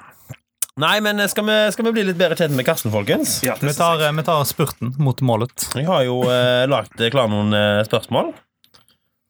Nei, 0.80 0.96
men 1.04 1.20
skal 1.28 1.44
vi, 1.44 1.56
skal 1.74 1.84
vi 1.84 1.92
bli 1.98 2.06
litt 2.08 2.16
bedre 2.16 2.38
kjent 2.38 2.56
med 2.56 2.64
Karsten, 2.64 2.92
folkens? 2.94 3.42
Ja, 3.44 3.58
Vi 3.60 3.74
tar, 3.76 4.00
eh, 4.00 4.12
vi 4.16 4.24
tar 4.24 4.40
spurten 4.48 4.94
mot 4.98 5.20
målet. 5.20 5.68
Jeg 5.76 5.84
har 5.86 6.06
jo 6.06 6.22
eh, 6.32 6.64
lagt 6.70 6.96
klar 7.12 7.28
noen 7.28 7.52
eh, 7.52 7.82
spørsmål. 7.84 8.32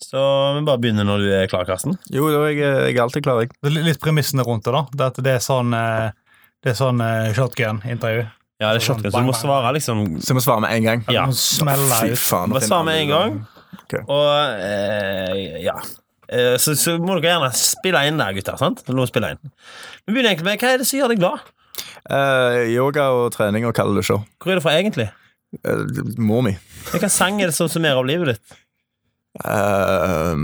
Så 0.02 0.20
vi 0.54 0.62
bare 0.66 0.80
begynner 0.82 1.06
når 1.06 1.22
du 1.22 1.30
er 1.34 1.48
klar, 1.50 1.66
Karsten. 1.66 1.96
Jo, 2.14 2.28
jo 2.30 2.44
jeg, 2.48 2.58
jeg 2.60 2.96
er 2.96 3.02
alltid 3.04 3.24
klar. 3.26 3.42
Jeg. 3.42 3.52
Litt 3.74 4.00
premissene 4.02 4.44
rundt 4.46 4.66
det. 4.66 4.74
da 4.74 4.84
Det, 4.92 5.08
at 5.12 5.20
det 5.26 5.34
er 5.38 5.42
sånn, 5.42 5.74
eh, 5.78 6.10
det 6.62 6.72
er 6.74 6.78
sånn 6.78 7.02
eh, 7.04 7.32
shotgun-intervju. 7.36 8.26
Ja, 8.62 8.70
det 8.70 8.82
er 8.82 8.86
shotgun, 8.86 9.10
så 9.10 9.22
du 9.22 9.26
må 9.26 9.34
svare 9.34 9.72
liksom 9.74 10.04
Så 10.22 10.30
jeg 10.30 10.38
må 10.38 10.42
svare 10.44 10.62
med 10.62 10.76
en 10.76 10.86
gang. 10.86 11.04
Ja. 11.08 11.24
ja. 11.24 11.24
smelle 11.34 11.98
Fy 12.04 12.18
faen. 12.18 12.54
Bare 12.54 12.66
svare 12.66 12.86
med 12.86 13.00
en 13.00 13.10
gang. 13.10 13.40
Okay. 13.82 14.04
Og 14.06 14.28
eh, 14.62 15.58
ja. 15.64 15.78
Eh, 16.32 16.54
så, 16.62 16.74
så 16.78 16.96
må 16.98 17.18
dere 17.18 17.34
gjerne 17.34 17.50
spille 17.58 18.04
inn 18.08 18.20
der, 18.20 18.32
gutter. 18.36 18.56
sant? 18.60 18.84
Nå 18.88 19.06
spille 19.10 19.34
inn. 19.34 19.42
Vi 20.06 20.14
begynner 20.14 20.32
egentlig 20.32 20.48
med 20.48 20.62
hva 20.62 20.72
er 20.72 20.82
det 20.82 20.88
som 20.88 20.98
gjør 21.00 21.12
deg 21.12 21.22
glad? 21.22 21.50
Uh, 22.02 22.64
yoga 22.72 23.04
og 23.14 23.28
trening 23.34 23.66
og 23.68 23.74
kalde 23.76 24.02
show. 24.04 24.24
Hvor 24.42 24.52
er 24.54 24.58
det 24.58 24.64
fra 24.64 24.74
egentlig? 24.78 25.08
Uh, 25.62 25.84
mor 26.18 26.42
mi. 26.44 26.56
Hvilken 26.90 27.12
sang 27.12 27.40
er 27.42 27.52
det 27.52 27.56
som 27.56 27.70
summerer 27.70 28.00
opp 28.00 28.08
livet 28.08 28.34
ditt? 28.34 28.58
Eh, 29.32 30.34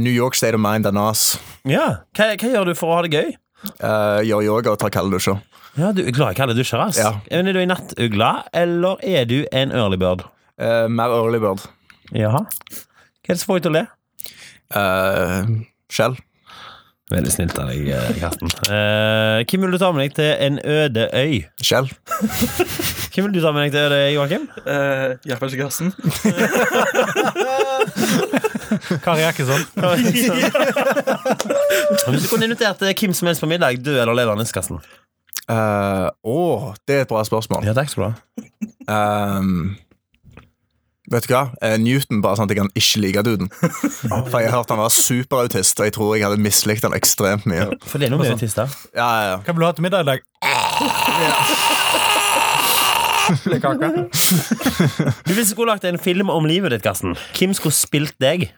New 0.00 0.12
York 0.12 0.34
State 0.34 0.54
of 0.56 0.60
Mind 0.64 0.86
and 0.88 0.96
Us 0.96 1.34
Ja, 1.68 1.98
hva, 2.16 2.30
hva 2.32 2.48
gjør 2.54 2.70
du 2.70 2.72
for 2.78 2.88
å 2.88 2.96
ha 2.96 3.02
det 3.04 3.10
gøy? 3.12 3.34
Uh, 3.76 4.22
gjør 4.24 4.46
yoga 4.46 4.72
og 4.72 4.78
tar 4.80 4.88
kalde 4.94 5.12
dusjer. 5.18 5.36
Ja, 5.76 5.90
Du 5.92 6.00
er 6.00 6.14
glad 6.16 6.32
i 6.32 6.38
kalde 6.38 6.56
dusjer? 6.56 6.80
ass. 6.80 6.96
Ja. 6.96 7.12
Er 7.30 7.44
du 7.44 7.60
en 7.60 7.68
nattugle, 7.68 8.30
eller 8.56 8.96
er 9.04 9.28
du 9.28 9.44
en 9.52 9.70
early 9.76 9.98
bird? 10.00 10.24
Eh, 10.58 10.88
mer 10.88 11.12
early 11.12 11.38
bird. 11.38 11.66
Jaha. 12.16 12.46
Hva 12.48 13.28
er 13.28 13.36
det 13.36 13.38
som 13.42 13.52
får 13.52 13.60
deg 13.60 13.66
til 13.68 13.74
å 13.74 13.76
le? 13.76 13.84
Uh, 14.74 15.46
Skjell. 15.90 16.14
Veldig 17.10 17.32
snilt 17.34 17.58
av 17.58 17.66
deg, 17.72 17.88
eh, 17.90 18.10
Karsten. 18.20 18.46
Uh, 18.68 19.42
hvem 19.42 19.60
vil 19.64 19.72
du 19.74 19.78
ta 19.82 19.88
med 19.90 20.00
deg 20.04 20.12
til 20.14 20.30
en 20.46 20.56
øde 20.62 21.10
øy? 21.10 21.42
Skjell. 21.58 21.90
Hvem 23.10 23.26
vil 23.26 23.34
du 23.34 23.42
ta 23.42 23.50
med 23.50 23.62
deg 23.64 23.72
til 23.74 23.80
øde 23.80 23.98
øy, 23.98 24.14
Joakim? 24.14 24.44
Uh, 24.62 25.18
Iallfall 25.26 25.50
ikke 25.50 25.66
Karsten. 25.66 25.90
Kari 29.04 29.20
Jakkesson. 29.24 29.62
Hvis 32.12 32.22
du 32.22 32.28
kunne 32.30 32.46
invitert 32.46 32.78
eh, 32.86 32.94
hvem 32.94 33.10
som 33.12 33.26
helst 33.26 33.42
på 33.42 33.50
middag, 33.50 33.82
du 33.82 33.90
eller 33.90 34.14
lederen 34.14 34.46
Karsten? 34.54 34.78
uh, 35.50 36.06
oh, 36.22 36.70
det 36.86 36.94
er 36.94 37.00
et 37.02 37.10
bra 37.10 37.24
spørsmål. 37.26 37.66
Ja, 37.66 37.74
takk 37.74 37.90
skal 37.90 38.02
du 38.02 38.06
ha. 38.06 38.14
Ehm, 38.90 39.76
vet 41.10 41.26
du 41.26 41.32
hva? 41.34 41.42
Eh, 41.62 41.76
Newton, 41.82 42.20
bare 42.24 42.38
sånn 42.38 42.46
at 42.48 42.52
jeg 42.54 42.60
kan 42.60 42.70
ikke 42.78 43.02
like 43.04 43.24
duden. 43.26 43.48
For 44.30 44.38
jeg 44.38 44.50
har 44.50 44.56
hørt 44.60 44.72
han 44.72 44.82
var 44.82 44.92
superautist, 44.94 45.80
og 45.80 45.88
jeg 45.88 45.96
tror 45.96 46.14
jeg 46.16 46.26
hadde 46.26 46.42
mislikt 46.42 46.86
han 46.86 46.96
ekstremt 46.96 47.46
mye. 47.50 47.66
For 47.86 48.00
det 48.00 48.08
er 48.08 48.14
noe 48.14 48.22
med 48.22 48.34
autister. 48.36 48.70
Ja, 48.94 49.08
ja, 49.08 49.26
ja. 49.34 49.38
Hva 49.44 49.56
vil 49.56 49.64
du 49.64 49.68
ha 49.68 49.74
til 49.76 49.86
middag 49.86 50.06
i 50.06 50.10
dag? 50.14 50.24
Kake. 53.60 53.88
Du 55.26 55.30
Hvis 55.34 55.46
du 55.46 55.52
skulle 55.52 55.70
lagt 55.70 55.84
en 55.86 56.00
film 56.02 56.30
om 56.32 56.46
livet 56.50 56.72
ditt, 56.74 56.82
Karsten, 56.82 57.12
hvem 57.36 57.52
skulle 57.54 57.76
spilt 57.76 58.16
deg? 58.22 58.48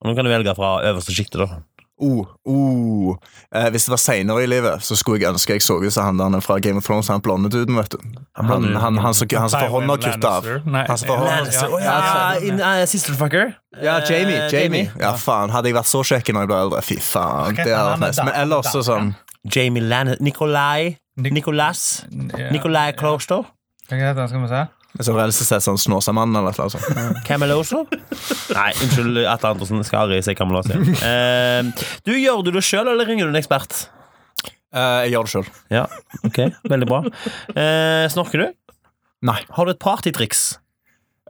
Og 0.00 0.08
Nå 0.08 0.14
kan 0.16 0.26
du 0.26 0.32
velge 0.32 0.54
fra 0.56 0.70
øverste 0.88 1.14
sjiktet, 1.14 1.42
da. 1.44 1.60
Oh, 2.00 2.24
oh. 2.48 3.16
Eh, 3.54 3.66
hvis 3.74 3.84
det 3.84 3.92
var 3.92 4.00
seinere 4.00 4.42
i 4.42 4.46
livet, 4.48 4.80
så 4.82 4.96
skulle 4.96 5.20
jeg 5.20 5.34
ønske 5.34 5.52
jeg 5.52 5.60
så 5.62 5.76
ut 5.82 5.92
som 5.92 6.06
han 6.18 6.32
der 6.34 6.40
fra 6.40 6.56
Game 6.64 6.80
of 6.80 6.86
Thrones, 6.86 7.08
han 7.12 7.20
blonde 7.20 7.50
duden, 7.52 7.76
vet 7.76 7.92
du. 7.92 7.98
Han, 8.38 8.46
han, 8.48 8.64
han, 8.74 8.98
han, 9.04 9.14
som- 9.14 9.28
han 9.36 9.50
som 9.52 9.60
får 9.60 9.68
hånda 9.74 9.96
kutta 10.00 10.30
av. 10.38 10.48
Nei, 10.64 10.84
Han 10.88 10.98
som 10.98 11.08
får 11.12 11.20
hånda. 11.20 11.66
Å 11.68 11.80
ja, 11.84 11.98
in, 12.40 12.62
Sisterfucker. 12.88 13.52
Ja, 13.82 13.98
Jamie. 14.08 14.38
Eh, 14.46 14.54
Jamie. 14.54 14.90
Ja, 14.98 15.12
faen. 15.20 15.52
Hadde 15.52 15.68
jeg 15.68 15.76
vært 15.76 15.90
så 15.92 16.00
kjekk 16.02 16.32
når 16.32 16.46
jeg 16.46 16.52
ble 16.54 16.60
eldre, 16.64 16.82
fy 16.88 16.96
faen. 17.04 17.52
Ok, 17.52 17.60
Det 17.64 17.76
hadde 17.76 17.92
vært 17.98 18.06
nice. 18.08 18.24
Men 18.24 18.34
ellers 18.46 18.72
så 18.72 18.82
sånn 18.86 19.12
Jamie 19.54 19.82
Lannister 19.84 20.24
Nikolai. 20.24 20.96
Nicolas. 21.20 22.04
Ja. 22.38 22.48
Nikolai 22.50 22.92
Kloster. 22.96 23.44
Hva 23.90 23.96
heter 23.98 24.20
han, 24.24 24.28
skal 24.32 24.40
vi 24.46 24.48
se? 24.48 24.64
Som 24.98 25.14
reelt 25.14 25.36
sett 25.36 25.62
sånn 25.62 25.78
Snåsamannen 25.78 26.40
eller 26.40 26.56
noe 26.56 26.72
sånt. 26.72 26.98
Cameloso? 27.28 27.84
Nei, 28.50 28.70
unnskyld, 28.74 29.22
Atle 29.30 29.52
Andersen. 29.54 29.84
Skal 29.86 30.04
aldri 30.04 30.18
si 30.26 30.34
Cameloso. 30.38 30.74
Eh, 31.06 31.86
du, 32.06 32.12
gjør 32.18 32.42
du 32.46 32.50
det 32.56 32.64
sjøl, 32.66 32.90
eller 32.90 33.06
ringer 33.08 33.28
du 33.28 33.34
en 33.34 33.40
ekspert? 33.40 33.86
Eh, 34.74 34.98
jeg 35.06 35.14
gjør 35.14 35.28
det 35.28 35.34
sjøl. 35.34 35.52
Ja, 35.72 35.84
ok, 36.26 36.42
veldig 36.70 36.90
bra. 36.90 37.04
Eh, 37.54 38.06
snorker 38.12 38.44
du? 38.44 38.76
Nei. 39.30 39.38
Har 39.56 39.68
du 39.68 39.74
et 39.74 39.82
partytriks? 39.82 40.59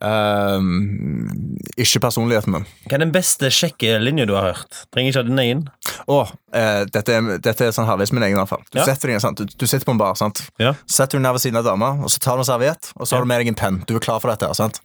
Ehm, 0.01 1.59
ikke 1.77 2.01
personligheten 2.01 2.55
min. 2.55 2.65
Hva 2.89 2.97
er 2.97 3.03
den 3.05 3.13
beste 3.15 3.51
sjekkelinja 3.53 4.27
du 4.29 4.33
har 4.37 4.51
hørt? 4.55 4.79
Trenger 4.95 5.13
ikke 5.13 5.21
ha 5.23 5.29
din 5.29 5.43
egen. 5.43 5.63
Å, 6.09 6.19
eh, 6.57 6.85
dette, 6.93 7.19
dette 7.45 7.67
er 7.69 7.75
sånn 7.77 7.89
halvveis 7.89 8.13
min 8.17 8.25
egen, 8.25 8.37
i 8.39 8.41
hvert 8.41 8.49
fall. 8.49 8.65
Du, 8.73 8.79
Ja. 8.79 8.85
setter 8.89 9.09
deg? 9.13 9.37
Du, 9.37 9.45
du 9.45 9.67
sitter 9.67 9.85
på 9.85 9.93
en 9.93 9.99
bar, 10.01 10.15
sant? 10.15 10.43
Ja. 10.59 10.75
setter 10.87 11.19
deg 11.19 11.23
ned 11.23 11.33
ved 11.37 11.41
siden 11.45 11.57
av 11.61 11.65
dama, 11.65 11.93
og 12.03 12.09
så 12.09 12.19
tar 12.19 12.37
du 12.37 12.45
en 12.45 12.49
serviett, 12.49 12.93
og 12.97 13.07
så 13.07 13.17
har 13.17 13.21
du 13.23 13.29
med 13.29 13.41
deg 13.41 13.49
en 13.49 13.55
penn. 13.55 13.85
Du 13.87 13.95
er 13.97 14.01
klar 14.01 14.21
for 14.21 14.31
dette. 14.33 14.49
sant? 14.55 14.81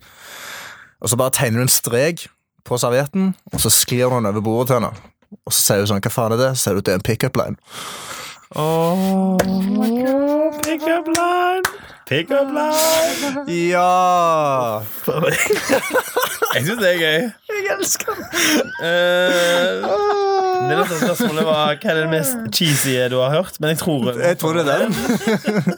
Og 1.01 1.10
så 1.10 1.17
bare 1.17 1.32
tegner 1.32 1.58
du 1.60 1.62
en 1.62 1.67
strek 1.67 2.28
på 2.65 2.78
servietten, 2.80 3.36
og 3.54 3.60
så 3.60 3.69
sklir 3.71 4.10
du 4.10 4.15
den 4.15 4.25
over 4.25 4.41
bordet 4.41 4.67
til 4.67 4.80
henne. 4.80 4.93
Og 5.45 5.51
så 5.54 5.62
sier 5.62 5.82
du 5.82 5.88
sånn, 5.88 6.01
hva 6.01 6.12
faen 6.12 6.34
er 6.34 6.38
det? 6.38 6.51
Så 6.58 6.63
sier 6.69 6.75
du 6.75 6.82
det 6.82 6.91
er 6.93 6.99
en 6.99 7.01
pickup 7.08 7.36
line. 7.38 7.58
Oh 8.53 9.38
my 9.41 9.89
god, 10.05 10.63
pick 10.63 10.81
up 10.84 11.08
line! 11.08 11.63
Pick 12.05 12.29
up 12.31 12.47
line! 12.53 13.45
Ja! 13.49 14.81
Jeg 16.53 16.65
syns 16.67 16.77
det 16.79 16.89
er 16.91 16.99
gøy. 17.01 17.23
Jeg 17.49 17.63
elsker 17.73 18.19
det. 18.19 18.27
Eh, 18.86 19.88
det 20.69 20.77
neste 20.77 20.99
spørsmålet 21.01 21.47
var 21.47 21.73
hva 21.81 21.89
er 21.91 21.97
det 22.03 22.05
mest 22.13 22.38
cheesy 22.55 22.93
du 23.12 23.17
har 23.23 23.34
hørt. 23.34 23.58
Men 23.60 23.73
jeg 23.73 23.81
tror 23.81 24.12
Jeg 24.21 24.38
tror 24.39 24.53
det 24.60 24.67
er 24.69 24.86
den. 24.86 24.93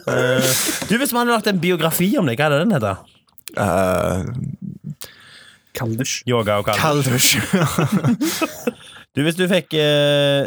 Eh, 0.04 0.52
Du, 0.90 0.96
Hvis 1.00 1.12
man 1.16 1.24
hadde 1.24 1.38
lagt 1.38 1.48
en 1.50 1.60
biografi 1.64 2.12
om 2.20 2.28
deg, 2.28 2.36
hva 2.38 2.50
er 2.50 2.58
det 2.58 2.60
den 2.66 2.76
heter? 2.76 2.96
Uh, 3.56 4.28
Kalddusj. 5.74 6.20
Yoga 6.28 6.60
og 6.60 6.68
kaldusj. 6.76 7.38
Du, 9.16 9.22
Hvis 9.24 9.34
du 9.40 9.48
fikk 9.50 9.72
eh, 9.74 10.46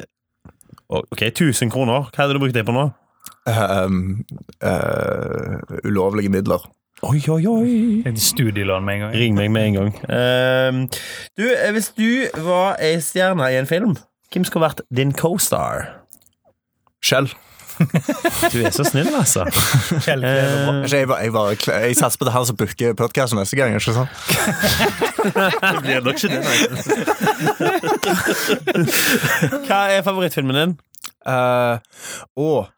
Ok, 0.92 1.22
1000 1.32 1.72
kroner, 1.72 2.10
hva 2.12 2.24
hadde 2.26 2.36
du 2.36 2.42
brukt 2.44 2.56
det 2.58 2.66
på 2.68 2.76
nå? 2.76 2.90
um, 3.48 4.26
uh, 4.64 5.58
ulovlige 5.84 6.30
midler. 6.30 6.68
Oi, 7.02 7.22
oi, 7.30 7.46
oi. 7.48 8.04
Et 8.06 8.20
studielån 8.22 8.86
med 8.86 8.94
en 8.94 9.00
gang. 9.00 9.16
Ring 9.18 9.38
meg 9.38 9.52
med 9.52 9.68
en 9.68 9.78
gang. 9.80 9.94
Um, 10.06 10.82
du, 11.38 11.48
eh, 11.50 11.72
Hvis 11.74 11.90
du 11.98 12.28
var 12.46 12.78
ei 12.78 13.00
stjerne 13.02 13.48
i 13.50 13.58
en 13.58 13.70
film, 13.70 13.96
hvem 14.34 14.46
skulle 14.46 14.68
vært 14.68 14.84
din 14.94 15.14
co-star? 15.14 15.88
Skjell. 17.02 17.32
Du 18.52 18.58
er 18.66 18.70
så 18.76 18.84
snill, 18.88 19.10
altså. 19.16 19.46
Kjell 20.04 20.22
Klevebrand. 20.22 20.84
Eh, 20.86 20.92
Jeg, 21.00 21.08
bare- 21.08 21.22
jeg, 21.24 21.32
bare, 21.34 21.56
jeg 21.88 21.96
satser 21.98 22.20
på 22.22 22.26
det 22.28 22.34
her 22.36 22.44
som 22.50 22.56
booker 22.60 22.94
podkasten 23.00 23.40
neste 23.40 23.56
gang. 23.60 23.76
ikke 23.76 23.94
sant? 23.94 24.10
Det 25.72 25.82
blir 25.86 26.02
nok 26.02 26.18
ikke 26.18 26.30
det. 26.34 26.42
Nei. 26.42 26.58
hva 29.68 29.80
er 29.96 30.02
favorittfilmen 30.06 30.58
din? 30.58 30.74
Uh, 31.28 31.78
og 32.40 32.70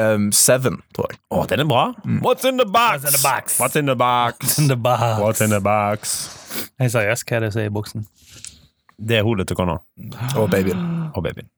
um, 0.00 0.28
Seven, 0.36 0.80
tror 0.96 1.08
jeg. 1.12 1.20
Å, 1.32 1.44
den 1.50 1.64
er 1.64 1.68
bra. 1.70 1.84
What's 2.24 2.44
in 2.48 2.60
the 2.60 2.66
box? 2.68 3.02
What's 3.02 3.08
in 3.08 3.16
the 3.16 3.22
box? 3.24 3.58
What's 3.60 3.76
in 3.80 3.86
the 3.88 3.96
box? 3.96 4.56
The 4.68 4.76
box. 4.76 5.20
What's 5.22 5.40
in 5.44 5.50
the 5.54 5.60
box? 5.64 6.16
Hey, 6.80 6.88
seriøst, 6.92 7.24
hva 7.28 7.38
er 7.40 7.46
det 7.46 7.52
som 7.54 7.62
er 7.64 7.70
i 7.70 7.74
boksen? 7.78 8.04
Det 9.02 9.16
er 9.18 9.24
hodet 9.26 9.48
til 9.50 9.56
kona. 9.58 9.78
Og 10.36 10.50
babyen, 10.52 10.82
Og 11.16 11.22
babyen. 11.24 11.48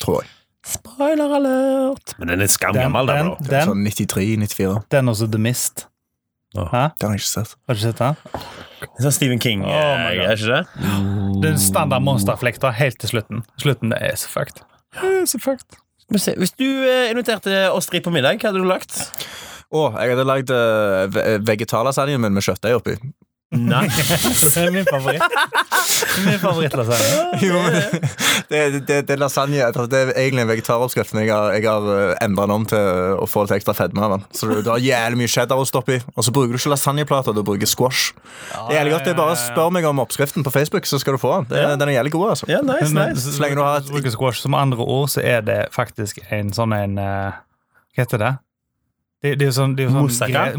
tror 0.00 0.22
jeg. 0.22 0.30
Spoiler 0.66 1.32
alert! 1.38 2.14
Men 2.18 2.28
den 2.28 2.40
er 2.44 2.50
skamgammel, 2.50 3.06
Den- 3.10 3.32
den. 3.32 3.48
den-. 3.50 3.68
Sånn 3.72 3.82
93-94. 3.86 4.84
Den 4.94 5.08
også 5.10 5.26
The 5.30 5.40
Mist. 5.42 5.86
Oh. 6.54 6.68
Hæ? 6.68 6.90
Den 7.00 7.08
har 7.08 7.16
jeg 7.16 7.22
ikke 7.22 7.30
sett. 7.32 7.54
Har 7.66 7.74
du 7.74 7.80
ikke 7.80 7.88
sett 7.88 7.98
den? 8.02 8.16
Sånn 9.00 9.14
Stephen 9.16 9.40
King, 9.40 9.62
Oh 9.64 9.70
my 9.72 10.12
eh, 10.12 10.18
God. 10.18 10.26
er 10.26 10.36
ikke 10.36 10.50
det? 10.52 10.66
Det 11.42 11.48
er 11.48 11.54
en 11.56 11.62
standard 11.62 12.04
monsterflekta 12.04 12.70
helt 12.76 12.98
til 13.00 13.08
slutten. 13.14 13.42
Slutten 13.62 13.90
det 13.94 13.98
er 14.04 14.18
så 14.20 14.28
fucked. 14.28 14.60
Er 15.00 15.24
så 15.26 15.40
fucked. 15.40 15.78
Hvis 16.12 16.52
du 16.58 16.66
eh, 16.84 17.08
inviterte 17.10 17.70
oss 17.72 17.88
tre 17.88 18.02
på 18.04 18.12
middag, 18.12 18.36
hva 18.42 18.50
hadde 18.52 18.60
du 18.60 18.68
lagt? 18.68 18.98
Oh, 19.72 19.94
jeg 19.96 20.12
hadde 20.12 20.26
lagd 20.28 20.50
uh, 20.52 21.38
vegetarlasagnen 21.48 22.20
min 22.20 22.34
med 22.36 22.44
kjøttdeig 22.44 22.76
oppi. 22.76 22.98
Nei. 23.56 23.86
Det 24.52 24.66
er 24.66 24.70
min 24.74 24.84
favoritt. 24.88 25.24
Min 26.26 26.38
favorittlasagne. 26.42 27.40
Jo, 27.42 27.58
men 27.62 27.76
det, 28.52 28.60
det, 28.88 28.96
det 29.08 29.14
er 29.14 29.20
lasagne 29.20 29.68
Det 29.88 29.98
er 30.00 30.12
egentlig 30.18 30.44
en 30.44 30.50
vegetaroppskrift, 30.50 31.14
men 31.16 31.24
jeg 31.26 31.32
har, 31.34 31.52
jeg 31.56 31.64
har 31.68 31.86
endra 32.22 32.24
endret 32.26 32.48
den 32.48 32.54
om 32.56 32.66
til 32.68 33.16
å 33.22 33.26
få 33.30 33.44
litt 33.46 33.54
ekstra 33.58 33.74
fedme 33.76 34.02
av 34.04 34.14
den. 34.16 34.24
Så 34.36 34.48
du, 34.50 34.54
du 34.64 34.70
har 34.72 34.82
jævlig 34.82 35.22
mye 35.22 35.32
cheddar 35.32 35.60
å 35.62 35.66
stoppe 35.68 35.96
i, 35.96 36.00
og 36.14 36.26
så 36.26 36.34
bruker 36.34 36.54
du 36.56 36.60
ikke 36.60 36.72
lasagneplater, 36.74 37.36
du 37.36 37.42
bruker 37.46 37.70
squash. 37.70 38.12
Det 38.52 38.74
er 38.76 38.80
jævlig 38.82 38.94
godt, 38.96 39.04
det 39.08 39.14
er 39.14 39.20
Bare 39.22 39.36
spør 39.38 39.72
meg 39.74 39.86
om 39.88 40.00
oppskriften 40.02 40.44
på 40.46 40.52
Facebook, 40.54 40.88
så 40.90 40.98
skal 41.02 41.16
du 41.16 41.22
få 41.22 41.34
den. 41.40 41.48
Det, 41.52 41.62
Ja. 41.62 41.74
Den 41.78 41.88
er 41.88 41.98
jævlig 42.00 42.12
god, 42.12 42.28
altså. 42.34 42.46
Ja, 42.50 42.60
nice, 42.66 42.92
Men, 42.92 43.12
nice. 43.14 43.32
Så 43.36 43.42
lenge 43.42 43.56
du 43.56 43.62
har 43.64 43.80
et- 43.80 43.90
bruker 43.92 44.10
squash 44.14 44.42
som 44.42 44.54
andre 44.58 44.82
ord, 44.84 45.08
så 45.12 45.22
er 45.24 45.40
det 45.46 45.60
faktisk 45.74 46.18
en 46.30 46.50
sånn 46.52 46.74
en 46.76 46.98
eh, 46.98 47.32
Hva 47.96 48.04
heter 48.04 48.18
det? 48.18 48.32
Det, 49.22 49.32
det 49.38 49.46
er 49.46 49.50
jo 49.52 49.54
sånn, 49.54 49.76
det 49.78 49.84
er 49.84 49.88
jo 49.88 49.94
sånn 49.94 50.02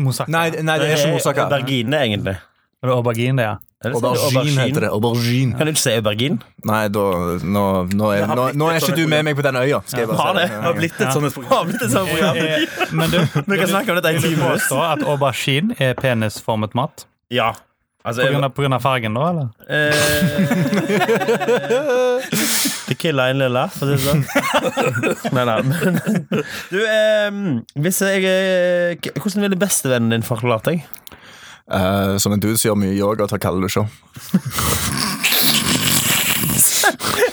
Moussaka? 0.05 0.27
Nei, 0.31 0.45
nei, 0.63 0.75
det 0.79 0.87
er 0.87 0.97
ikke 0.97 1.13
moussaka. 1.17 1.45
Aubergine, 1.49 1.99
egentlig. 2.07 2.35
Er 2.83 2.87
det 2.89 2.93
aubergine, 2.95 3.43
ja? 3.43 3.55
Er 3.83 3.91
Aubergine 3.97 4.61
heter 4.67 4.81
det. 4.85 4.89
Aubergine. 4.95 5.57
Kan 5.57 5.67
du 5.67 5.71
ikke 5.73 5.81
si 5.83 5.91
aubergine? 5.97 6.37
Nei, 6.69 6.87
da 6.87 6.99
Nå, 7.43 7.63
nå, 7.91 8.11
er, 8.15 8.23
nå, 8.31 8.45
nå 8.55 8.69
er 8.71 8.79
ikke 8.79 8.95
du 8.95 9.03
med 9.11 9.25
meg 9.27 9.35
på 9.35 9.43
den 9.43 9.55
øya. 9.59 9.81
Skal 9.85 9.99
jeg 10.05 10.07
bare 10.13 10.17
Har 10.21 10.33
si 10.33 10.39
det? 10.39 10.47
Det 10.53 10.61
har 10.63 10.73
blitt 10.79 10.93
et 10.95 11.03
Ja. 11.03 11.11
sånt 11.11 11.33
program. 11.35 11.69
Et 11.75 11.91
sånt 11.91 12.09
program? 12.09 12.35
Eh, 12.37 12.65
Men 12.93 13.09
du, 13.11 13.19
Vi 13.19 13.57
kan 13.59 13.67
snakke 13.73 13.89
om 13.91 13.95
dette 13.99 14.09
i 14.09 14.17
vil 14.17 14.21
ti 14.23 14.29
du 14.35 14.41
minutter. 14.41 14.81
at 14.93 15.03
aubergine 15.03 15.75
er 15.79 15.93
penisformet 15.99 16.73
mat? 16.75 17.05
Ja. 17.29 17.51
Altså, 18.05 18.21
På 18.25 18.31
grunn, 18.33 18.43
av, 18.43 18.51
på 18.51 18.61
grunn 18.65 18.73
av 18.75 18.81
fargen, 18.83 19.13
da, 19.15 19.21
eller? 19.29 19.47
Eh, 19.69 19.93
Det 22.89 22.95
killa 22.99 23.29
en 23.31 23.39
lilla, 23.39 23.67
for 23.71 23.87
å 23.87 23.95
si 23.95 23.95
det 23.95 24.03
sånn. 24.03 24.23
Nei, 25.35 25.45
nei, 25.47 25.61
men 25.69 25.99
Du, 26.71 26.79
eh, 26.83 27.29
hvis 27.85 28.01
jeg 28.03 28.25
eh, 28.27 28.95
Hvordan 29.15 29.45
ville 29.47 29.59
bestevennen 29.59 30.11
din 30.17 30.25
forklart 30.27 30.67
deg? 30.67 30.83
Eh, 31.71 32.17
som 32.17 32.33
en 32.33 32.39
dude 32.39 32.57
som 32.57 32.69
gjør 32.69 32.79
mye 32.81 32.97
yoga 32.97 33.23
og 33.23 33.29
tar 33.31 33.41
kalde 33.43 33.63
dusjer. 33.63 33.87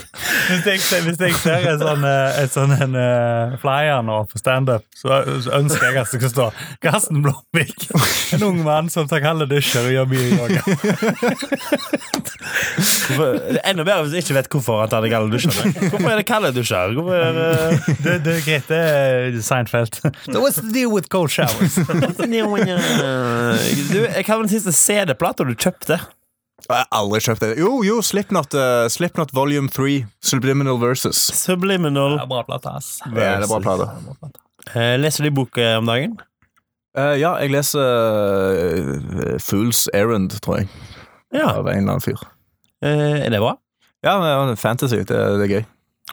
Hvis 0.47 0.65
jeg, 0.65 0.79
ser- 0.83 1.01
hvis 1.05 1.19
jeg 1.21 1.33
ser 1.41 1.65
en 1.71 1.79
sånn, 1.81 2.03
eh, 2.07 2.39
en 2.41 2.49
sånn 2.51 2.73
en, 2.75 2.95
eh, 2.99 3.53
flyer 3.61 4.01
nå 4.07 4.17
på 4.31 4.39
standup, 4.41 4.83
så, 4.95 5.21
så 5.45 5.53
ønsker 5.59 5.85
jeg 5.91 6.01
at 6.01 6.11
det 6.11 6.19
skal 6.21 6.31
stå 6.33 6.47
Karsten 6.83 7.21
Blomvik. 7.25 7.87
En 8.35 8.43
ung 8.49 8.59
mann 8.65 8.89
som 8.93 9.07
tar 9.11 9.21
kalde 9.23 9.47
dusjer 9.51 9.87
og 9.87 9.93
gjør 9.95 10.09
mye 10.11 10.27
yoga. 10.35 10.61
Enda 13.67 13.83
bedre 13.85 14.03
hvis 14.05 14.15
jeg 14.17 14.25
ikke 14.25 14.37
vet 14.39 14.49
hvorfor 14.55 14.81
han 14.83 14.91
tar 14.91 15.03
de 15.05 15.11
kalde 15.11 15.31
dusjer. 15.33 15.53
Hvorfor 15.91 16.09
er 16.11 16.21
det 16.21 16.27
kalde 16.29 16.51
dusjer? 16.55 16.95
Er 17.15 17.37
det 17.37 17.49
Det, 18.05 18.15
det 18.25 18.33
er 18.37 18.41
greit, 18.45 18.67
det 18.71 18.79
er 18.81 19.37
Seinfeld. 19.45 19.99
So 20.27 20.41
what's 20.41 20.57
the 20.61 20.71
deal 20.73 20.91
with 20.93 21.09
cold 21.13 21.29
showers? 21.33 21.75
Du, 23.91 23.99
jeg 24.05 24.25
har 24.27 24.41
den 24.41 24.49
siste 24.51 24.73
CD-plata 24.75 25.45
du 25.47 25.53
kjøpte. 25.55 25.99
Jeg 26.71 26.85
har 26.85 26.99
aldri 27.01 27.21
kjøpt 27.25 27.43
det. 27.43 27.51
Jo, 27.59 27.71
jo, 27.85 27.99
Slipknot, 28.05 28.55
uh, 28.57 28.87
Slipknot 28.91 29.33
Volume 29.35 29.69
3. 29.71 30.01
Subliminal 30.23 30.79
Versus. 30.81 31.19
Subliminal. 31.37 32.17
Det 32.17 32.25
er 32.25 32.31
bra 32.31 32.43
plate, 32.47 32.75
ass. 32.79 32.93
Ja, 33.05 33.37
det 33.41 33.47
er 33.47 33.51
bra 33.51 33.61
plate. 33.63 34.31
Uh, 34.71 34.95
leser 35.01 35.27
du 35.27 35.33
bok 35.35 35.57
eh, 35.59 35.75
om 35.79 35.89
dagen? 35.89 36.19
Uh, 36.97 37.15
ja, 37.19 37.33
jeg 37.39 37.53
leser 37.53 39.37
Fools 39.39 39.87
Errand, 39.95 40.35
tror 40.43 40.61
jeg. 40.61 40.71
Ja. 41.31 41.47
Av 41.55 41.67
en 41.67 41.77
eller 41.77 41.95
annen 41.95 42.03
fyr. 42.03 42.19
Eh, 42.83 43.25
er 43.25 43.29
det 43.29 43.39
bra? 43.39 43.55
Ja, 44.03 44.55
fantasy. 44.55 45.03
Det, 45.07 45.17
det 45.39 45.47
er 45.47 45.53
gøy. 45.55 45.65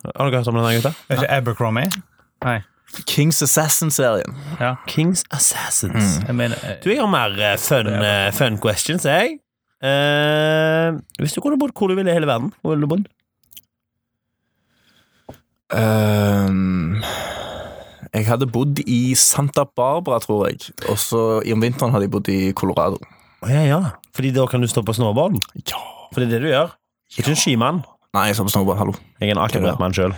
Har 0.05 0.29
dere 0.29 0.41
hørt 0.43 0.51
om 0.51 0.59
denne 0.59 0.75
gutta? 0.77 0.93
Er 1.09 1.19
ikke 1.19 1.31
Abercrombie? 1.39 2.03
Nei. 2.45 2.61
Kings 3.09 3.43
Assassin-serien. 3.45 4.37
Ja. 4.61 4.75
Kings 4.89 5.25
Assassins. 5.35 6.21
Jeg 6.27 6.37
mener 6.37 6.57
eh, 6.63 6.79
Du, 6.85 6.91
jeg 6.93 7.01
har 7.03 7.11
mer 7.11 7.59
fun, 7.61 7.91
fun 8.37 8.61
questions, 8.63 9.05
jeg. 9.05 9.41
Eh, 9.79 10.97
hvis 11.23 11.37
du 11.37 11.43
kunne 11.43 11.59
bodd 11.61 11.75
hvor 11.77 11.91
du 11.91 11.95
ville 11.95 12.11
i 12.11 12.17
hele 12.17 12.27
verden, 12.27 12.51
hvor 12.63 12.75
ville 12.75 12.83
du 12.87 12.91
bodd? 12.91 13.07
Um, 15.69 17.03
jeg 18.15 18.25
hadde 18.27 18.49
bodd 18.49 18.81
i 18.87 19.15
Santa 19.15 19.67
Barbara, 19.77 20.19
tror 20.25 20.49
jeg. 20.49 20.73
Og 20.89 20.99
så 20.99 21.23
om 21.45 21.63
vinteren 21.63 21.93
hadde 21.93 22.09
jeg 22.09 22.15
bodd 22.15 22.33
i 22.33 22.41
Colorado. 22.57 22.99
Oh, 23.45 23.51
ja, 23.53 23.63
ja. 23.69 23.81
Fordi 24.17 24.33
da 24.35 24.49
kan 24.51 24.65
du 24.65 24.67
stå 24.67 24.83
på 24.83 24.97
snowboarden? 24.97 25.39
Ja. 25.69 25.79
For 26.13 26.25
det 26.25 26.29
er 26.31 26.39
det 26.39 26.43
du 26.43 26.51
gjør. 26.51 26.75
Ikke 27.19 27.35
en 27.37 27.39
skimann. 27.39 27.85
Nei, 28.17 28.27
jeg 28.31 28.39
står 28.39 28.49
på 28.49 28.55
snowboard. 28.57 28.79
Hallo. 28.81 28.97
Jeg 29.21 29.31
er 29.31 29.37
en 29.37 29.43
akebrettmann 29.45 29.95
sjøl. 29.95 30.15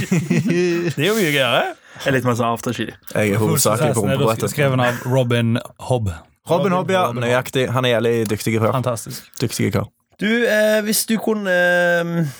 det 0.94 0.96
er 0.96 1.08
jo 1.10 1.16
mye 1.18 1.32
gøyere. 1.34 1.64
Jeg 1.98 2.08
er 2.08 2.16
litt 2.16 2.26
mer 2.26 2.38
sånn 2.38 2.54
afterski. 2.54 2.86
Jeg 2.88 3.34
er 3.34 3.42
hovedsakelig 3.42 3.96
på 3.98 4.06
rumpebrettet. 4.06 4.54
skrevet 4.54 4.80
av 4.80 5.02
Robin 5.10 5.58
Hobb. 5.90 6.08
Robin 6.50 6.74
Hobb, 6.74 6.90
ja. 6.90 7.04
Nøyaktig. 7.14 7.68
Han 7.70 7.86
er 7.86 7.96
jævlig 7.96 8.14
dyktig 8.32 8.56
kar. 8.58 8.72
Fantastisk. 8.74 9.26
Dyktig 9.40 9.72
kar. 9.76 9.86
Du, 10.20 10.26
eh, 10.26 10.80
hvis 10.86 11.04
du 11.08 11.16
kunne 11.22 11.50
eh, 11.50 12.32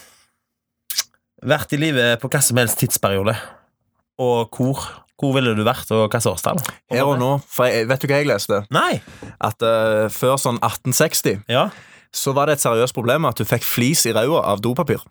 vært 1.43 1.73
i 1.75 1.79
livet 1.81 2.21
på 2.23 2.31
hva 2.31 2.41
som 2.45 2.59
helst 2.61 2.79
tidsperiode, 2.83 3.35
og 4.23 4.53
hvor, 4.59 4.83
hvor 5.19 5.33
ville 5.37 5.55
du 5.59 5.63
vært, 5.67 5.89
og 5.95 6.05
hvilket 6.05 6.29
årstall? 6.31 6.61
Her 6.93 7.07
og 7.09 7.17
nå, 7.23 7.31
for 7.51 7.71
jeg, 7.71 7.89
vet 7.91 8.03
du 8.03 8.11
hva 8.11 8.21
jeg 8.21 8.31
leste? 8.31 8.61
Nei. 8.75 9.01
At 9.43 9.63
uh, 9.65 10.07
før 10.13 10.37
sånn 10.39 10.61
1860 10.63 11.43
Ja. 11.51 11.69
så 12.15 12.35
var 12.37 12.47
det 12.51 12.59
et 12.59 12.65
seriøst 12.67 12.95
problem 12.95 13.27
at 13.31 13.41
du 13.41 13.47
fikk 13.49 13.65
flis 13.67 14.05
i 14.07 14.15
ræva 14.15 14.45
av 14.53 14.63
dopapir. 14.63 15.03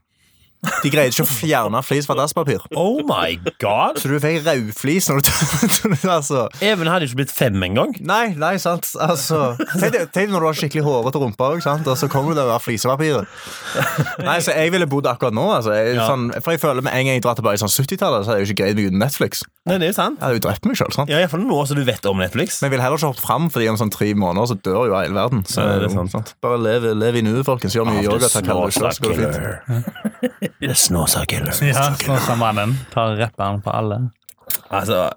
De 0.61 0.91
greide 0.93 1.09
ikke 1.09 1.23
å 1.25 1.29
fjerne 1.29 1.79
flis 1.81 2.05
fra 2.05 2.13
dasspapir. 2.19 2.61
Oh 2.77 2.99
my 3.07 3.33
god. 3.63 3.97
Så 3.97 4.11
du 4.11 4.17
fikk 4.21 4.43
rødflis 4.45 5.07
når 5.09 5.23
du 5.25 6.09
altså. 6.09 6.43
Even 6.61 6.89
hadde 6.91 7.07
ikke 7.07 7.17
blitt 7.23 7.33
fem 7.33 7.57
engang. 7.65 7.95
Nei, 8.05 8.35
nei, 8.37 8.53
sant. 8.61 8.91
Altså, 9.01 9.55
tenk 9.81 9.97
deg 10.13 10.29
når 10.29 10.43
du 10.45 10.49
har 10.51 10.59
skikkelig 10.59 10.83
hårete 10.85 11.21
rumpe 11.23 11.47
òg, 11.47 11.65
og 11.65 11.97
så 11.97 12.09
kommer 12.13 12.37
du 12.37 12.43
av 12.43 12.61
flisepapiret. 12.61 13.25
Nei, 14.21 14.37
så 14.45 14.53
jeg 14.53 14.69
ville 14.75 14.85
bodd 14.89 15.09
akkurat 15.09 15.33
nå. 15.33 15.47
Altså. 15.55 15.73
Jeg, 15.73 15.95
Ja. 15.97 16.05
sånn, 16.07 16.29
for 16.41 16.51
jeg 16.53 16.61
føler 16.61 16.81
med 16.85 16.93
en 16.93 17.05
gang 17.09 17.15
jeg 17.17 17.23
drar 17.25 17.35
tilbake 17.41 17.57
i 17.57 17.61
sånn 17.63 17.73
70-tallet, 17.73 18.25
så 18.25 18.29
hadde 18.31 18.39
jeg 18.43 18.47
jo 18.47 18.51
ikke 18.53 18.61
greid 18.63 18.75
meg 18.77 18.85
uten 18.91 19.01
Netflix. 19.01 19.41
Nei, 19.65 19.77
det 19.81 19.85
er 19.89 19.91
jo 19.91 19.97
sant. 19.97 20.17
Jeg 20.21 20.25
hadde 20.27 20.37
jo 20.39 20.43
drept 20.45 20.65
meg 20.69 20.77
sjøl. 20.79 20.93
Ja, 21.09 21.17
Iallfall 21.21 21.43
nå 21.45 21.59
som 21.69 21.77
du 21.77 21.83
vet 21.89 22.05
om 22.09 22.17
Netflix. 22.21 22.61
Men 22.61 22.69
jeg 22.69 22.77
vil 22.77 22.83
heller 22.85 22.97
ikke 23.01 23.11
hoppe 23.13 23.25
fram, 23.25 23.49
Fordi 23.53 23.69
om 23.73 23.77
sånn 23.81 23.93
tre 23.93 24.09
måneder 24.17 24.45
så 24.53 24.57
dør 24.61 24.85
jo 24.89 24.93
hele 24.97 25.17
verden. 25.17 25.41
Så, 25.49 25.61
Ja, 25.65 25.79
det 25.81 25.89
er 25.91 26.09
sant. 26.13 26.33
Bare 26.41 26.57
lev, 26.61 26.81
lev 26.97 27.17
i 27.17 27.25
nuet, 27.25 27.45
folkens. 27.49 27.73
Gjør 27.77 27.89
mye 27.89 28.05
yoga. 28.05 28.29
Ta 28.29 28.41
kalde 30.59 30.73
dusjer, 30.73 31.07
så 31.07 31.19
går 31.21 31.27
det 31.27 31.27
fint. 31.27 31.29
killer. 31.29 31.53
Snåsa 31.53 31.53
killer. 31.53 31.53
Ja, 31.67 31.93
Snåsamannen 31.95 32.75
tar 32.93 33.15
rapperen 33.17 33.61
på 33.61 33.71
alle. 33.71 34.09
Altså, 34.71 35.09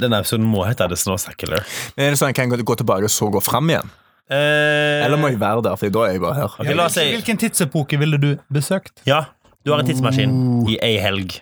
denne 0.00 0.18
episoden 0.18 0.46
må 0.46 0.64
hete 0.66 0.88
The 0.88 0.96
Snåsa 0.96 1.32
killer. 1.38 1.62
Men 1.96 2.06
er 2.06 2.10
det 2.10 2.18
sånn 2.18 2.34
kan 2.34 2.50
jeg 2.50 2.64
gå 2.66 2.76
tilbake 2.76 3.04
og 3.04 3.10
så 3.10 3.30
gå 3.30 3.40
fram 3.42 3.70
igjen? 3.70 3.90
Eh, 4.30 5.04
Eller 5.04 5.16
må 5.20 5.28
jeg 5.28 5.38
være 5.40 5.62
der? 5.62 5.76
For 5.76 5.88
da 5.92 6.04
er 6.08 6.12
jeg 6.16 6.20
bare 6.24 6.34
her. 6.34 6.54
Ok, 6.58 6.70
la 6.74 6.86
oss 6.88 6.94
si 6.96 7.04
Hvilken 7.12 7.36
tidsepoke 7.38 7.98
ville 8.00 8.16
du 8.18 8.30
besøkt? 8.52 9.02
Ja, 9.06 9.26
du 9.64 9.72
har 9.72 9.80
en 9.82 9.86
tidsmaskin 9.86 10.32
i 10.68 10.78
ei 10.82 10.96
helg. 10.98 11.40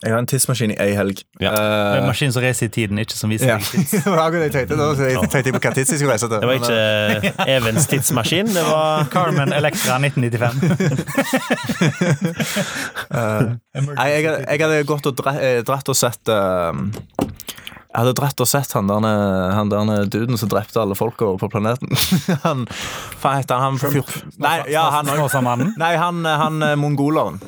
Jeg 0.00 0.12
har 0.14 0.18
en 0.22 0.26
tidsmaskin 0.30 0.70
i 0.72 0.76
ei 0.80 0.94
helg. 0.96 1.18
Ja. 1.42 1.50
En 1.52 2.02
Eh, 2.02 2.06
maskin 2.08 2.32
som 2.32 2.40
reiser 2.42 2.66
i 2.66 2.72
tiden, 2.72 2.98
ikke 3.02 3.12
som 3.18 3.28
viser 3.30 3.48
ja. 3.52 3.58
tids. 3.60 3.90
det 3.98 4.06
var 4.06 4.22
akkurat 4.26 4.46
det 4.46 4.48
jeg 4.48 4.54
tenkte. 4.54 4.76
Da 4.80 4.86
tenkte 4.96 5.42
jeg 5.50 5.54
på 5.56 5.60
hva 5.60 5.72
tids 5.76 5.90
jeg 5.92 5.98
skulle 6.00 6.14
reise 6.14 6.28
til. 6.28 6.38
Det 6.40 6.48
var 6.48 6.54
Men, 6.56 6.62
eh, 6.72 7.16
ikke 7.28 7.44
Evens 7.56 7.86
tidsmaskin. 7.90 8.46
Det 8.54 8.64
var 8.64 9.04
Carmen 9.14 9.52
Electra 9.52 9.98
1995. 10.00 11.60
Nei, 13.90 14.08
jeg, 14.08 14.24
hadde- 14.24 14.44
jeg 14.48 14.60
hadde 14.64 14.80
gått 14.88 15.06
og 15.10 15.20
eh, 15.36 15.60
dratt 15.68 15.88
og 15.92 15.96
sett 15.98 16.32
eh, 16.32 16.72
Jeg 17.90 18.04
hadde 18.04 18.12
dratt 18.20 18.38
og 18.38 18.46
sett 18.46 18.70
han 18.76 18.86
der, 18.86 19.06
han 19.50 19.70
der 19.72 20.04
duden 20.06 20.38
som 20.38 20.50
drepte 20.50 20.78
alle 20.78 20.94
folka 20.94 21.32
på 21.40 21.48
planeten. 21.50 21.90
han 22.46 22.62
Hva 23.18 23.32
heter 23.40 23.58
han? 23.58 23.74
han 23.80 23.80
fyr, 23.82 24.06
nei, 24.38 24.52
ja, 24.70 24.84
han. 24.94 25.10
Nei, 25.74 25.90
han, 25.98 26.22
han 26.24 26.62
eh, 26.62 26.76
mongoleren. 26.78 27.40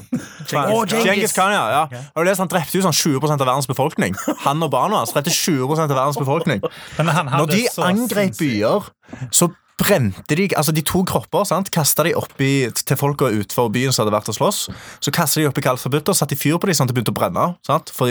Genghis 0.50 1.36
Khan, 1.36 1.54
ja. 1.54 1.62
ja. 1.70 2.02
Har 2.16 2.26
du 2.26 2.28
lest, 2.28 2.42
Han 2.42 2.50
drepte 2.50 2.80
jo 2.80 2.82
sånn 2.82 2.96
20 2.96 3.36
av 3.36 3.44
verdens 3.44 3.70
befolkning. 3.70 4.18
Han 4.42 4.66
og 4.66 4.74
barna 4.74 5.04
hans 5.04 5.14
drepte 5.14 5.30
20% 5.30 5.86
av 5.86 5.94
verdens 5.94 6.18
befolkning. 6.18 6.62
Når 6.98 7.52
de 7.54 7.62
angrep 7.86 8.38
byer, 8.42 8.90
så 9.30 9.52
brente 9.82 10.36
de 10.38 10.48
Altså, 10.56 10.72
de 10.74 10.82
to 10.86 11.02
kropper, 11.08 11.44
sant? 11.48 11.70
kasta 11.74 12.04
de 12.06 12.14
oppi 12.18 12.68
til 12.72 12.96
folka 12.98 13.28
utenfor 13.32 13.70
byen 13.74 13.92
som 13.92 14.04
hadde 14.04 14.14
vært 14.14 14.30
og 14.32 14.36
slåss. 14.38 14.60
Så 15.02 15.12
kasta 15.14 15.40
de 15.42 15.48
oppi 15.50 15.62
kaldt 15.64 15.82
forbudt 15.82 16.08
og 16.12 16.16
satte 16.18 16.38
fyr 16.38 16.58
på 16.62 16.70
dem 16.70 16.76
sånn 16.78 16.88
at 16.88 16.92
de 16.92 16.96
begynte 16.98 17.14
å 17.14 17.18
brenne. 17.18 17.46
Sant? 17.66 17.92
For 17.94 18.10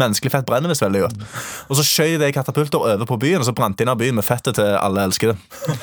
menneskelig 0.00 0.32
fett 0.34 0.46
brenner 0.48 0.72
visst 0.72 0.84
veldig 0.84 1.02
godt. 1.06 1.24
Og 1.68 1.78
så 1.78 1.84
skjøt 1.86 2.20
de 2.22 2.30
katapulter 2.36 2.80
over 2.82 3.06
på 3.08 3.18
byen, 3.20 3.40
og 3.42 3.48
så 3.48 3.54
brant 3.56 3.76
de 3.78 3.86
inn 3.86 3.92
av 3.92 3.98
byen 4.00 4.16
med 4.18 4.26
fettet 4.26 4.58
til 4.60 4.70
alle 4.80 5.06
elskede. 5.08 5.36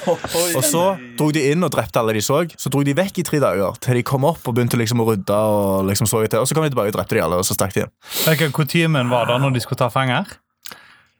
Og 0.07 0.63
så 0.65 0.83
dro 1.19 1.29
de 1.35 1.43
inn 1.51 1.63
og 1.65 1.73
drepte 1.73 1.99
alle 2.01 2.15
de 2.17 2.23
så. 2.25 2.43
Så 2.57 2.71
dro 2.73 2.83
de 2.85 2.95
vekk 2.97 3.21
i 3.21 3.27
tre 3.27 3.41
dager, 3.43 3.77
til 3.83 3.99
de 3.99 4.05
kom 4.07 4.25
opp 4.29 4.45
og 4.47 4.57
begynte 4.57 4.79
liksom 4.79 5.01
å 5.03 5.09
rydde. 5.11 5.37
Og 5.37 5.87
liksom 5.89 6.09
så 6.09 6.23
til 6.27 6.39
Og 6.41 6.47
så 6.49 6.55
kom 6.57 6.65
de 6.65 6.71
tilbake 6.73 6.93
og 6.93 6.97
drepte 6.99 7.17
de 7.17 7.23
alle, 7.25 7.39
og 7.41 7.45
så 7.47 7.57
stakk 7.57 7.75
de 7.75 7.85
igjen. 7.85 8.53
Kutymen 8.53 9.09
var 9.11 9.27
da 9.29 9.37
når 9.41 9.55
de 9.57 9.61
skulle 9.63 9.79
ta 9.79 9.89
fanger? 9.93 10.25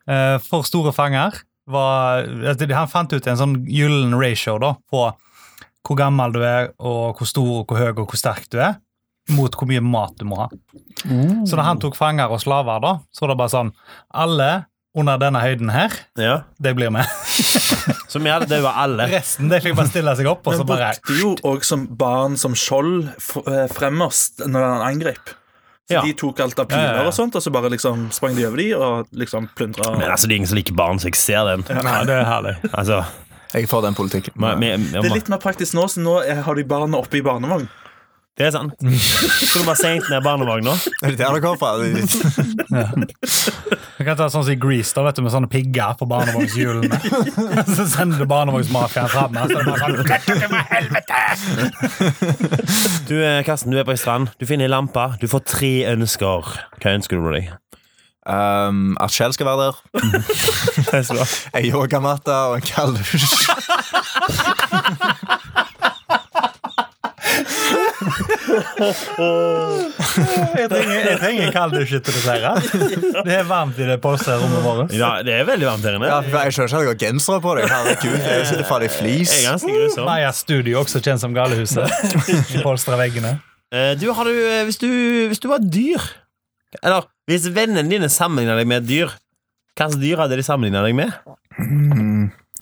Eh, 0.08 0.38
For 0.48 0.64
store 0.68 0.94
fanger 0.96 1.44
var 1.68 2.24
altså, 2.26 2.68
Han 2.74 2.92
fant 2.92 3.14
ut 3.14 3.28
en 3.28 3.40
sånn 3.40 3.56
gyllen 3.68 4.16
ratio 4.20 4.58
da, 4.64 4.74
på 4.92 5.06
hvor 5.88 5.96
gammel 6.00 6.34
du 6.36 6.42
er, 6.44 6.72
og 6.84 7.16
hvor 7.20 7.28
stor, 7.30 7.52
og 7.62 7.70
hvor 7.72 7.80
høy 7.80 7.92
og 7.94 8.06
hvor 8.10 8.20
sterk 8.20 8.50
du 8.52 8.58
er, 8.60 8.76
mot 9.36 9.54
hvor 9.56 9.68
mye 9.70 9.84
mat 9.84 10.16
du 10.20 10.26
må 10.28 10.40
ha. 10.42 10.48
Så 11.48 11.56
da 11.60 11.68
han 11.68 11.80
tok 11.80 11.96
fanger 12.00 12.32
og 12.32 12.42
slaver, 12.44 12.82
da, 12.84 12.98
så 13.12 13.24
var 13.26 13.34
det 13.34 13.40
bare 13.42 13.54
sånn 13.54 13.72
Alle 14.16 14.50
under 14.98 15.20
denne 15.22 15.40
høyden 15.44 15.70
her, 15.70 15.94
Ja. 16.18 16.42
det 16.60 16.74
blir 16.76 16.90
med. 16.90 17.06
som 18.12 18.24
vi 18.24 18.34
det 18.50 18.62
var 18.64 18.80
alle. 18.82 19.06
Resten 19.12 19.50
det 19.52 19.62
fikk 19.64 19.76
bare 19.78 19.92
stille 19.92 20.16
seg 20.18 20.30
opp, 20.32 20.48
og 20.48 20.56
så 20.58 20.64
Men 20.66 20.72
bare 20.72 20.94
brukte 20.98 21.20
jo 21.22 21.34
òg 21.46 21.64
som 21.68 21.86
barn 22.00 22.38
som 22.40 22.56
skjold 22.58 23.12
eh, 23.46 23.68
fremmerst 23.70 24.42
når 24.48 24.66
han 24.66 24.86
angrep. 24.88 25.36
Så 25.88 25.94
Ja. 25.94 26.02
De 26.04 26.14
tok 26.14 26.40
alt 26.44 26.60
av 26.60 26.66
piler 26.68 26.98
Ja, 27.00 27.06
og 27.08 27.14
sånt, 27.16 27.36
og 27.36 27.42
så 27.42 27.52
bare 27.52 27.70
liksom 27.72 28.10
sprang 28.12 28.36
de 28.36 28.44
over 28.46 28.58
de 28.58 28.74
og 28.76 29.08
liksom 29.16 29.48
plundra. 29.56 29.94
Men 29.98 30.12
altså, 30.12 30.28
det 30.28 30.34
er 30.34 30.42
ingen 30.42 30.50
som 30.52 30.58
liker 30.60 30.76
barn, 30.76 31.00
så 31.00 31.08
jeg 31.08 31.16
ser 31.16 31.46
den. 31.48 31.64
Ja, 31.70 32.04
det 32.04 32.14
er 32.14 32.26
herlig. 32.28 32.56
Altså, 32.74 33.06
Jeg 33.54 33.70
får 33.70 33.82
den 33.86 33.96
politikken. 33.96 34.34
Men, 34.36 34.60
men, 34.60 34.82
men, 34.92 35.02
Det 35.02 35.10
er 35.10 35.16
litt 35.16 35.30
mer 35.32 35.40
praktisk 35.40 35.74
nå, 35.74 35.88
så 35.88 36.02
nå 36.04 36.18
har 36.44 36.56
de 36.56 36.64
barna 36.68 36.98
oppe 37.00 37.18
i 37.18 37.22
barnevogn. 37.24 37.70
Det 38.38 38.46
er 38.46 38.52
sant. 38.54 38.74
Så 38.78 39.60
du 39.60 39.66
bare 39.66 39.76
senkt 39.80 40.10
ned 40.12 40.22
barnevogna? 40.22 40.76
Er 41.02 41.10
det 41.14 41.18
der 41.18 41.34
det 41.34 41.42
kommer 41.42 41.58
fra? 41.58 41.78
Vi 43.98 44.06
kan 44.06 44.18
ta 44.20 44.30
sånn 44.30 44.46
som 44.46 44.54
i 44.54 44.62
Grease, 44.62 44.94
da, 44.94 45.02
vet 45.08 45.18
du, 45.18 45.24
med 45.26 45.34
sånne 45.34 45.50
pigger 45.50 45.98
på 45.98 46.06
barnevognshjulene. 46.12 46.98
så 47.80 47.84
sender 47.90 48.22
du 48.22 48.30
barnevognsmafiaen 48.30 49.10
fram. 49.10 49.34
Så 49.42 49.58
er 49.58 49.66
det 49.66 49.74
bare 49.74 49.82
sånn! 49.82 49.98
Du, 53.08 53.24
eh, 53.24 53.40
Karsten, 53.48 53.72
du 53.72 53.78
er 53.80 53.86
på 53.88 53.94
ei 53.96 54.00
strand. 54.00 54.28
Du 54.38 54.46
finner 54.46 54.66
ei 54.68 54.72
lampe. 54.72 55.16
Du 55.22 55.28
får 55.32 55.40
tre 55.48 55.86
ønsker. 55.96 56.44
Hva 56.78 56.94
ønsker 56.94 57.16
du 57.18 57.24
deg? 57.32 57.50
Um, 58.28 58.98
at 59.00 59.12
Kjell 59.16 59.32
skal 59.34 59.48
være 59.48 59.70
der. 59.70 59.76
Ei 61.56 61.70
yogamatte 61.72 62.36
og 62.50 62.56
en 62.58 62.66
kalddusj. 62.68 63.24
Jeg 70.58 70.68
trenger, 70.72 70.96
jeg 71.08 71.18
trenger 71.22 71.52
kalddusj 71.54 71.92
til 72.06 72.16
dette. 72.16 72.34
her. 72.42 72.56
Det 73.28 73.34
er 73.38 73.44
varmt 73.48 73.78
i 73.82 73.86
det 73.88 73.98
polstrerommet 74.04 74.64
vårt. 74.66 74.94
Ja, 74.98 75.10
det 75.26 75.34
er 75.38 75.44
veldig 75.48 75.68
varmt 75.70 75.86
her 75.88 75.94
inne. 76.00 76.10
Ja, 76.10 76.18
jeg 76.46 76.54
skjønner 76.56 76.72
ikke 76.72 76.80
at 76.80 76.86
jeg 76.88 76.94
har 76.94 77.00
gensere 77.04 77.40
på 77.44 77.52
deg. 77.58 77.64
Herregud, 77.72 78.18
jeg 78.24 78.48
sitter 78.50 78.68
faen 78.70 78.86
i 78.88 78.90
flis. 78.94 79.30
Jeg 79.34 79.40
er 79.44 79.48
ganske 79.52 79.72
grusom. 79.76 80.04
Maja 80.10 80.32
Studio, 80.36 80.74
også 80.82 80.98
kjent 81.06 81.22
som 81.24 81.32
Galehuset. 81.38 81.88
Polstra 82.66 82.96
veggene. 83.00 83.32
Eh, 83.74 83.94
Du, 84.00 84.06
har 84.16 84.24
du, 84.30 84.34
eh, 84.34 84.64
hvis, 84.68 84.80
du, 84.82 84.88
hvis 85.28 85.42
du 85.44 85.48
var 85.52 85.60
dyr 85.60 86.00
Eller 86.82 87.02
hvis 87.28 87.50
vennene 87.52 87.90
dine 87.92 88.08
sammenligner 88.12 88.56
deg 88.62 88.68
med 88.70 88.78
et 88.86 88.88
dyr, 88.88 89.10
hva 89.76 89.90
slags 89.90 90.00
dyr 90.02 90.18
hadde 90.24 90.38
de 90.40 90.46
sammenlignet 90.48 90.84
deg 90.88 90.96
med? 90.96 91.12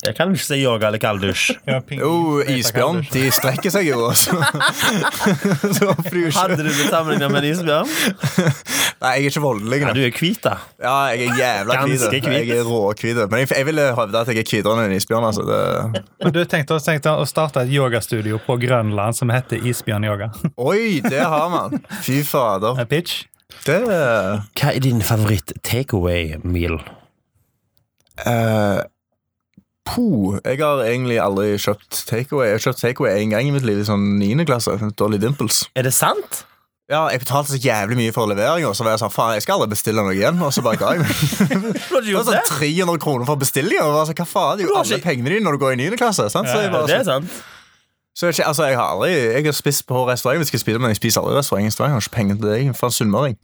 Jeg 0.06 0.16
kan 0.18 0.32
ikke 0.34 0.44
si 0.46 0.58
yoga 0.62 0.90
eller 0.90 1.02
kalddusj. 1.02 1.46
Ja, 1.66 1.80
oh, 1.82 1.92
Jo, 1.98 2.42
isbjørn. 2.56 3.02
De 3.12 3.24
strekker 3.34 3.72
seg 3.74 3.88
jo 3.88 4.04
også. 4.06 4.36
Så. 5.76 5.92
Hadde 6.36 6.60
du 6.60 6.68
blitt 6.68 6.92
sammenlignet 6.92 7.32
med 7.32 7.42
en 7.42 7.48
isbjørn? 7.50 7.90
Nei, 9.02 9.12
jeg 9.18 9.26
er 9.26 9.30
ikke 9.32 9.42
voldelig. 9.44 9.80
Ja, 9.82 9.92
du 9.96 10.02
er 10.06 10.14
hvit, 10.14 10.40
da. 10.44 10.54
Ja, 10.80 10.94
jeg 11.12 11.26
er 11.26 11.40
jævla 11.40 11.78
hvit. 11.84 12.06
Hvit. 12.14 12.28
Jeg 12.32 12.60
er 12.60 12.68
råhvit. 12.68 13.22
Men 13.26 13.42
jeg, 13.42 13.50
jeg 13.58 13.68
ville 13.68 13.86
hevde 13.98 14.22
at 14.22 14.30
jeg 14.30 14.38
er 14.38 14.46
hvitere 14.46 14.76
enn 14.76 14.84
en 14.86 14.96
isbjørn. 14.96 15.28
Altså. 15.28 15.46
Det... 15.50 16.02
Men 16.24 16.36
du 16.36 16.42
tenkte, 16.48 16.78
tenkte 16.86 17.14
å 17.18 17.26
starte 17.28 17.66
et 17.66 17.72
yogastudio 17.74 18.40
på 18.46 18.58
Grønland 18.62 19.18
som 19.18 19.32
heter 19.34 19.62
Isbjørnyoga. 19.66 20.30
Oi, 20.70 21.00
det 21.04 21.22
har 21.22 21.48
man. 21.52 21.80
Fy 22.06 22.22
fader. 22.26 22.78
A 22.80 22.86
pitch. 22.88 23.24
Det 23.66 23.80
Hva 23.86 24.72
er 24.72 24.82
din 24.82 25.02
favoritt 25.04 25.52
takeaway-meal? 25.66 26.80
Po. 29.86 30.34
Jeg 30.44 30.58
har 30.60 30.82
egentlig 30.84 31.16
aldri 31.22 31.52
kjøpt 31.62 32.02
takeaway. 32.10 32.50
Jeg 32.50 32.58
har 32.58 32.64
kjøpt 32.66 32.82
takeaway 32.82 33.22
én 33.22 33.30
gang 33.32 33.46
i 33.48 33.54
mitt 33.54 33.64
liv, 33.66 33.78
i 33.80 33.86
sånn 33.86 34.16
9. 34.20 34.44
klasse. 34.48 34.74
Dolly 34.98 35.18
Dimples. 35.22 35.62
Er 35.78 35.86
det 35.86 35.94
sant? 35.94 36.42
Ja, 36.90 37.08
Jeg 37.10 37.18
betalte 37.24 37.50
så 37.50 37.58
jævlig 37.58 37.96
mye 37.98 38.12
for 38.14 38.28
levering, 38.30 38.62
og 38.68 38.76
så 38.78 38.84
var 38.86 38.92
jeg 38.94 39.00
sånn 39.02 39.10
faen, 39.10 39.32
jeg 39.34 39.42
skal 39.42 39.56
aldri 39.58 39.72
bestille 39.72 40.02
noe 40.06 40.14
igjen. 40.14 40.38
Og 40.42 40.52
så 40.54 40.62
bare 40.62 40.78
ga 40.78 40.92
jeg 40.94 41.02
meg. 41.02 41.10
Det 42.06 42.14
var 42.14 42.28
sånn 42.28 42.46
300 42.60 43.00
kroner 43.02 43.26
for 43.26 43.40
bestillinger. 43.40 43.82
og 43.88 43.96
var 43.96 44.06
sånn, 44.10 44.18
Hva 44.20 44.26
faen, 44.30 44.58
det 44.60 44.66
er 44.66 44.70
jo 44.70 44.76
alle 44.82 45.00
pengene 45.02 45.32
dine 45.34 45.42
når 45.48 45.56
du 45.58 45.62
går 45.64 45.74
i 45.74 45.80
9. 45.82 45.96
klasse. 45.98 46.28
Sant? 46.30 46.46
Så 46.50 46.60
jeg, 46.62 46.70
bare, 46.74 46.86
Det 46.90 47.00
er 47.00 47.06
sånn, 47.08 47.26
sant. 47.26 47.42
så 48.16 48.30
jeg, 48.30 48.38
altså, 48.46 48.68
jeg 48.70 48.78
har 48.78 48.92
aldri 48.94 49.10
Jeg 49.16 49.44
har 49.48 49.56
spist 49.58 49.86
på 49.90 50.04
restaurant, 50.06 50.38
hvis 50.38 50.46
jeg 50.52 50.60
skal 50.60 50.64
spise, 50.66 50.78
men 50.84 50.94
jeg 50.94 51.00
spiser 51.02 51.22
aldri 51.26 51.34
restaurant. 51.40 51.66
i 51.66 51.74
Stavanger. 51.74 51.96
Jeg 51.96 52.02
har 52.02 52.06
ikke 52.06 52.16
penger 52.20 52.38
til 52.38 52.48
deg. 52.52 52.62
Jeg 52.62 52.74
er 52.74 52.78
faen 52.84 52.96
sunnmøring. 53.00 53.36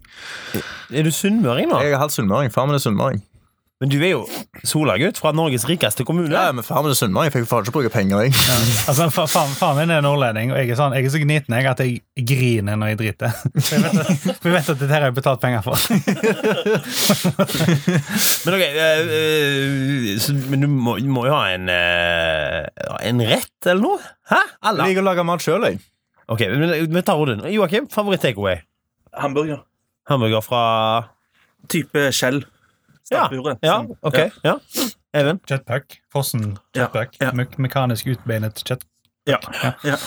Er 0.95 1.03
du 1.03 1.11
sunnmøring 1.11 1.71
nå? 1.73 1.83
Jeg 1.83 1.97
er 1.97 2.03
halvt 2.03 2.19
sunnmøring. 2.21 2.55
Far 2.55 2.67
min 2.71 2.79
er 2.79 2.85
sunnmøring. 2.87 3.23
Men 3.83 3.91
du 3.91 3.97
er 3.99 4.13
jo 4.13 4.21
Sola-gutt 4.63 5.19
fra 5.19 5.33
Norges 5.35 5.65
rikeste 5.67 6.05
kommune. 6.07 6.31
Ja, 6.31 6.53
men 6.55 6.63
faen, 6.63 6.85
det 6.87 6.93
er 6.95 6.99
sunnmøring. 7.01 7.27
Jeg 7.33 7.35
fikk 7.35 7.49
faen 7.51 7.65
ikke 7.67 7.73
bruke 7.75 7.91
penger, 7.91 8.21
jeg. 8.29 8.31
Altså, 8.87 9.09
fa- 9.11 9.25
Faren 9.27 9.57
faen 9.59 9.81
min 9.81 9.91
er 9.91 10.05
nordlending, 10.07 10.53
og 10.55 10.61
jeg 10.61 10.71
er, 10.71 10.79
sånn, 10.79 10.95
jeg 10.95 11.09
er 11.09 11.11
så 11.17 11.19
gniten 11.25 11.57
jeg, 11.59 11.67
at 11.73 11.83
jeg 11.83 12.27
griner 12.31 12.79
når 12.79 12.93
jeg 12.93 12.99
driter. 13.01 13.35
For 13.67 13.75
jeg 13.75 13.83
vet 13.83 13.99
at, 14.05 14.23
for 14.39 14.47
jeg 14.47 14.55
vet 14.55 14.71
at 14.71 14.79
dette 14.85 14.93
har 14.95 15.07
jeg 15.09 15.17
betalt 15.19 15.43
penger 15.43 15.63
for. 15.67 15.75
Men 18.47 18.55
ok, 18.57 18.63
eh, 18.63 20.19
så, 20.23 20.35
men 20.53 20.63
du 20.65 20.69
må, 20.71 20.95
må 21.11 21.25
jo 21.27 21.35
ha 21.35 21.43
en 21.55 21.69
eh, 21.73 22.67
En 23.09 23.23
rett 23.27 23.69
eller 23.71 23.83
noe? 23.83 23.99
Hæ? 24.31 24.39
Jeg 24.39 24.69
Alle? 24.71 24.87
liker 24.89 25.03
å 25.05 25.09
lage 25.11 25.27
mat 25.27 25.43
sjøl, 25.45 25.67
jeg. 25.69 25.81
Ok, 26.33 26.47
men 26.55 26.71
vi 26.95 27.03
tar 27.05 27.19
runden. 27.19 27.43
Joakim, 27.53 27.89
favoritt-takeaway? 27.93 28.63
Hamburger. 29.19 29.65
Hamburger 30.09 30.43
fra 30.47 30.63
Type 31.71 32.09
skjell. 32.15 32.41
Ja, 33.13 33.29
ja, 33.63 33.77
Sånn. 33.77 33.97
ok. 34.01 34.19
Ja. 34.45 34.57
Even? 35.13 35.41
Jetpack. 35.49 35.99
Fossen 36.13 36.59
Ja, 36.77 36.89
ja. 37.21 37.33
Me 37.37 37.47
mekanisk 37.59 38.07
utbeinet. 38.07 38.63
Ja. 39.29 39.39
ja. 39.85 39.99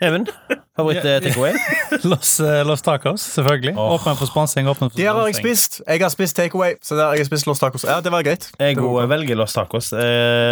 Even? 0.00 0.28
Favoritt-takeaway? 0.78 1.52
Los, 2.10 2.40
eh, 2.40 2.62
Los 2.66 2.82
Tacos, 2.82 3.20
selvfølgelig. 3.20 3.74
Oh. 3.78 3.92
Åpen 3.94 4.16
for 4.16 4.26
sponsing. 4.26 4.68
Åpen 4.68 4.90
for 4.90 4.96
De 4.96 5.04
har 5.04 5.26
jeg 5.26 5.34
spist. 5.34 5.80
Jeg 5.88 6.00
har 6.00 6.08
spist 6.08 6.36
takeaway. 6.36 6.72
Så 6.82 6.94
der, 6.94 7.10
jeg 7.12 7.18
har 7.18 7.24
spist 7.24 7.46
Los 7.46 7.58
Tacos. 7.58 7.84
Ja, 7.88 8.00
det 8.00 8.12
var 8.12 8.22
greit. 8.22 8.50
Jeg 8.60 8.76
Det 8.76 8.84
var 8.84 9.06
velger 9.06 9.34
Los 9.34 9.52
Tacos. 9.52 9.92
Uh, 9.92 9.98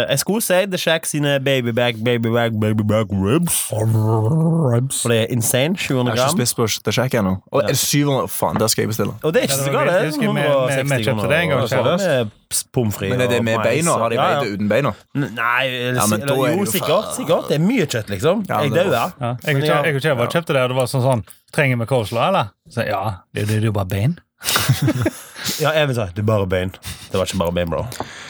jeg 0.09 0.19
skulle 0.19 0.41
si 0.41 0.53
The 0.53 0.77
Shack 0.77 1.05
sine 1.05 1.39
baby 1.39 1.71
back, 1.71 1.95
baby 2.05 2.27
ribs. 2.27 3.69
ribs. 3.71 5.01
For 5.01 5.09
det 5.09 5.19
er 5.21 5.25
insane. 5.29 5.77
700 5.77 6.15
Jeg 6.15 6.23
har 6.23 6.27
ikke 6.29 6.37
gram. 6.37 6.37
spist 6.37 6.55
på 6.55 6.67
The 6.83 6.91
Shack 6.91 7.13
ennå. 7.13 7.35
Og 7.51 7.63
er 7.63 7.67
det 7.67 7.77
700 7.77 8.27
Faen, 8.27 8.59
der 8.59 8.67
skal 8.67 8.81
jeg 8.81 8.87
bestille. 8.89 9.13
Og 9.23 9.33
det 9.33 9.39
er 9.39 9.43
ikke 9.43 9.53
så 9.53 9.71
galt. 9.71 9.91
det. 9.91 10.03
Vi- 10.03 10.27
vi- 10.27 10.33
vi 10.33 10.39
160 10.39 11.05
kjøpte 11.07 11.27
det 11.29 11.39
en 11.43 11.49
gang 11.49 11.61
med 11.61 12.29
pommes 12.73 12.95
frites 12.95 13.11
Men 13.11 13.21
er 13.21 13.27
det 13.29 13.43
med 13.43 13.57
beina? 13.63 13.91
Har 13.91 14.09
de 14.09 14.15
Ja, 14.15 14.29
ja. 14.33 14.39
det 14.43 14.53
uten 14.53 14.69
beina? 14.69 14.91
Nei, 15.13 15.65
eller, 15.67 16.01
Ja, 16.01 16.05
men 16.07 16.21
eller, 16.21 16.45
er 16.47 16.57
jo, 16.57 16.65
sikkert. 16.65 17.15
sikkert. 17.15 17.47
Det 17.49 17.55
er 17.55 17.59
mye 17.59 17.85
kjøtt, 17.85 18.09
liksom. 18.09 18.45
Ja, 18.49 18.59
jeg 18.59 18.71
dauer. 18.71 19.11
Ja, 19.19 19.35
jeg. 19.47 20.16
Jeg 20.17 20.29
og 20.29 20.37
kjøpte 20.37 20.55
det, 20.57 20.63
og 20.65 20.73
det 20.73 20.79
var 20.79 20.89
sånn 20.91 21.05
sånn 21.05 21.25
Trenger 21.55 21.79
vi 21.79 21.87
coleslaw, 21.89 22.27
eller? 22.27 22.49
Så, 22.69 22.83
ja, 22.87 23.03
det, 23.31 23.45
det, 23.47 23.57
det 23.57 23.61
er 23.63 23.69
jo 23.69 23.75
bare 23.77 23.91
bein. 23.93 24.17
Ja, 25.61 25.71
jeg 25.73 25.87
vil 25.89 25.95
si 25.95 26.05
det 26.13 26.21
er 26.21 26.27
bare 26.27 26.47
bein. 26.49 26.73
Det 27.07 27.15
var 27.17 27.29
ikke 27.29 27.39
bare 27.39 27.53
bein, 27.55 27.69
bro. 27.71 27.85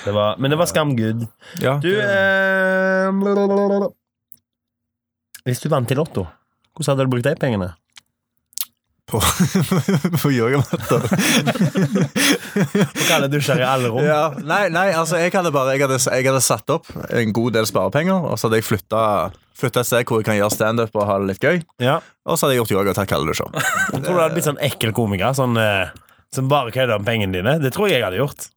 Det 0.06 0.14
var, 0.14 0.38
men 0.38 0.54
det 0.54 0.60
var 0.60 0.70
skamgud. 0.70 1.26
Ja. 1.64 1.78
Du 1.82 1.90
eh, 1.90 3.10
blablabla. 3.18 3.90
Hvis 5.48 5.64
du 5.64 5.70
vant 5.72 5.92
i 5.92 5.98
Lotto, 5.98 6.28
hvordan 6.76 6.94
hadde 6.94 7.08
du 7.08 7.14
brukt 7.16 7.28
de 7.28 7.34
pengene? 7.42 7.72
På, 9.08 9.22
på 10.22 10.32
yogamatter. 10.36 11.06
På 12.68 13.06
kalde 13.08 13.30
dusjer 13.32 13.62
i 13.64 13.68
alle 13.68 13.92
rom? 13.94 14.04
Ja, 14.04 14.34
nei, 14.44 14.66
nei, 14.74 14.90
altså 14.92 15.22
jeg 15.22 15.32
hadde 15.32 15.54
bare 15.56 15.78
jeg 15.78 15.86
hadde, 15.86 16.00
jeg 16.04 16.28
hadde 16.28 16.44
satt 16.44 16.76
opp 16.76 16.92
en 17.08 17.32
god 17.36 17.56
del 17.56 17.70
sparepenger, 17.70 18.28
og 18.28 18.36
så 18.36 18.50
hadde 18.50 18.60
jeg 18.60 18.68
flytta 18.68 19.04
Flytta 19.58 19.82
et 19.82 19.90
sted 19.90 20.04
hvor 20.06 20.22
jeg 20.22 20.28
kan 20.28 20.38
gjøre 20.38 20.54
standup 20.54 20.98
og 20.98 21.08
ha 21.10 21.16
det 21.22 21.32
litt 21.32 21.44
gøy. 21.44 21.62
Ja. 21.82 21.96
Og 22.28 22.38
så 22.38 22.46
hadde 22.46 22.58
jeg 22.58 22.62
gjort 22.62 22.76
yoga 22.76 22.94
og 22.94 23.00
tatt 23.00 23.10
kalde 23.10 23.32
dusjer. 23.32 23.50
Jeg 23.94 24.04
tror 24.04 24.14
du 24.14 24.22
hadde 24.22 24.36
blitt 24.36 24.50
sånn 24.50 24.62
ekkel 24.68 24.92
komiker 24.94 25.34
sånn, 25.38 25.58
eh, 25.62 25.96
som 26.36 26.52
bare 26.52 26.74
kødder 26.76 27.00
om 27.00 27.08
pengene 27.08 27.40
dine. 27.40 27.56
Det 27.64 27.72
tror 27.74 27.88
jeg 27.88 27.98
jeg 27.98 28.04
hadde 28.06 28.20
gjort. 28.20 28.50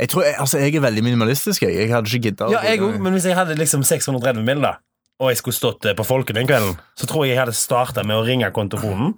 Jeg 0.00 0.10
tror, 0.10 0.24
jeg, 0.24 0.34
altså, 0.40 0.58
jeg 0.64 0.74
er 0.74 0.82
veldig 0.82 1.04
minimalistisk. 1.06 1.66
Jeg, 1.68 1.76
jeg 1.84 1.92
hadde 1.92 2.10
ikke 2.10 2.30
gidda. 2.30 2.48
å 2.48 2.54
Ja, 2.56 2.62
jeg 2.66 2.80
òg, 2.82 2.96
men 3.04 3.14
hvis 3.14 3.28
jeg 3.28 3.36
hadde 3.38 3.54
liksom 3.60 3.84
630 3.86 4.42
mil, 4.42 4.64
da 4.64 4.78
og 5.22 5.30
jeg 5.30 5.38
skulle 5.38 5.56
stått 5.56 5.86
eh, 5.86 5.94
på 5.96 6.06
Folket 6.06 6.36
den 6.38 6.48
kvelden, 6.48 6.74
så 6.98 7.06
tror 7.06 7.24
jeg 7.24 7.34
jeg 7.34 7.44
hadde 7.44 7.56
starta 7.56 8.02
med 8.06 8.18
å 8.18 8.24
ringe 8.26 8.50
kontofonen. 8.54 9.14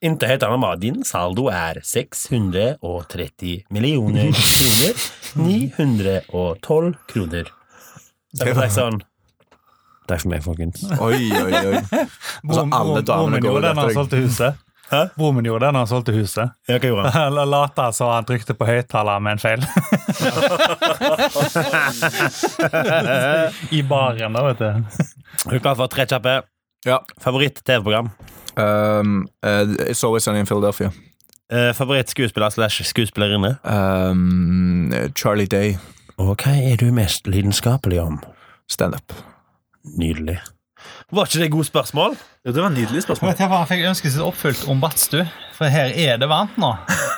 Inntil 0.00 0.30
helt 0.30 0.44
annet 0.46 0.62
var 0.62 0.78
'Din 0.80 1.02
saldo 1.04 1.50
er 1.52 1.82
630 1.84 3.66
millioner 3.68 4.30
kroner. 4.32 5.02
912 5.50 6.94
kroner'. 7.10 7.50
Så 8.32 8.46
jeg 8.46 8.56
var 8.56 8.70
sånn 8.72 9.02
Takk 10.10 10.24
for 10.24 10.30
meg, 10.32 10.40
folkens. 10.42 10.80
Oi, 10.98 11.30
oi, 11.30 11.54
oi. 11.54 11.78
Altså, 12.50 12.64
alle 12.74 12.98
damene 13.06 13.38
går 13.38 13.46
gjorde 13.46 13.62
det 13.62 13.70
etter 13.70 13.86
deg. 13.86 13.94
solgte 14.00 14.18
huset. 14.24 14.58
Hæ? 14.90 15.04
Broren 15.14 15.36
min 15.38 15.46
gjorde 15.46 15.62
det 15.68 15.72
når 15.76 15.84
han 15.84 15.90
solgte 15.90 16.10
huset. 16.16 16.50
Ja, 16.66 16.78
hva 16.82 16.88
gjorde 16.90 17.10
han? 17.14 17.36
Lata 17.54 17.84
så 17.94 18.08
han 18.10 18.26
trykte 18.26 18.56
på 18.58 18.66
høyttaler 18.66 19.20
med 19.22 19.30
en 19.36 19.42
feil. 19.42 19.62
I 23.70 23.82
baren, 23.86 24.34
da, 24.34 24.42
vet 24.48 24.58
du. 24.58 24.66
Er 25.46 25.52
du 25.54 25.60
klar 25.62 25.76
for 25.78 25.86
tre 25.94 26.02
kjappe? 26.10 26.34
Ja. 26.88 26.98
Favoritt-TV-program? 27.22 28.10
Um, 28.58 29.28
uh, 29.46 29.62
It's 29.86 30.02
Always 30.04 30.24
Sunny 30.26 30.40
in 30.42 30.46
Philadelphia. 30.50 30.90
Uh, 31.52 31.70
Favoritt-skuespiller 31.76 32.50
slash 32.50 32.82
skuespillerinne? 32.90 33.58
Um, 33.62 34.90
Charlie 35.14 35.46
Day. 35.46 35.76
Og 36.18 36.34
hva 36.42 36.50
er 36.58 36.74
du 36.82 36.90
mest 36.94 37.26
lidenskapelig 37.30 38.00
om? 38.02 38.18
Standup. 38.70 39.12
Nydelig. 39.84 40.38
Var 41.12 41.26
ikke 41.26 41.40
det 41.42 41.50
gode 41.52 41.66
spørsmål? 41.66 42.16
Jo, 42.46 42.52
det 42.52 42.62
var 42.62 42.70
et 42.70 42.78
nydelig 42.78 43.02
spørsmål. 43.04 43.32
Vet 43.32 43.40
jeg 43.42 43.50
hva 43.50 43.60
fikk 43.68 43.86
ønsket 43.90 44.14
sitt 44.14 44.24
oppfylt 44.24 44.62
om 44.70 44.80
badstue? 44.80 45.24
For 45.56 45.68
her 45.68 45.90
er 45.92 46.20
det 46.20 46.28
varmt 46.30 46.56
nå. 46.60 46.70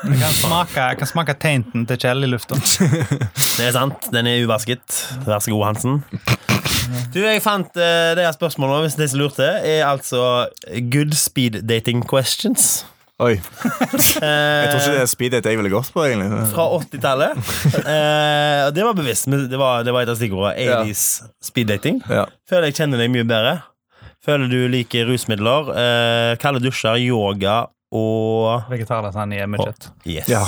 Jeg 0.09 0.19
kan 0.19 0.33
smake, 0.35 0.87
jeg 0.89 0.99
kan 0.99 1.11
smake 1.11 1.35
tainten 1.39 1.85
til 1.87 2.01
Kjell 2.03 2.27
i 2.27 2.31
lufta. 2.33 2.59
Det 3.59 3.69
er 3.69 3.75
sant. 3.77 4.09
Den 4.15 4.27
er 4.27 4.43
uvasket. 4.43 4.83
Vær 5.27 5.45
så 5.45 5.53
god, 5.53 5.67
Hansen. 5.69 6.01
Du, 7.15 7.21
jeg 7.23 7.43
fant 7.45 7.71
uh, 7.79 8.15
det 8.17 8.25
her 8.25 8.35
spørsmålet, 8.35 8.89
hvis 8.89 8.99
de 8.99 9.07
som 9.13 9.21
lurte, 9.21 9.47
er 9.47 9.85
altså 9.87 10.49
good 10.91 11.15
speed 11.15 11.63
dating 11.69 12.03
questions. 12.09 12.83
Oi. 13.23 13.35
Jeg 14.23 14.69
tror 14.71 14.79
ikke 14.81 14.95
det 14.95 15.03
er 15.03 15.11
speeddate 15.11 15.51
jeg 15.53 15.59
ville 15.61 15.71
gått 15.73 15.91
på, 15.95 16.03
egentlig. 16.09 16.41
Fra 16.53 16.65
80-tallet. 16.79 17.39
Eh, 17.83 18.71
det 18.75 18.87
var 18.87 18.97
bevisst. 18.99 19.29
men 19.31 19.45
Det 19.51 19.61
var, 19.61 19.85
det 19.87 19.95
var 19.95 20.03
et 20.07 20.11
av 20.13 20.19
stikkordene. 20.19 20.67
80s 20.89 21.05
speeddating. 21.45 22.01
Ja. 22.11 22.25
Føler 22.51 22.71
jeg 22.71 22.79
kjenner 22.81 23.03
deg 23.03 23.13
mye 23.15 23.27
bedre. 23.29 23.55
Føler 24.23 24.51
du 24.51 24.59
liker 24.71 25.07
rusmidler. 25.11 25.71
Eh, 25.83 26.33
kalde 26.43 26.63
dusjer, 26.63 26.99
yoga 27.03 27.61
og 27.93 28.69
Vegetarlasagne 28.73 29.45
med 29.53 29.61
kjøtt. 29.67 29.91
Yes. 30.09 30.31
Ja. 30.33 30.45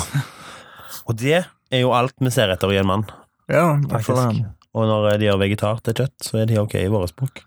Og 1.07 1.17
det 1.21 1.43
er 1.43 1.81
jo 1.83 1.91
alt 1.93 2.15
vi 2.23 2.31
ser 2.33 2.49
etter 2.53 2.71
i 2.73 2.79
en 2.81 2.87
mann. 2.89 3.03
ja 3.51 3.75
takk 3.85 4.01
for 4.07 4.17
Faktisk. 4.17 4.39
det. 4.41 4.53
Og 4.75 4.87
når 4.89 5.19
de 5.21 5.27
gjør 5.29 5.37
vegetar 5.39 5.77
til 5.85 5.93
kjøtt, 6.01 6.15
så 6.25 6.39
er 6.41 6.49
de 6.49 6.57
ok 6.59 6.73
i 6.81 6.87
vår 6.91 7.05
bok. 7.19 7.43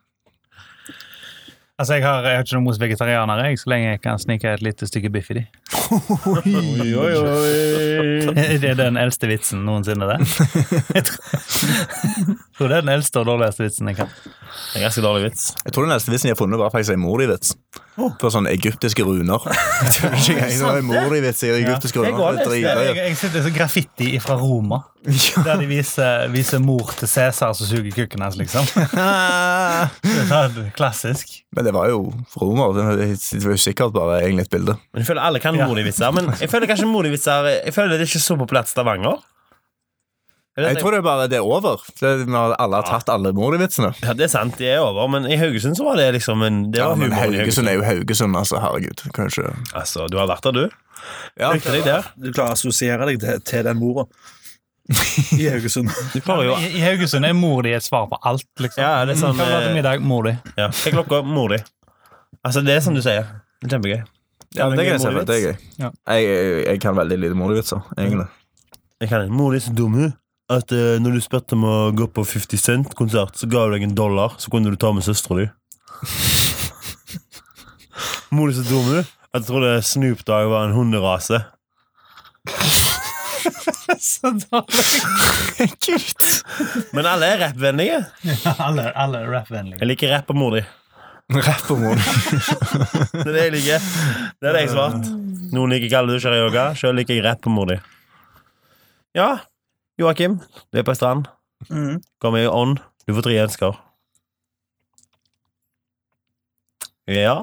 Altså, 1.78 1.94
jeg 1.94 2.02
har, 2.02 2.24
jeg 2.26 2.34
har 2.40 2.42
ikke 2.42 2.56
noe 2.58 2.64
mot 2.66 2.78
vegetarianere, 2.82 3.44
jeg, 3.52 3.58
så 3.62 3.70
lenge 3.70 3.84
jeg 3.92 4.00
kan 4.02 4.18
snike 4.18 4.50
et 4.50 4.62
lite 4.66 4.86
stykke 4.90 5.10
biff 5.14 5.28
i 5.30 5.36
de. 5.36 5.42
Oi, 6.26 6.88
oi, 6.98 7.12
oi. 7.22 8.32
Det 8.58 8.72
er 8.72 8.74
den 8.80 8.98
eldste 8.98 9.28
vitsen 9.30 9.62
noensinne, 9.62 10.08
det. 10.10 10.16
Jeg 10.96 11.04
tror, 12.58 12.66
det 12.66 12.76
er 12.80 12.82
den 12.82 12.90
eldste 12.96 13.22
og 13.22 13.28
dårligste 13.30 13.62
vitsen 13.68 13.92
jeg 13.92 14.00
kan. 14.00 14.10
En 14.74 14.82
ganske 14.82 15.04
dårlig 15.04 15.28
vits. 15.28 15.44
Jeg 15.64 15.74
tror 15.76 15.86
den 15.86 15.94
eldste 15.94 16.10
vitsen 16.12 16.30
jeg 16.32 16.34
har 16.34 16.40
funnet, 16.42 16.58
var 16.60 16.74
faktisk 16.74 16.96
en 16.96 17.02
Mordi-vits. 17.04 17.54
På 18.18 18.30
sånne 18.34 18.50
egyptiske 18.58 19.06
runer. 19.06 19.46
Jeg 19.46 19.94
tror 20.00 20.18
ikke 20.18 20.34
engang 20.34 20.50
det 20.58 20.66
var 20.66 20.80
en 20.82 20.90
Mordi-vits 20.90 21.44
i 21.46 21.52
egyptiske 21.60 22.02
Jeg 22.02 22.10
runer. 22.14 22.18
går 22.18 22.42
Det 22.42 22.46
er 22.48 22.54
jeg, 22.58 22.62
Jeg, 22.66 22.76
dritgøy. 22.82 23.04
jeg 23.06 23.20
sitter 23.22 23.46
så 23.46 23.54
graffiti 23.54 24.10
fra 24.26 24.34
Roma, 25.07 25.44
der 25.46 25.61
de 25.62 25.66
viser, 25.70 26.26
viser 26.34 26.59
mor 26.61 26.90
til 26.99 27.09
Cæsar 27.09 27.53
som 27.57 27.66
suger 27.68 27.92
kukken 27.94 28.20
hans, 28.24 28.36
liksom. 28.40 28.66
Det 30.59 30.66
klassisk. 30.76 31.30
Men 31.55 31.64
det 31.68 31.72
var 31.76 31.88
jo 31.92 32.01
romer. 32.40 32.74
Det 32.74 33.44
var 33.44 33.55
jo 33.55 33.61
sikkert 33.62 33.94
bare 33.94 34.20
egentlig 34.24 34.49
et 34.49 34.53
bilde. 34.57 34.74
Men 34.92 35.03
Jeg 35.05 35.07
føler 35.12 35.22
alle 35.22 35.40
kan 35.40 35.55
Ja. 35.57 35.66
Modi-vitser. 35.70 36.11
Men 36.14 36.32
jeg 36.40 36.51
føler 36.51 36.66
kanskje 36.70 36.86
Modi-vitser 36.90 37.49
Jeg 37.64 37.74
føler 37.74 37.94
det 37.96 38.01
er 38.01 38.11
ikke 38.11 38.24
så 38.26 38.36
populært 38.36 38.68
i 38.70 38.74
Stavanger. 38.74 39.18
Er 40.59 40.72
Jeg 40.72 40.80
tror 40.80 40.90
det 40.90 40.99
er 40.99 41.03
bare 41.07 41.28
det 41.30 41.36
er 41.38 41.46
over. 41.46 41.78
Det, 42.01 42.26
når 42.28 42.57
alle 42.59 42.76
har 42.80 42.82
tatt 42.88 43.09
alle 43.14 43.30
Mordi-vitsene. 43.32 43.92
Ja, 44.03 44.12
Det 44.12 44.24
er 44.26 44.32
sant, 44.32 44.57
de 44.59 44.66
er 44.66 44.80
over, 44.82 45.07
men 45.09 45.28
i 45.30 45.36
Haugesund 45.38 45.76
så 45.78 45.84
var 45.86 45.96
det 46.01 46.09
liksom 46.18 46.42
en 46.42 46.72
Det 46.72 46.80
Ja, 46.82 46.94
men 46.99 47.12
Haugesund 47.14 47.68
er 47.70 47.78
jo 47.78 47.84
Haugesund, 47.86 48.34
altså. 48.36 48.59
Herregud. 48.59 49.05
Kanskje 49.14 49.55
Altså, 49.72 50.09
du 50.11 50.18
har 50.18 50.26
vært 50.26 50.42
der, 50.42 50.53
du. 50.53 50.68
ja, 51.38 51.53
Likte 51.55 51.70
deg. 51.78 52.05
Du 52.18 52.32
klarer 52.32 52.51
å 52.51 52.59
assosiere 52.59 53.07
deg 53.07 53.20
til, 53.22 53.38
til 53.46 53.64
den 53.64 53.78
mora 53.78 54.09
i 55.39 55.49
Haugesund. 55.51 55.91
Du 56.14 56.20
jo 56.45 56.55
I, 56.57 56.70
I 56.78 56.80
Haugesund 56.80 57.26
er 57.28 57.34
mor 57.36 57.62
di 57.66 57.74
et 57.76 57.84
svar 57.84 58.07
på 58.09 58.18
alt, 58.24 58.49
liksom. 58.61 58.82
Ja, 58.82 59.05
det 59.05 59.16
er 59.16 59.20
sånn 59.20 59.36
Hva 59.36 59.49
var 59.51 59.66
eh, 59.66 59.74
middag? 59.76 60.05
Mor 60.05 60.24
di. 60.28 60.36
ja. 60.57 60.70
Hva 60.70 60.86
er 60.89 60.97
klokka? 60.97 61.20
Mor 61.26 61.53
di. 61.53 61.59
Altså, 62.47 62.62
det 62.64 62.78
er 62.78 62.84
som 62.84 62.97
du 62.97 63.03
sier. 63.05 63.26
Det 63.61 63.68
er 63.68 63.76
Kjempegøy. 63.76 64.01
Ja, 64.57 64.70
det 64.72 64.84
kan 64.86 64.95
jeg 64.95 65.03
se. 65.03 65.12
Det 65.28 65.34
er 65.34 65.43
gøy. 65.45 65.66
Ja. 65.82 65.91
Jeg, 66.14 66.24
jeg, 66.24 66.62
jeg 66.64 66.80
kan 66.80 66.97
veldig 66.97 67.18
lite 67.20 67.36
Mordi-vitser, 67.36 67.84
egentlig. 67.99 68.28
Jeg 69.03 69.11
kan 69.11 69.28
Mor 69.34 69.53
di 69.53 69.61
er 69.61 69.66
så 69.66 69.74
dum, 69.76 69.99
hun. 69.99 70.14
At 70.49 70.72
uh, 70.72 70.97
når 71.03 71.18
du 71.18 71.20
spurte 71.20 71.59
om 71.59 71.66
å 71.68 71.76
gå 71.93 72.09
på 72.09 72.24
50 72.24 72.62
Cent-konsert, 72.62 73.36
så 73.36 73.49
ga 73.51 73.66
hun 73.66 73.76
deg 73.76 73.84
en 73.84 73.97
dollar, 73.99 74.39
så 74.41 74.49
kunne 74.53 74.72
du 74.72 74.80
ta 74.80 74.95
med 74.97 75.05
søstera 75.05 75.43
di. 75.43 75.49
Mor 78.34 78.49
di 78.49 78.57
er 78.57 78.62
så 78.62 78.64
dum, 78.70 78.89
hun. 78.89 79.05
At 79.28 79.43
jeg 79.43 79.51
trodde 79.51 79.74
Snoop 79.84 80.24
Dogg 80.24 80.49
var 80.49 80.70
en 80.70 80.76
hunderase. 80.78 81.43
Så 84.11 84.32
dårlig. 84.44 84.84
Men 86.96 87.07
alle 87.07 87.30
er 87.32 87.42
rappvennlige. 87.46 88.03
alle, 88.59 88.90
alle 88.94 89.22
er 89.24 89.32
rap-vennlige. 89.32 89.80
Jeg 89.80 89.90
liker 89.92 90.12
rapp 90.16 90.30
og 90.34 90.38
mor 90.38 90.57
di. 90.59 90.64
Rapp 91.28 91.70
og 91.74 91.80
Mordi. 91.82 92.01
Det 93.12 93.26
er 93.26 93.34
det 93.34 93.42
jeg 93.42 93.53
liker. 93.53 93.88
Det 94.40 94.49
er 94.49 94.55
det 94.57 94.62
jeg 94.62 94.70
svart. 94.72 95.11
Noen 95.53 95.74
liker 95.74 95.90
kalde 95.92 96.14
dusjer 96.14 96.32
i 96.32 96.38
yoga. 96.40 96.70
Sjøl 96.78 96.96
liker 96.96 97.18
jeg 97.18 97.24
rapp 97.26 97.44
og 97.44 97.53
mor 97.53 97.68
di. 97.68 97.76
Ja, 99.16 99.34
Joakim, 100.01 100.38
du 100.72 100.78
er 100.80 100.86
på 100.88 100.94
strand. 100.96 101.28
Mm. 101.68 101.99
Kommer 102.22 102.40
i 102.40 102.49
ånd. 102.49 102.80
Du 103.05 103.12
får 103.16 103.26
tre 103.26 103.36
ønsker. 103.42 103.76
Ja. 107.09 107.36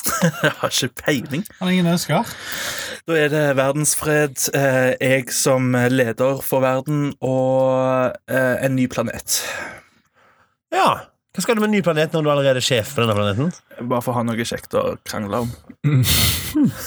Jeg 0.20 0.52
har 0.60 0.72
ikke 0.72 1.02
peiling. 1.04 1.44
Han 1.58 1.68
har 1.68 1.72
ingen 1.72 1.92
ønsker. 1.92 2.32
Da 3.08 3.16
er 3.16 3.30
det 3.32 3.44
verdensfred, 3.58 4.36
eh, 4.56 4.92
jeg 5.00 5.30
som 5.34 5.72
leder 5.72 6.42
for 6.44 6.64
verden 6.64 7.12
og 7.24 8.16
eh, 8.30 8.56
en 8.64 8.76
ny 8.76 8.88
planet. 8.92 9.40
ja. 10.74 11.06
Hva 11.30 11.44
skal 11.44 11.54
du 11.54 11.60
med 11.62 11.68
en 11.68 11.76
ny 11.76 11.80
planet 11.86 12.10
når 12.10 12.24
du 12.26 12.28
allerede 12.32 12.58
er 12.58 12.64
sjef 12.66 12.88
på 12.96 13.04
denne 13.04 13.14
planeten? 13.14 13.52
Bare 13.86 14.02
for 14.02 14.10
å 14.10 14.16
ha 14.16 14.24
noe 14.26 14.42
kjekt 14.44 14.74
å 14.74 14.96
krangle 15.06 15.44
om. 15.46 15.52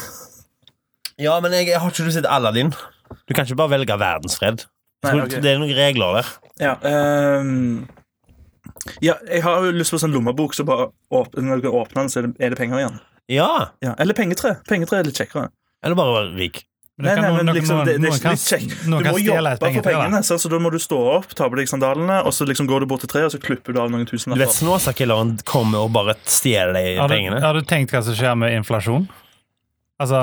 Ja, 1.22 1.36
men 1.40 1.54
jeg, 1.54 1.68
jeg 1.70 1.78
har 1.78 1.92
ikke 1.94 2.08
du 2.08 2.12
sett 2.12 2.26
Aladdin. 2.26 2.72
Du 3.30 3.36
kan 3.38 3.46
ikke 3.46 3.60
bare 3.60 3.76
velge 3.76 3.96
verdensfred. 4.02 4.64
Nei, 5.06 5.12
okay. 5.22 5.42
Det 5.44 5.52
er 5.52 5.60
noen 5.62 5.76
regler 5.78 6.18
der. 6.18 6.32
Ja, 6.58 6.72
um 7.38 7.86
ja, 9.00 9.14
jeg 9.30 9.44
har 9.46 9.64
jo 9.64 9.72
lyst 9.76 9.94
på 9.94 10.00
sånn 10.02 10.12
lommebok, 10.12 10.56
så 10.56 10.66
bare 10.68 10.90
åpner, 11.14 11.46
når 11.46 11.62
du 11.64 11.70
åpner 11.72 12.02
den, 12.02 12.10
så 12.12 12.20
er 12.20 12.28
det, 12.28 12.34
er 12.44 12.54
det 12.54 12.60
penger 12.60 12.82
igjen. 12.82 12.98
Ja. 13.32 13.50
Ja, 13.84 13.94
eller 14.02 14.18
pengetre. 14.18 14.58
Pengetre 14.68 15.00
er 15.00 15.08
litt 15.08 15.20
kjekkere. 15.20 15.52
Eller 15.84 15.96
bare 16.00 16.14
være 16.16 16.32
rik. 16.40 16.64
Men 16.96 17.08
Nei, 17.10 17.14
nei, 17.24 17.30
men 17.34 17.48
noen- 17.50 17.56
liksom, 17.58 17.80
det, 17.88 17.94
det 18.04 18.10
er 18.12 18.18
ikke 18.20 18.32
litt 18.36 18.44
kjekt. 18.46 18.74
Du 18.86 18.92
må 18.94 19.00
jobbe 19.24 19.54
for 19.58 19.86
pengene, 19.88 20.20
så, 20.24 20.36
så 20.38 20.50
da 20.52 20.60
må 20.62 20.70
du 20.72 20.78
stå 20.78 21.00
opp, 21.16 21.32
ta 21.34 21.48
på 21.50 21.58
deg 21.58 21.68
sandalene, 21.72 22.20
og 22.22 22.36
så 22.38 22.46
liksom 22.46 22.68
går 22.70 22.86
du 22.86 22.90
bort 22.92 23.02
til 23.02 23.10
treet, 23.10 23.26
og 23.32 23.34
så 23.34 23.40
klipper 23.42 23.74
du 23.74 23.80
av 23.82 23.90
noen 23.90 24.06
tusen. 24.06 24.36
Du 24.36 24.40
vet. 24.44 24.54
Snåsakilleren 24.54 25.40
kommer 25.50 25.88
og 25.88 25.90
bare 25.96 26.14
stjeler 26.30 26.78
de 26.78 26.84
Har 27.02 27.10
du, 27.10 27.16
pengene. 27.16 27.42
har 27.42 27.58
du 27.58 27.66
tenkt 27.66 27.92
hva 27.96 28.04
som 28.06 28.14
skjer 28.14 28.38
med 28.38 28.54
inflasjon? 28.60 29.10
Altså, 30.04 30.22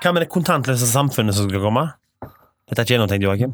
Hva 0.00 0.12
med 0.16 0.22
det 0.24 0.30
kontantløse 0.32 0.88
samfunnet 0.88 1.36
som 1.36 1.48
skal 1.50 1.60
komme? 1.68 1.84
Dette 2.24 2.80
er 2.80 2.84
ikke 2.88 2.96
gjennomtenkt, 2.96 3.28
Joakim. 3.28 3.52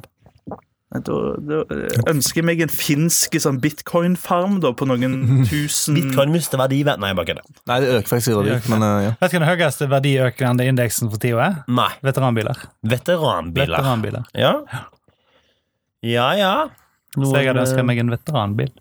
Da, 0.93 1.19
da 1.41 1.63
ønsker 2.11 2.43
jeg 2.43 2.45
meg 2.45 2.61
en 2.61 2.73
finsk 2.73 3.39
sånn 3.41 3.63
bitcoin-farm 3.63 4.59
da, 4.61 4.75
på 4.77 4.85
noen 4.91 5.15
tusen 5.51 5.97
Bitcoin 5.97 6.35
mister 6.35 6.61
verdi. 6.61 6.83
Nei, 6.85 7.13
bare 7.17 7.31
kødder. 7.31 7.47
Nei, 7.71 7.79
det 7.81 7.95
øker 7.95 8.11
faktisk 8.11 8.35
i 8.35 8.37
verdi, 8.37 8.59
men 8.75 8.85
uh, 8.85 8.99
ja. 9.07 9.15
vet 9.23 9.33
du 9.33 9.39
hva 9.39 9.41
den 9.41 9.49
høyeste 9.49 9.89
verdiøkende 9.89 10.67
indeksen 10.69 11.09
for 11.13 11.23
tida 11.23 11.47
er? 11.47 11.57
Nei. 11.73 11.89
Veteranbiler. 12.05 12.61
Veteranbiler. 12.93 13.73
Veteranbiler. 13.79 14.29
Ja. 14.37 14.53
Ja, 16.05 16.29
ja. 16.37 16.55
Så 17.17 17.33
jeg 17.39 17.49
hadde 17.53 17.65
ønsket 17.65 17.89
meg 17.89 18.03
en 18.03 18.13
veteranbil. 18.13 18.73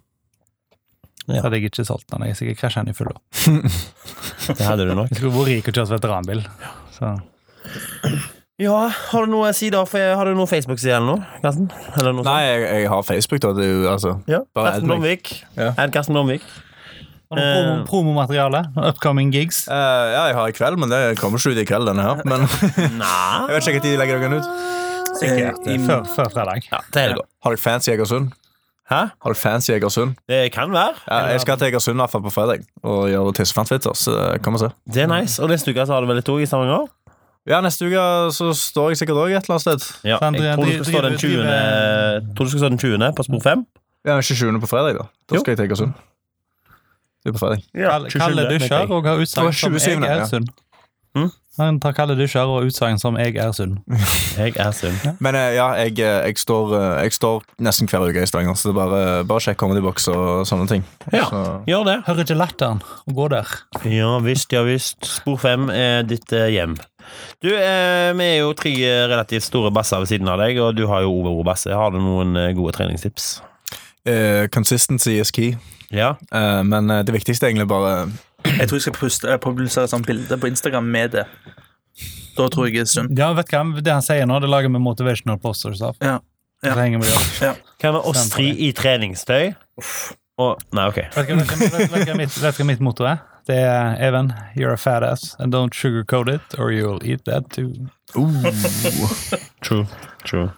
Ja. 1.27 1.37
Så 1.37 1.45
hadde 1.45 1.61
jeg 1.61 1.71
ikke 1.71 1.87
solgt 1.87 2.09
den. 2.11 2.27
Jeg 2.27 2.35
er 2.35 2.39
sikkert 2.41 2.61
krasja 2.63 2.83
den 2.83 2.91
i 2.91 3.07
år. 3.07 3.17
Det 4.57 4.67
hadde 4.67 4.89
du 4.89 4.93
nok. 4.97 5.11
Jeg 5.11 5.21
skulle 5.21 5.33
vært 5.37 5.51
rik 5.51 5.71
og 5.71 5.79
kjørt 5.79 5.95
veteranbil. 5.95 6.45
Så. 6.97 7.15
Ja, 8.61 8.79
Har 9.11 9.25
du 9.25 9.31
noen 9.33 9.53
sider 9.57 9.85
for, 9.89 9.97
Har 10.19 10.27
du 10.29 10.35
noe 10.37 10.45
Facebook-side 10.49 10.93
eller 10.99 11.15
noe? 11.15 11.39
Karsten? 11.41 11.69
Eller 11.97 12.13
noe 12.13 12.25
Nei, 12.27 12.41
jeg, 12.45 12.65
jeg 12.83 12.89
har 12.91 13.05
Facebook, 13.07 13.39
da. 13.41 13.53
Det 13.57 13.65
er 13.65 13.71
jo 13.71 13.87
altså? 13.89 14.11
Ja. 14.29 14.41
bare 14.53 14.75
Karsten. 14.75 14.87
Blomvik. 14.91 15.31
Ja. 15.57 15.71
Add 15.81 15.93
Karsten 15.95 16.13
Blomvik. 16.17 16.45
Har 17.31 17.39
du 17.39 17.41
promo, 17.41 17.71
Eh. 17.79 17.85
promomateriale? 17.87 18.61
Upcoming 18.89 19.31
gigs? 19.33 19.63
Eh, 19.71 19.73
ja, 20.13 20.25
jeg 20.27 20.35
har 20.35 20.47
i 20.51 20.51
kveld, 20.57 20.77
men 20.83 20.89
det 20.91 20.99
kommer 21.17 21.39
ikke 21.39 21.53
ut 21.55 21.61
i 21.63 21.65
kveld, 21.65 21.87
denne 21.87 22.03
her. 22.03 22.21
Men 22.27 22.43
jeg 22.75 22.91
Nei 22.99 23.47
vet 23.55 23.67
ikke 23.71 23.79
når 23.79 23.87
de 23.87 23.95
legger 24.03 24.19
den 24.25 24.37
ut. 24.37 24.51
Sikkert. 25.21 25.65
i- 25.67 25.79
før, 25.87 26.03
før 26.15 26.29
fredag. 26.33 26.67
ja, 26.71 26.79
Til 26.91 27.01
helga. 27.07 27.25
Har 27.43 27.51
dere 27.55 27.63
fans 27.63 27.87
i 27.87 27.91
Egersund? 27.95 28.31
Hæ? 28.91 28.99
Har 29.23 29.31
dere 29.31 29.39
fans 29.39 29.69
i 29.69 29.73
Egersund? 29.77 30.15
Det 30.27 30.51
kan 30.51 30.71
være. 30.75 30.93
Ja, 31.07 31.25
jeg 31.31 31.41
skal 31.41 31.57
til 31.57 31.67
Egersund 31.71 31.95
i 31.95 32.01
hvert 32.03 32.11
fall 32.11 32.21
på 32.27 32.31
fredag 32.35 32.65
og 32.83 33.07
gjøre 33.09 33.33
tissefantfitser, 33.39 33.95
så 33.95 34.37
kom 34.43 34.55
og 34.59 34.65
se. 34.65 34.69
Det 34.91 35.03
er 35.03 35.07
nice. 35.07 35.39
Og 35.41 35.49
neste 35.49 35.71
uke 35.71 35.85
så 35.87 35.93
har 35.95 36.01
du 36.03 36.07
vel 36.11 36.19
et 36.19 36.25
tog 36.27 36.41
i 36.43 36.45
Stavanger? 36.49 36.89
Ja, 37.49 37.57
neste 37.65 37.87
uke 37.89 38.01
så 38.35 38.51
står 38.53 38.91
jeg 38.91 39.01
sikkert 39.01 39.17
òg 39.17 39.31
et 39.33 39.47
eller 39.47 39.57
annet 39.57 39.65
sted. 39.65 39.85
Ja. 40.05 40.19
Sant, 40.21 40.37
Jeg 40.37 40.55
tror 40.55 40.65
du 40.65 40.83
skal 40.83 40.93
stå 40.93 41.01
den 41.07 41.17
20. 41.17 42.35
Tror 42.37 42.45
du 42.45 42.51
skal 42.53 42.63
stå 42.63 42.69
den 42.69 42.81
20. 42.83 43.13
på 43.17 43.23
spor 43.23 43.41
5? 43.47 43.65
Ja, 44.05 44.17
ikke 44.17 44.35
20. 44.35 44.59
på 44.61 44.69
fredag, 44.69 44.97
da. 44.99 45.05
Da 45.29 45.35
Jo. 45.35 45.39
skal 45.41 45.51
jeg 45.51 45.57
til 45.57 45.65
Egersund. 45.65 45.93
Det 47.23 47.29
er 47.29 47.37
på 47.37 47.41
fredag. 47.41 47.63
Ja, 47.73 47.97
Kalle 48.13 48.49
dusjer 48.49 48.91
og 48.91 49.05
har 49.05 49.21
utsagn 49.21 49.53
som 49.53 49.73
27., 49.79 50.05
jeg 50.05 50.11
er 50.11 50.21
ja. 50.21 50.25
sunn. 50.25 50.47
Mm? 51.15 51.31
Han 51.59 51.81
tar 51.83 51.91
kalde 51.91 52.15
dusjer 52.15 52.47
og 52.47 52.63
utsagn 52.63 52.99
som 52.99 53.17
'jeg 53.17 53.35
er 53.35 53.51
sunn'. 53.51 53.81
Jeg 54.37 54.55
er 54.55 54.71
sunn. 54.71 54.95
Men 55.19 55.35
eh, 55.35 55.55
ja, 55.55 55.67
jeg, 55.73 55.99
eh, 55.99 56.23
jeg, 56.27 56.37
står, 56.37 56.71
eh, 56.79 57.03
jeg 57.03 57.13
står 57.13 57.43
nesten 57.59 57.87
hver 57.91 58.07
uke 58.07 58.21
i 58.23 58.25
Stavanger, 58.25 58.55
så 58.55 58.69
det 58.69 58.75
er 58.75 58.79
bare, 58.79 59.25
bare 59.27 59.39
sjekk 59.43 59.57
Comedy 59.57 59.81
Box 59.83 60.07
og 60.07 60.47
sånne 60.47 60.67
ting. 60.67 60.85
Ja. 61.11 61.25
Så, 61.27 61.41
Gjør 61.67 61.83
det. 61.83 61.97
Hører 62.07 62.23
ikke 62.23 62.37
latteren 62.39 62.79
og 63.07 63.15
gå 63.15 63.27
der. 63.27 63.47
Ja 63.83 64.19
visst, 64.23 64.53
ja 64.53 64.63
visst. 64.63 65.03
Spor 65.03 65.35
5 65.37 65.69
er 65.69 66.07
ditt 66.07 66.31
hjem. 66.31 66.77
Du, 67.41 67.49
eh, 67.51 68.11
vi 68.17 68.27
er 68.27 68.37
jo 68.41 68.53
tre 68.57 68.73
relativt 69.11 69.45
store 69.47 69.71
basser 69.73 70.01
ved 70.03 70.11
siden 70.11 70.29
av 70.31 70.39
deg, 70.41 70.59
og 70.61 70.75
du 70.77 70.85
har 70.89 71.05
jo 71.05 71.13
Ove 71.21 71.43
Basse. 71.47 71.71
Har 71.73 71.93
du 71.93 71.99
noen 72.01 72.35
eh, 72.37 72.51
gode 72.57 72.75
treningstips? 72.77 73.41
eh, 74.05 74.47
consistency 74.49 75.19
is 75.21 75.31
key. 75.31 75.55
Ja. 75.93 76.15
Eh, 76.31 76.63
men 76.63 76.87
det 77.05 77.13
viktigste 77.13 77.45
er 77.45 77.51
egentlig 77.53 77.67
bare 77.69 78.09
Jeg 78.59 78.67
tror 78.69 78.79
jeg 78.79 78.87
skal 78.87 78.97
puste, 78.97 79.37
publisere 79.43 79.85
et 79.85 79.93
sånt 79.93 80.07
bilde 80.07 80.37
på 80.41 80.49
Instagram 80.49 80.87
med 80.89 81.13
det. 81.13 81.27
Da 82.37 82.47
tror 82.49 82.65
jeg 82.69 82.79
det 82.79 82.87
er 82.87 82.89
sunt. 82.89 83.19
Ja, 83.19 83.31
vet 83.37 83.51
du 83.51 83.57
hva? 83.57 83.81
Det 83.83 83.93
han 83.93 84.05
sier 84.05 84.25
nå, 84.25 84.39
det 84.41 84.49
lager 84.49 84.71
vi 84.71 84.81
motivational 84.81 85.37
posters 85.43 85.81
av. 85.85 85.99
Ja. 86.01 86.17
Ja. 86.61 86.75
Vi 86.77 86.91
det 86.93 87.09
opp. 87.17 87.61
Hva 87.81 87.91
med 87.95 88.03
oss 88.05 88.27
tre 88.29 88.51
i 88.53 88.69
treningstøy? 88.77 89.53
Og 90.41 90.61
Nei, 90.75 90.87
OK. 90.89 90.99
Vet 91.15 91.27
du 91.29 91.35
hva- 91.37 92.65
mitt- 92.67 92.81
motto 92.83 93.05
er? 93.09 93.21
Det 93.49 93.57
er 93.57 93.95
Even, 94.07 94.31
you're 94.55 94.73
a 94.73 94.77
fat 94.77 95.03
ass, 95.03 95.35
and 95.39 95.51
don't 95.53 95.73
sugarcoat 95.73 96.29
it, 96.29 96.55
or 96.59 96.71
you'll 96.71 97.01
eat 97.03 97.25
that 97.25 97.49
too. 97.49 97.71
True. 99.65 99.85
True. 100.23 100.49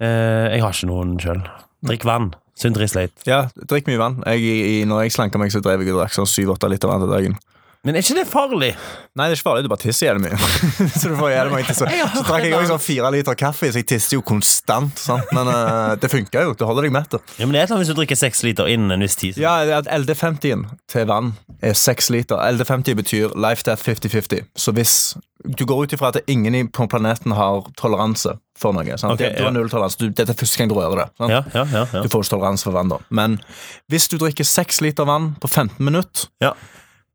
Eh, 0.00 0.46
jeg 0.56 0.62
har 0.64 0.72
ikke 0.74 0.88
noen 0.90 1.16
sjøl. 1.22 1.42
Drikk 1.86 2.04
vann. 2.08 2.30
Sundre 2.60 2.88
Slate. 2.90 3.22
Ja, 3.28 3.44
drikk 3.70 3.86
mye 3.88 4.00
vann. 4.00 4.18
Jeg, 4.26 4.42
i, 4.44 4.80
når 4.88 5.06
jeg 5.06 5.14
slanka 5.16 5.40
meg, 5.40 5.52
så 5.54 5.62
drev 5.64 5.80
jeg 5.84 5.94
og 5.94 6.02
drakk 6.02 6.16
sånn 6.16 6.28
syv-åtte 6.28 6.68
liter 6.72 6.90
vann 6.90 7.04
til 7.06 7.12
dagen. 7.14 7.38
Men 7.80 7.96
er 7.96 8.04
ikke 8.04 8.14
det 8.18 8.26
farlig? 8.28 8.74
Nei, 9.16 9.24
det 9.24 9.32
er 9.32 9.38
ikke 9.38 9.46
farlig, 9.46 9.62
du 9.64 9.70
bare 9.72 9.80
tisser 9.80 10.10
jævlig 10.10 10.26
mye. 10.26 10.38
så 11.00 11.08
du 11.08 11.14
får 11.16 11.30
jævlig 11.32 11.52
mange 11.54 11.68
tisser. 11.70 11.92
Så 12.12 12.24
drakk 12.28 12.42
jeg 12.44 12.52
også 12.58 12.74
sånn 12.74 12.82
fire 12.84 13.12
liter 13.14 13.38
kaffe, 13.40 13.70
så 13.72 13.80
jeg 13.80 13.86
tisser 13.88 14.18
jo 14.18 14.24
konstant. 14.28 15.00
Sant? 15.00 15.30
Men 15.32 15.48
uh, 15.48 15.94
det 15.96 16.10
funker 16.12 16.44
jo. 16.44 16.52
Du 16.60 16.66
holder 16.68 16.84
deg 16.84 16.92
mett. 16.92 17.16
Ja, 17.40 17.46
men 17.48 17.56
det 17.56 17.62
er 17.62 17.64
et 17.64 17.70
eller 17.70 17.78
annet 17.78 17.86
Hvis 17.86 17.92
du 17.94 18.00
drikker 18.02 18.18
seks 18.20 18.42
liter 18.44 18.68
innen 18.68 18.92
en 18.92 19.04
viss 19.06 19.16
tid. 19.16 19.38
Ja, 19.40 19.54
at 19.78 19.88
LD50-en 19.88 20.66
til 20.92 21.08
vann 21.08 21.32
er 21.64 21.72
seks 21.78 22.10
liter. 22.12 22.36
LD50 22.50 22.98
betyr 23.00 23.32
life 23.40 23.64
death 23.64 23.86
50-50. 23.88 24.44
Så 24.60 24.74
hvis 24.76 24.94
du 25.56 25.64
går 25.64 25.86
ut 25.88 25.94
ifra 25.96 26.10
at 26.12 26.20
ingen 26.28 26.68
på 26.68 26.84
planeten 26.92 27.32
har 27.32 27.64
toleranse 27.80 28.34
for 28.60 28.76
noe 28.76 28.98
sant? 29.00 29.16
Ok, 29.16 29.24
Du 29.38 29.46
har 29.46 29.54
null 29.56 29.72
toleranse. 29.72 29.96
Du, 29.96 30.10
dette 30.12 30.34
er 30.34 30.36
første 30.36 30.60
gang 30.60 30.68
du 30.68 30.76
rører 30.76 31.06
det. 31.06 31.08
Sant? 31.16 31.32
Ja, 31.32 31.40
ja, 31.56 31.64
ja, 31.72 31.86
ja. 31.96 32.04
Du 32.04 32.12
får 32.12 32.26
ikke 32.26 32.34
toleranse 32.36 32.68
for 32.68 32.76
vann, 32.76 32.92
da. 32.92 33.00
Men 33.08 33.38
hvis 33.88 34.10
du 34.12 34.18
drikker 34.20 34.44
seks 34.44 34.82
liter 34.84 35.08
vann 35.08 35.32
på 35.40 35.48
15 35.48 35.80
minutter, 35.80 36.28
Ja. 36.44 36.52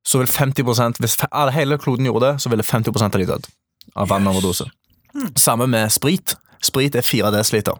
Så 0.05 0.21
vil 0.21 0.27
50 0.27 0.99
Hvis 1.01 1.17
hele 1.53 1.77
kloden 1.77 2.05
gjorde 2.05 2.31
det, 2.33 2.41
så 2.41 2.49
ville 2.49 2.63
50 2.63 3.01
av 3.03 3.11
de 3.11 3.25
dødd 3.25 3.47
av 3.95 4.09
vannoverdose. 4.09 4.67
Samme 5.37 5.67
med 5.67 5.91
sprit. 5.91 6.35
Sprit 6.61 6.95
er 6.95 7.01
4 7.05 7.31
dl. 7.31 7.71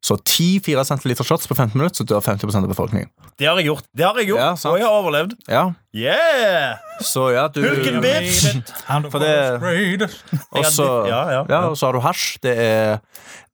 Så 0.00 0.14
10-4 0.16 0.84
centiliter 0.86 1.26
shots 1.26 1.48
på 1.50 1.56
15 1.56 1.74
minutter, 1.78 1.96
så 1.98 2.04
dør 2.06 2.20
50% 2.22 2.62
av 2.62 2.68
befolkningen. 2.70 3.08
Det 3.38 3.48
har 3.48 3.58
jeg 3.58 3.66
gjort. 3.66 3.84
Det 3.96 4.04
har 4.06 4.14
jeg 4.20 4.28
gjort, 4.30 4.38
Ja, 4.38 4.50
sant. 4.54 4.72
Og 4.72 4.78
jeg 4.78 4.86
har 4.86 4.98
overlevd. 5.02 5.34
Ja, 5.48 5.64
Yeah! 5.98 6.76
så 7.02 7.32
ja, 7.34 7.48
du 7.48 7.62
Hulken 7.64 7.98
bitch! 8.02 8.44
For 9.10 9.18
det- 9.18 9.58
Og 10.52 10.64
så 10.70 10.86
Ja, 11.08 11.22
ja, 11.32 11.42
har 11.86 11.92
du 11.92 12.00
hasj. 12.00 12.38
Det 12.42 12.54
er 12.58 13.00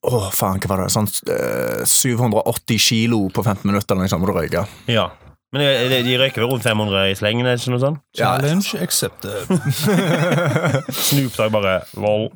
Å, 0.04 0.30
faen, 0.36 0.60
hva 0.60 0.68
var 0.68 0.82
det? 0.84 0.92
Sånn 0.92 1.08
eh, 1.32 1.84
780 1.88 2.78
kilo 2.78 3.30
på 3.30 3.42
15 3.42 3.64
minutter, 3.64 3.94
eller 3.94 4.04
noe 4.04 4.08
sånt, 4.12 4.20
må 4.20 4.26
du 4.28 4.36
røyke. 4.36 4.66
Ja. 4.86 5.08
Men 5.54 5.62
de, 5.62 5.98
de- 6.02 6.16
røyker 6.18 6.42
vel 6.42 6.50
rundt 6.50 6.64
500 6.66 7.12
i 7.12 7.14
slengen? 7.18 7.46
ikke 7.46 7.70
noe 7.70 7.82
sånt? 7.82 8.00
Ja, 8.18 8.32
Challenge 8.34 8.82
accepted. 8.82 9.46
Snoop 11.06 11.36
Dogg 11.38 11.52
bare 11.54 11.76
lol. 11.94 12.26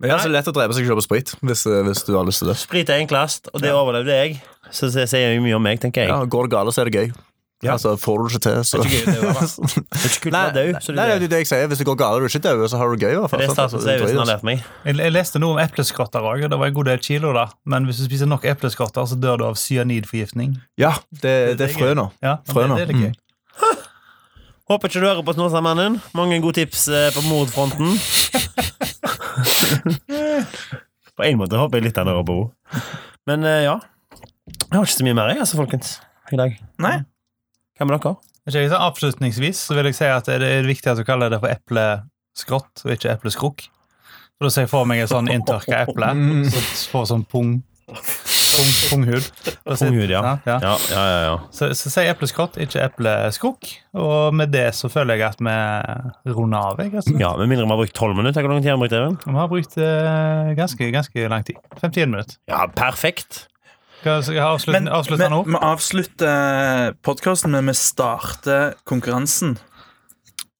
Men 0.00 0.08
det 0.08 0.10
er 0.10 0.16
altså 0.16 0.32
lett 0.32 0.48
å 0.48 0.54
drepe 0.56 0.74
seg 0.76 0.86
selv 0.88 0.96
på 0.98 1.04
sprit, 1.04 1.34
hvis, 1.44 1.62
eh, 1.68 1.82
hvis 1.84 2.02
du 2.06 2.14
har 2.16 2.24
lyst 2.26 2.40
til 2.42 2.48
det. 2.50 2.56
Sprit 2.58 2.88
er 2.90 3.02
enklest, 3.04 3.50
og 3.52 3.60
det 3.62 3.70
overlevde 3.76 4.14
jeg. 4.16 4.38
Så 4.72 4.88
det 4.94 5.06
sier 5.12 5.34
mye 5.44 5.58
om 5.58 5.62
meg, 5.66 5.80
tenker 5.82 6.06
jeg. 6.06 6.12
Ja, 6.12 6.22
Går 6.24 6.48
det 6.48 6.54
galt, 6.54 6.72
så 6.74 6.80
er 6.82 6.88
det 6.90 6.96
gøy. 7.02 7.10
Ja. 7.60 7.74
Altså, 7.74 7.90
Får 8.00 8.14
du 8.18 8.22
det 8.24 8.30
ikke 8.32 8.40
til, 8.46 8.56
så 8.64 8.78
Det 8.80 8.86
er 8.86 8.88
ikke 8.88 9.04
gøy, 9.04 9.10
det 9.10 9.16
er 9.20 9.22
det. 9.22 9.32
Det 9.90 10.00
er 10.00 10.08
ikke 10.08 10.22
kult 10.24 10.32
å 10.32 10.34
være 10.40 10.54
død. 10.56 10.72
så 10.80 10.88
nei, 10.96 11.04
det 11.04 11.12
er 11.12 11.20
jo 11.20 11.28
det 11.28 11.36
jeg 11.42 11.48
sier. 11.50 11.66
Hvis 11.68 11.80
det 11.82 11.86
går 11.90 11.98
galt 12.00 12.16
og 12.16 12.20
du 12.24 12.26
ikke 12.30 12.40
er 12.40 12.44
død, 12.56 12.64
så 12.72 12.76
har 12.80 12.86
du 12.88 12.92
det 12.96 13.02
gøy. 13.04 13.12
i 13.12 13.14
hvert 13.20 13.28
fall, 13.34 13.40
Det 13.42 13.44
er 13.44 13.48
sant? 13.50 13.60
Altså, 13.60 13.76
Statens 13.80 13.84
du 13.84 13.88
vegvesen 13.90 14.16
har 14.22 14.28
lært 14.30 14.44
meg. 14.48 14.56
Jeg, 14.86 14.92
jeg 15.04 15.12
leste 15.12 15.36
noe 15.44 15.52
om 15.56 15.60
epleskrotter 15.60 16.20
òg, 16.30 16.38
og 16.46 16.50
det 16.54 16.58
var 16.62 16.66
en 16.72 16.76
god 16.80 16.86
del 16.90 17.00
kilo, 17.04 17.28
da. 17.36 17.44
Men 17.68 17.84
hvis 17.90 18.00
du 18.00 18.04
spiser 18.08 18.24
nok 18.32 18.42
epleskrotter, 18.48 19.04
så 19.12 19.16
dør 19.20 19.36
du 19.42 19.44
av 19.50 19.56
cyanidforgiftning. 19.60 20.56
Ja, 20.80 20.92
det, 21.20 21.34
det 21.60 21.64
er 21.68 21.72
frø 21.76 21.92
nå. 21.98 22.06
Ja, 22.24 22.38
Frø 22.48 22.64
nå. 22.64 22.72
det, 22.80 22.88
det 22.88 22.88
er 22.88 22.96
litt 22.96 23.04
gøy. 23.10 23.14
Håper 24.70 24.86
ikke 24.88 25.00
du 25.02 25.06
hører 25.10 25.24
på 25.26 25.32
Snåsamannen. 25.34 25.96
Mange 26.14 26.36
gode 26.40 26.54
tips 26.62 26.84
eh, 26.94 27.08
på 27.12 27.20
mordfronten. 27.26 27.90
på 31.16 31.22
en 31.26 31.38
måte 31.40 31.58
håper 31.58 31.80
jeg 31.80 31.88
litt 31.90 31.98
han 31.98 32.08
hører 32.08 32.24
på 32.28 32.36
henne. 32.38 32.84
Men 33.28 33.44
eh, 33.44 33.64
ja. 33.66 33.76
Jeg 34.70 34.78
har 34.78 34.86
ikke 34.86 34.96
så 34.96 35.04
mye 35.06 35.16
mer, 35.18 35.32
jeg, 35.34 35.42
altså, 35.42 35.58
folkens. 35.60 35.88
I 36.30 36.38
dag. 36.38 36.54
Nei. 36.80 37.00
Hva 37.80 37.86
med 37.88 37.96
dere? 37.96 38.10
Ikke, 38.50 38.76
Avslutningsvis 38.76 39.62
så 39.70 39.76
vil 39.78 39.88
jeg 39.88 39.96
si 39.96 40.08
at 40.12 40.26
det 40.28 40.44
er 40.44 40.66
viktig 40.68 40.90
at 40.92 40.98
du 41.00 41.04
kaller 41.08 41.32
det 41.32 41.38
for 41.40 41.48
epleskrott 41.48 42.82
og 42.84 42.92
ikke 42.92 43.14
epleskrukk. 43.14 43.64
For 44.36 44.48
Da 44.48 44.52
ser 44.52 44.66
jeg 44.66 44.72
for 44.72 44.88
meg 44.88 45.00
et 45.00 45.08
sånn 45.12 45.30
inntørka 45.32 45.86
eple 45.86 46.12
som 46.52 46.92
får 46.92 47.08
sånn 47.14 47.24
pung. 47.24 47.58
Pung, 47.90 48.68
punghud. 48.90 49.26
Punghud, 49.64 50.12
ja. 50.12 50.20
ja. 50.44 50.58
Ja, 50.60 50.74
ja, 50.92 51.04
ja. 51.08 51.20
ja. 51.24 51.34
Så, 51.56 51.70
så 51.78 51.90
sier 51.92 52.12
epleskrott, 52.12 52.58
ikke 52.60 52.84
epleskrukk. 52.84 53.70
Og 53.96 54.36
med 54.36 54.52
det 54.52 54.68
så 54.76 54.90
føler 54.92 55.16
jeg 55.16 55.30
at 55.32 55.40
vi 55.40 56.34
runder 56.36 56.70
av. 56.70 56.82
Jeg, 56.84 56.92
altså. 57.00 57.16
ja 57.16 57.32
Med 57.40 57.48
mindre 57.50 57.64
vi 57.64 57.72
har 57.72 57.80
brukt 57.80 57.96
tolv 57.96 58.18
minutter. 58.18 58.44
Hvor 58.44 58.52
lang 58.52 58.60
tid 58.60 58.74
har 58.74 58.78
vi 58.78 58.84
brukt, 58.84 58.98
Even? 59.00 59.16
Vi 59.24 59.38
har 59.40 59.52
brukt 59.54 59.78
eh, 59.80 60.52
ganske, 60.58 60.90
ganske 60.92 61.30
lang 61.32 61.48
tid. 61.48 61.64
51 61.80 62.12
minutter. 62.12 62.36
Ja, 62.50 62.66
perfekt. 62.76 63.46
Avslutte, 64.06 65.18
Men 65.18 65.30
nå? 65.30 65.42
vi 65.44 65.58
avslutter 65.60 66.94
podkasten, 67.04 67.50
men 67.52 67.66
vi 67.68 67.74
starter 67.74 68.74
konkurransen. 68.88 69.58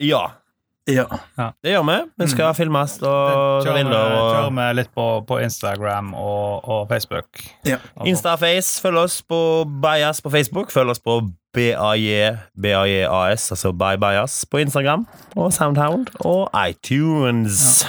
Ja, 0.01 0.31
Ja. 0.89 1.05
det 1.63 1.71
gjør 1.75 1.85
vi. 1.87 1.97
Vi 2.19 2.27
skal 2.33 2.55
filmes 2.55 2.97
og 3.03 3.63
Kjører 3.63 3.77
vi, 3.77 3.85
Og... 3.85 4.33
kjører 4.35 4.55
vi 4.57 4.65
litt 4.81 4.91
på, 4.97 5.05
på 5.29 5.39
Instagram 5.45 6.15
og, 6.15 6.65
og 6.69 6.89
Facebook. 6.89 7.29
Ja. 7.69 7.77
Instaface. 8.05 8.81
Følg 8.83 8.97
oss 8.99 9.21
på 9.23 9.65
Bajas 9.83 10.21
på 10.25 10.31
Facebook. 10.33 10.73
Følg 10.75 10.91
oss 10.91 10.99
på 11.05 11.21
BAJ, 11.55 12.37
BAJAS, 12.63 13.51
altså 13.53 13.73
Bye 13.73 13.99
Bajas 13.99 14.45
på 14.51 14.59
Instagram 14.63 15.07
og 15.37 15.53
Soundhound 15.53 16.11
og 16.21 16.49
iTunes. 16.69 17.85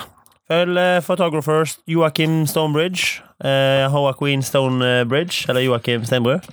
Følg 0.51 0.77
eh, 0.77 1.01
Photographers 1.01 1.77
Joakim 1.87 2.45
Stonebridge. 2.47 3.21
Eh, 3.45 3.87
Joaquin 3.89 4.43
Stonebridge, 4.43 5.45
eller 5.49 5.61
Joakim 5.61 6.05
Steinbrød. 6.05 6.49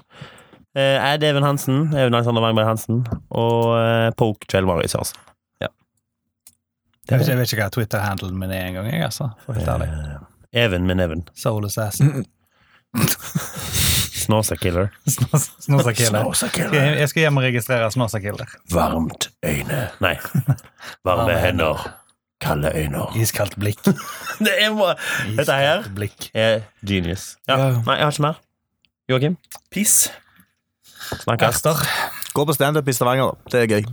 Eh, 0.77 0.83
er 1.13 1.23
Even 1.23 1.43
Hansen, 1.43 1.95
Even 1.95 2.15
Alexander 2.15 2.43
Wangberg 2.43 2.67
Hansen. 2.67 3.07
Og 3.31 3.65
uh, 3.75 4.11
Poke 4.17 4.47
Kjell 4.49 4.67
Marius 4.67 4.93
Hansen. 4.93 5.19
Ja. 5.61 5.69
Jeg 7.11 7.19
vet, 7.19 7.29
jeg 7.29 7.39
vet 7.39 7.53
ikke 7.53 7.63
hva 7.65 7.71
Twitter-handelen 7.75 8.39
min 8.39 8.51
er 8.53 8.67
engang. 8.71 8.91
Jeg, 8.93 9.05
altså. 9.05 9.31
Uh, 9.49 9.57
even. 10.53 10.91
Eh, 10.91 11.05
Even. 11.05 11.29
Soul 11.37 11.67
Assassin. 11.67 12.25
Snåsakiller. 14.29 14.89
Snåsakiller. 15.09 16.27
Jeg, 16.73 16.99
jeg 16.99 17.09
skal 17.09 17.21
hjem 17.21 17.37
og 17.41 17.43
registrere 17.49 17.91
Snåsakiller. 17.91 18.57
Varmt 18.73 19.31
øyne 19.45 19.89
Nei. 20.05 20.17
Varme 21.05 21.39
hender. 21.41 21.98
Kalde 22.41 22.71
øyne. 22.75 23.03
Iskaldt 23.19 23.57
blikk. 23.59 23.81
Det 24.45 24.53
er 24.63 24.71
bare 24.79 24.95
Dette 25.37 25.53
her 25.59 25.83
blikk. 25.95 26.31
er 26.35 26.61
genius. 26.87 27.37
Ja. 27.49 27.57
Ja. 27.59 27.71
Nei, 27.87 27.97
jeg 27.99 28.05
har 28.07 28.13
ikke 28.15 28.23
mer. 28.23 28.39
Joakim, 29.09 29.37
Peace. 29.73 30.11
snakkes. 31.25 31.63
Gå 32.35 32.45
på 32.45 32.53
standup 32.53 32.89
i 32.89 32.93
Stavanger, 32.93 33.33
da. 33.33 33.51
Det 33.53 33.63
er 33.63 33.67
gøy. 33.75 33.89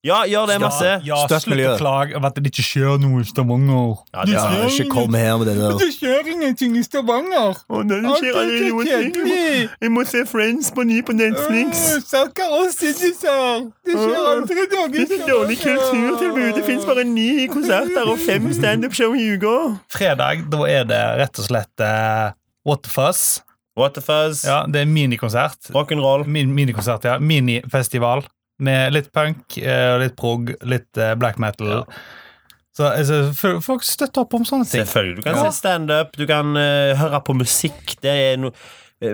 Ja, 0.00 0.22
gjør 0.24 0.46
det 0.48 0.54
masse. 0.62 0.86
Ja, 0.86 1.00
ja 1.04 1.16
Støtt 1.26 1.44
slutt 1.44 1.60
å 1.60 1.72
klage 1.76 2.14
over 2.16 2.30
at 2.30 2.38
det 2.40 2.48
ikke 2.48 2.62
skjer 2.64 3.00
noe 3.02 3.20
i 3.20 3.26
Stavanger. 3.28 3.98
Ja, 4.14 4.22
det 4.24 4.36
Ja, 4.36 4.44
ikke 4.64 4.86
kom 4.94 5.16
her 5.18 5.34
med 5.36 5.50
det 5.50 5.56
der. 5.58 5.74
Det 5.76 5.88
skjer 5.92 6.30
ingenting 6.32 6.78
i 6.80 6.84
Stavanger. 6.86 7.60
Å, 7.68 7.82
nei, 7.84 7.98
det 8.06 8.14
skjer 8.22 8.38
aldri 8.40 8.70
noe 8.70 8.86
ting. 8.88 9.68
Jeg 9.68 9.92
må 9.92 10.06
se 10.08 10.24
Friends 10.30 10.72
på 10.72 10.86
ny 10.88 11.02
på 11.04 11.16
Netflix. 11.18 11.84
Stakkar 12.06 12.56
oss, 12.62 12.80
sant? 12.80 13.74
Det 13.84 13.98
skjer 13.98 14.16
aldri 14.32 14.64
noe 14.72 14.88
Det 14.94 15.04
er 15.04 15.12
så 15.12 15.20
dårlig 15.28 15.60
kulturtilbud. 15.66 16.48
Det 16.56 16.64
fins 16.70 16.88
bare 16.88 17.04
ni 17.04 17.28
konserter 17.52 18.08
og 18.08 18.16
fem 18.24 18.48
standup-show 18.56 19.12
i 19.12 19.28
uka. 19.36 19.54
Fredag, 19.92 20.48
da 20.48 20.64
er 20.70 20.88
det 20.88 21.04
rett 21.20 21.44
og 21.44 21.50
slett 21.52 21.84
uh, 21.84 22.32
What 22.64 22.86
the 22.88 22.96
Fuzz. 22.96 23.42
What 23.76 23.94
the 23.94 24.02
fuzz? 24.02 24.42
Ja, 24.44 24.64
det 24.66 24.82
er 24.82 24.88
minikonsert. 24.88 25.70
Rock'n'roll. 25.72 26.26
Min, 26.28 26.50
minikonsert, 26.56 27.04
ja. 27.06 27.18
Minifestival. 27.22 28.24
Med 28.60 28.92
litt 28.92 29.08
punk, 29.16 29.56
eh, 29.58 29.94
litt 30.02 30.16
prog, 30.20 30.52
litt 30.68 31.00
eh, 31.00 31.14
black 31.20 31.38
metal. 31.42 31.84
Så 32.76 32.86
altså, 32.86 33.22
folk 33.64 33.82
støtter 33.84 34.22
opp 34.22 34.36
om 34.38 34.44
sånne 34.46 34.68
ting. 34.68 34.84
Selvfølgelig. 34.84 35.16
Du 35.16 35.22
kan 35.26 35.36
Ja. 35.40 35.48
se 35.50 35.58
standup, 35.58 36.12
du 36.16 36.26
kan 36.28 36.54
uh, 36.56 36.94
høre 36.96 37.20
på 37.26 37.34
musikk. 37.36 37.96
Det 38.00 38.12
er 38.14 38.36
no 38.40 38.52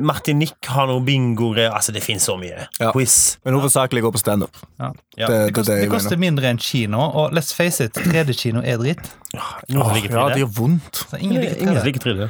Martinique 0.02 0.66
har 0.74 0.88
noen 0.90 1.04
bingo-greier. 1.06 1.70
Altså, 1.70 1.92
det 1.94 2.00
finnes 2.02 2.24
så 2.26 2.34
mye. 2.40 2.64
Ja. 2.80 2.88
Quiz. 2.90 3.38
Men 3.46 3.54
hovedsakelig 3.54 4.02
går 4.02 4.12
på 4.16 4.18
standup. 4.18 4.56
Ja. 4.82 4.88
Ja. 5.16 5.26
Det, 5.26 5.36
Det 5.36 5.44
det, 5.46 5.52
koster, 5.54 5.74
det 5.76 5.84
det 5.84 5.90
koster 5.92 6.16
mener. 6.16 6.24
mindre 6.26 6.50
enn 6.50 6.58
kino, 6.58 6.98
og 7.06 7.30
let's 7.36 7.54
face 7.54 7.84
it, 7.86 7.94
3D-kino 7.94 8.64
er 8.66 8.80
dritt. 8.82 9.12
Åh, 9.36 9.62
ja, 9.70 10.24
det 10.34 10.42
gjør 10.42 10.50
vondt. 10.58 11.04
Så 11.06 11.20
ingen 11.22 11.38
liker 11.40 11.62
Ingen 11.62 12.02
3D. 12.02 12.28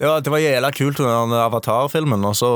Det 0.00 0.06
var, 0.08 0.20
det 0.20 0.30
var 0.30 0.38
jævla 0.42 0.70
kult 0.74 1.00
under 1.00 1.20
den 1.26 1.34
Avatar-filmen, 1.38 2.24
og 2.24 2.34
så 2.34 2.48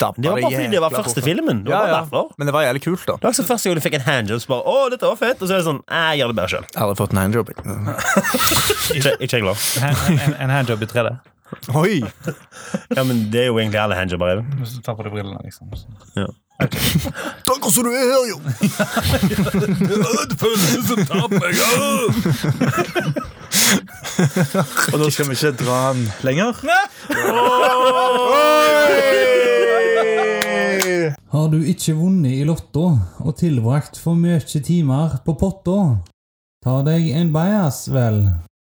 dabba 0.00 0.22
Det 0.22 0.30
var 0.30 0.40
bare 0.40 0.52
fordi 0.52 0.68
det 0.70 0.80
var 0.80 0.90
første 0.94 1.22
filmen. 1.22 1.64
Det 1.64 1.72
var 1.72 1.74
Ja, 1.74 1.80
bare 1.80 1.88
ja. 1.90 2.00
derfor. 2.04 2.30
Men 2.38 2.46
det 2.46 2.54
var 2.54 2.62
jævlig 2.62 2.82
kult, 2.84 3.06
da. 3.06 3.12
Det 3.18 3.22
var 3.22 3.30
også 3.34 3.44
første 3.48 3.68
gang 3.68 3.76
du 3.76 3.80
fikk 3.82 3.94
en 3.94 4.00
handjob. 4.06 4.40
Så 4.40 4.48
bare, 4.48 4.62
å, 4.62 4.88
dette 4.90 5.06
var 5.06 5.16
fett 5.16 5.42
Og 5.42 5.48
så 5.48 5.54
er 5.54 5.58
det 5.58 5.66
sånn, 5.66 5.82
jeg 5.90 6.18
gjør 6.20 6.28
det 6.28 6.36
bare 6.38 6.48
Jeg 6.62 6.80
hadde 6.84 6.96
fått 6.96 7.12
en 7.12 7.18
handjob. 7.24 7.50
Ikke, 8.94 9.16
ikke 9.20 9.36
jeg 9.38 9.42
glad. 9.42 9.56
En, 9.82 10.18
en, 10.18 10.34
en 10.44 10.50
handjob 10.50 10.82
i 10.82 10.86
3D. 10.86 11.14
Oi! 11.74 12.00
Ja, 12.96 13.02
men 13.04 13.30
det 13.30 13.40
er 13.44 13.46
jo 13.50 13.58
egentlig 13.58 13.78
alle 13.80 13.94
handjobber. 13.98 14.32
Even. 14.38 14.46
Hvis 14.60 14.74
du 14.78 14.82
tar 14.84 14.94
på 14.98 15.04
deg 15.06 15.12
brillene, 15.14 15.38
liksom. 15.44 15.70
Ja. 16.18 16.26
Takk 17.48 17.66
som 17.72 17.84
du 17.84 17.90
er 17.92 18.06
her, 18.08 18.24
jo! 18.30 18.38
Det 20.28 20.36
føles 20.40 20.86
som 20.88 21.00
taper 21.08 21.50
Og 24.92 24.96
nå 25.00 25.10
skal 25.12 25.28
vi 25.28 25.36
ikke 25.36 25.52
dra 25.60 25.78
den 25.94 26.04
lenger. 26.26 26.52
Har 31.34 31.46
du 31.52 31.58
ikke 31.60 31.96
vunnet 31.98 32.32
i 32.38 32.44
Lotto 32.46 32.86
og 33.24 33.36
tilbrakt 33.40 33.98
for 34.00 34.14
mye 34.18 34.40
timer 34.44 35.18
på 35.26 35.36
potta? 35.40 35.78
Ta 36.64 36.80
deg 36.86 37.10
en 37.12 37.32
bajas, 37.34 37.88
vel. 37.92 38.22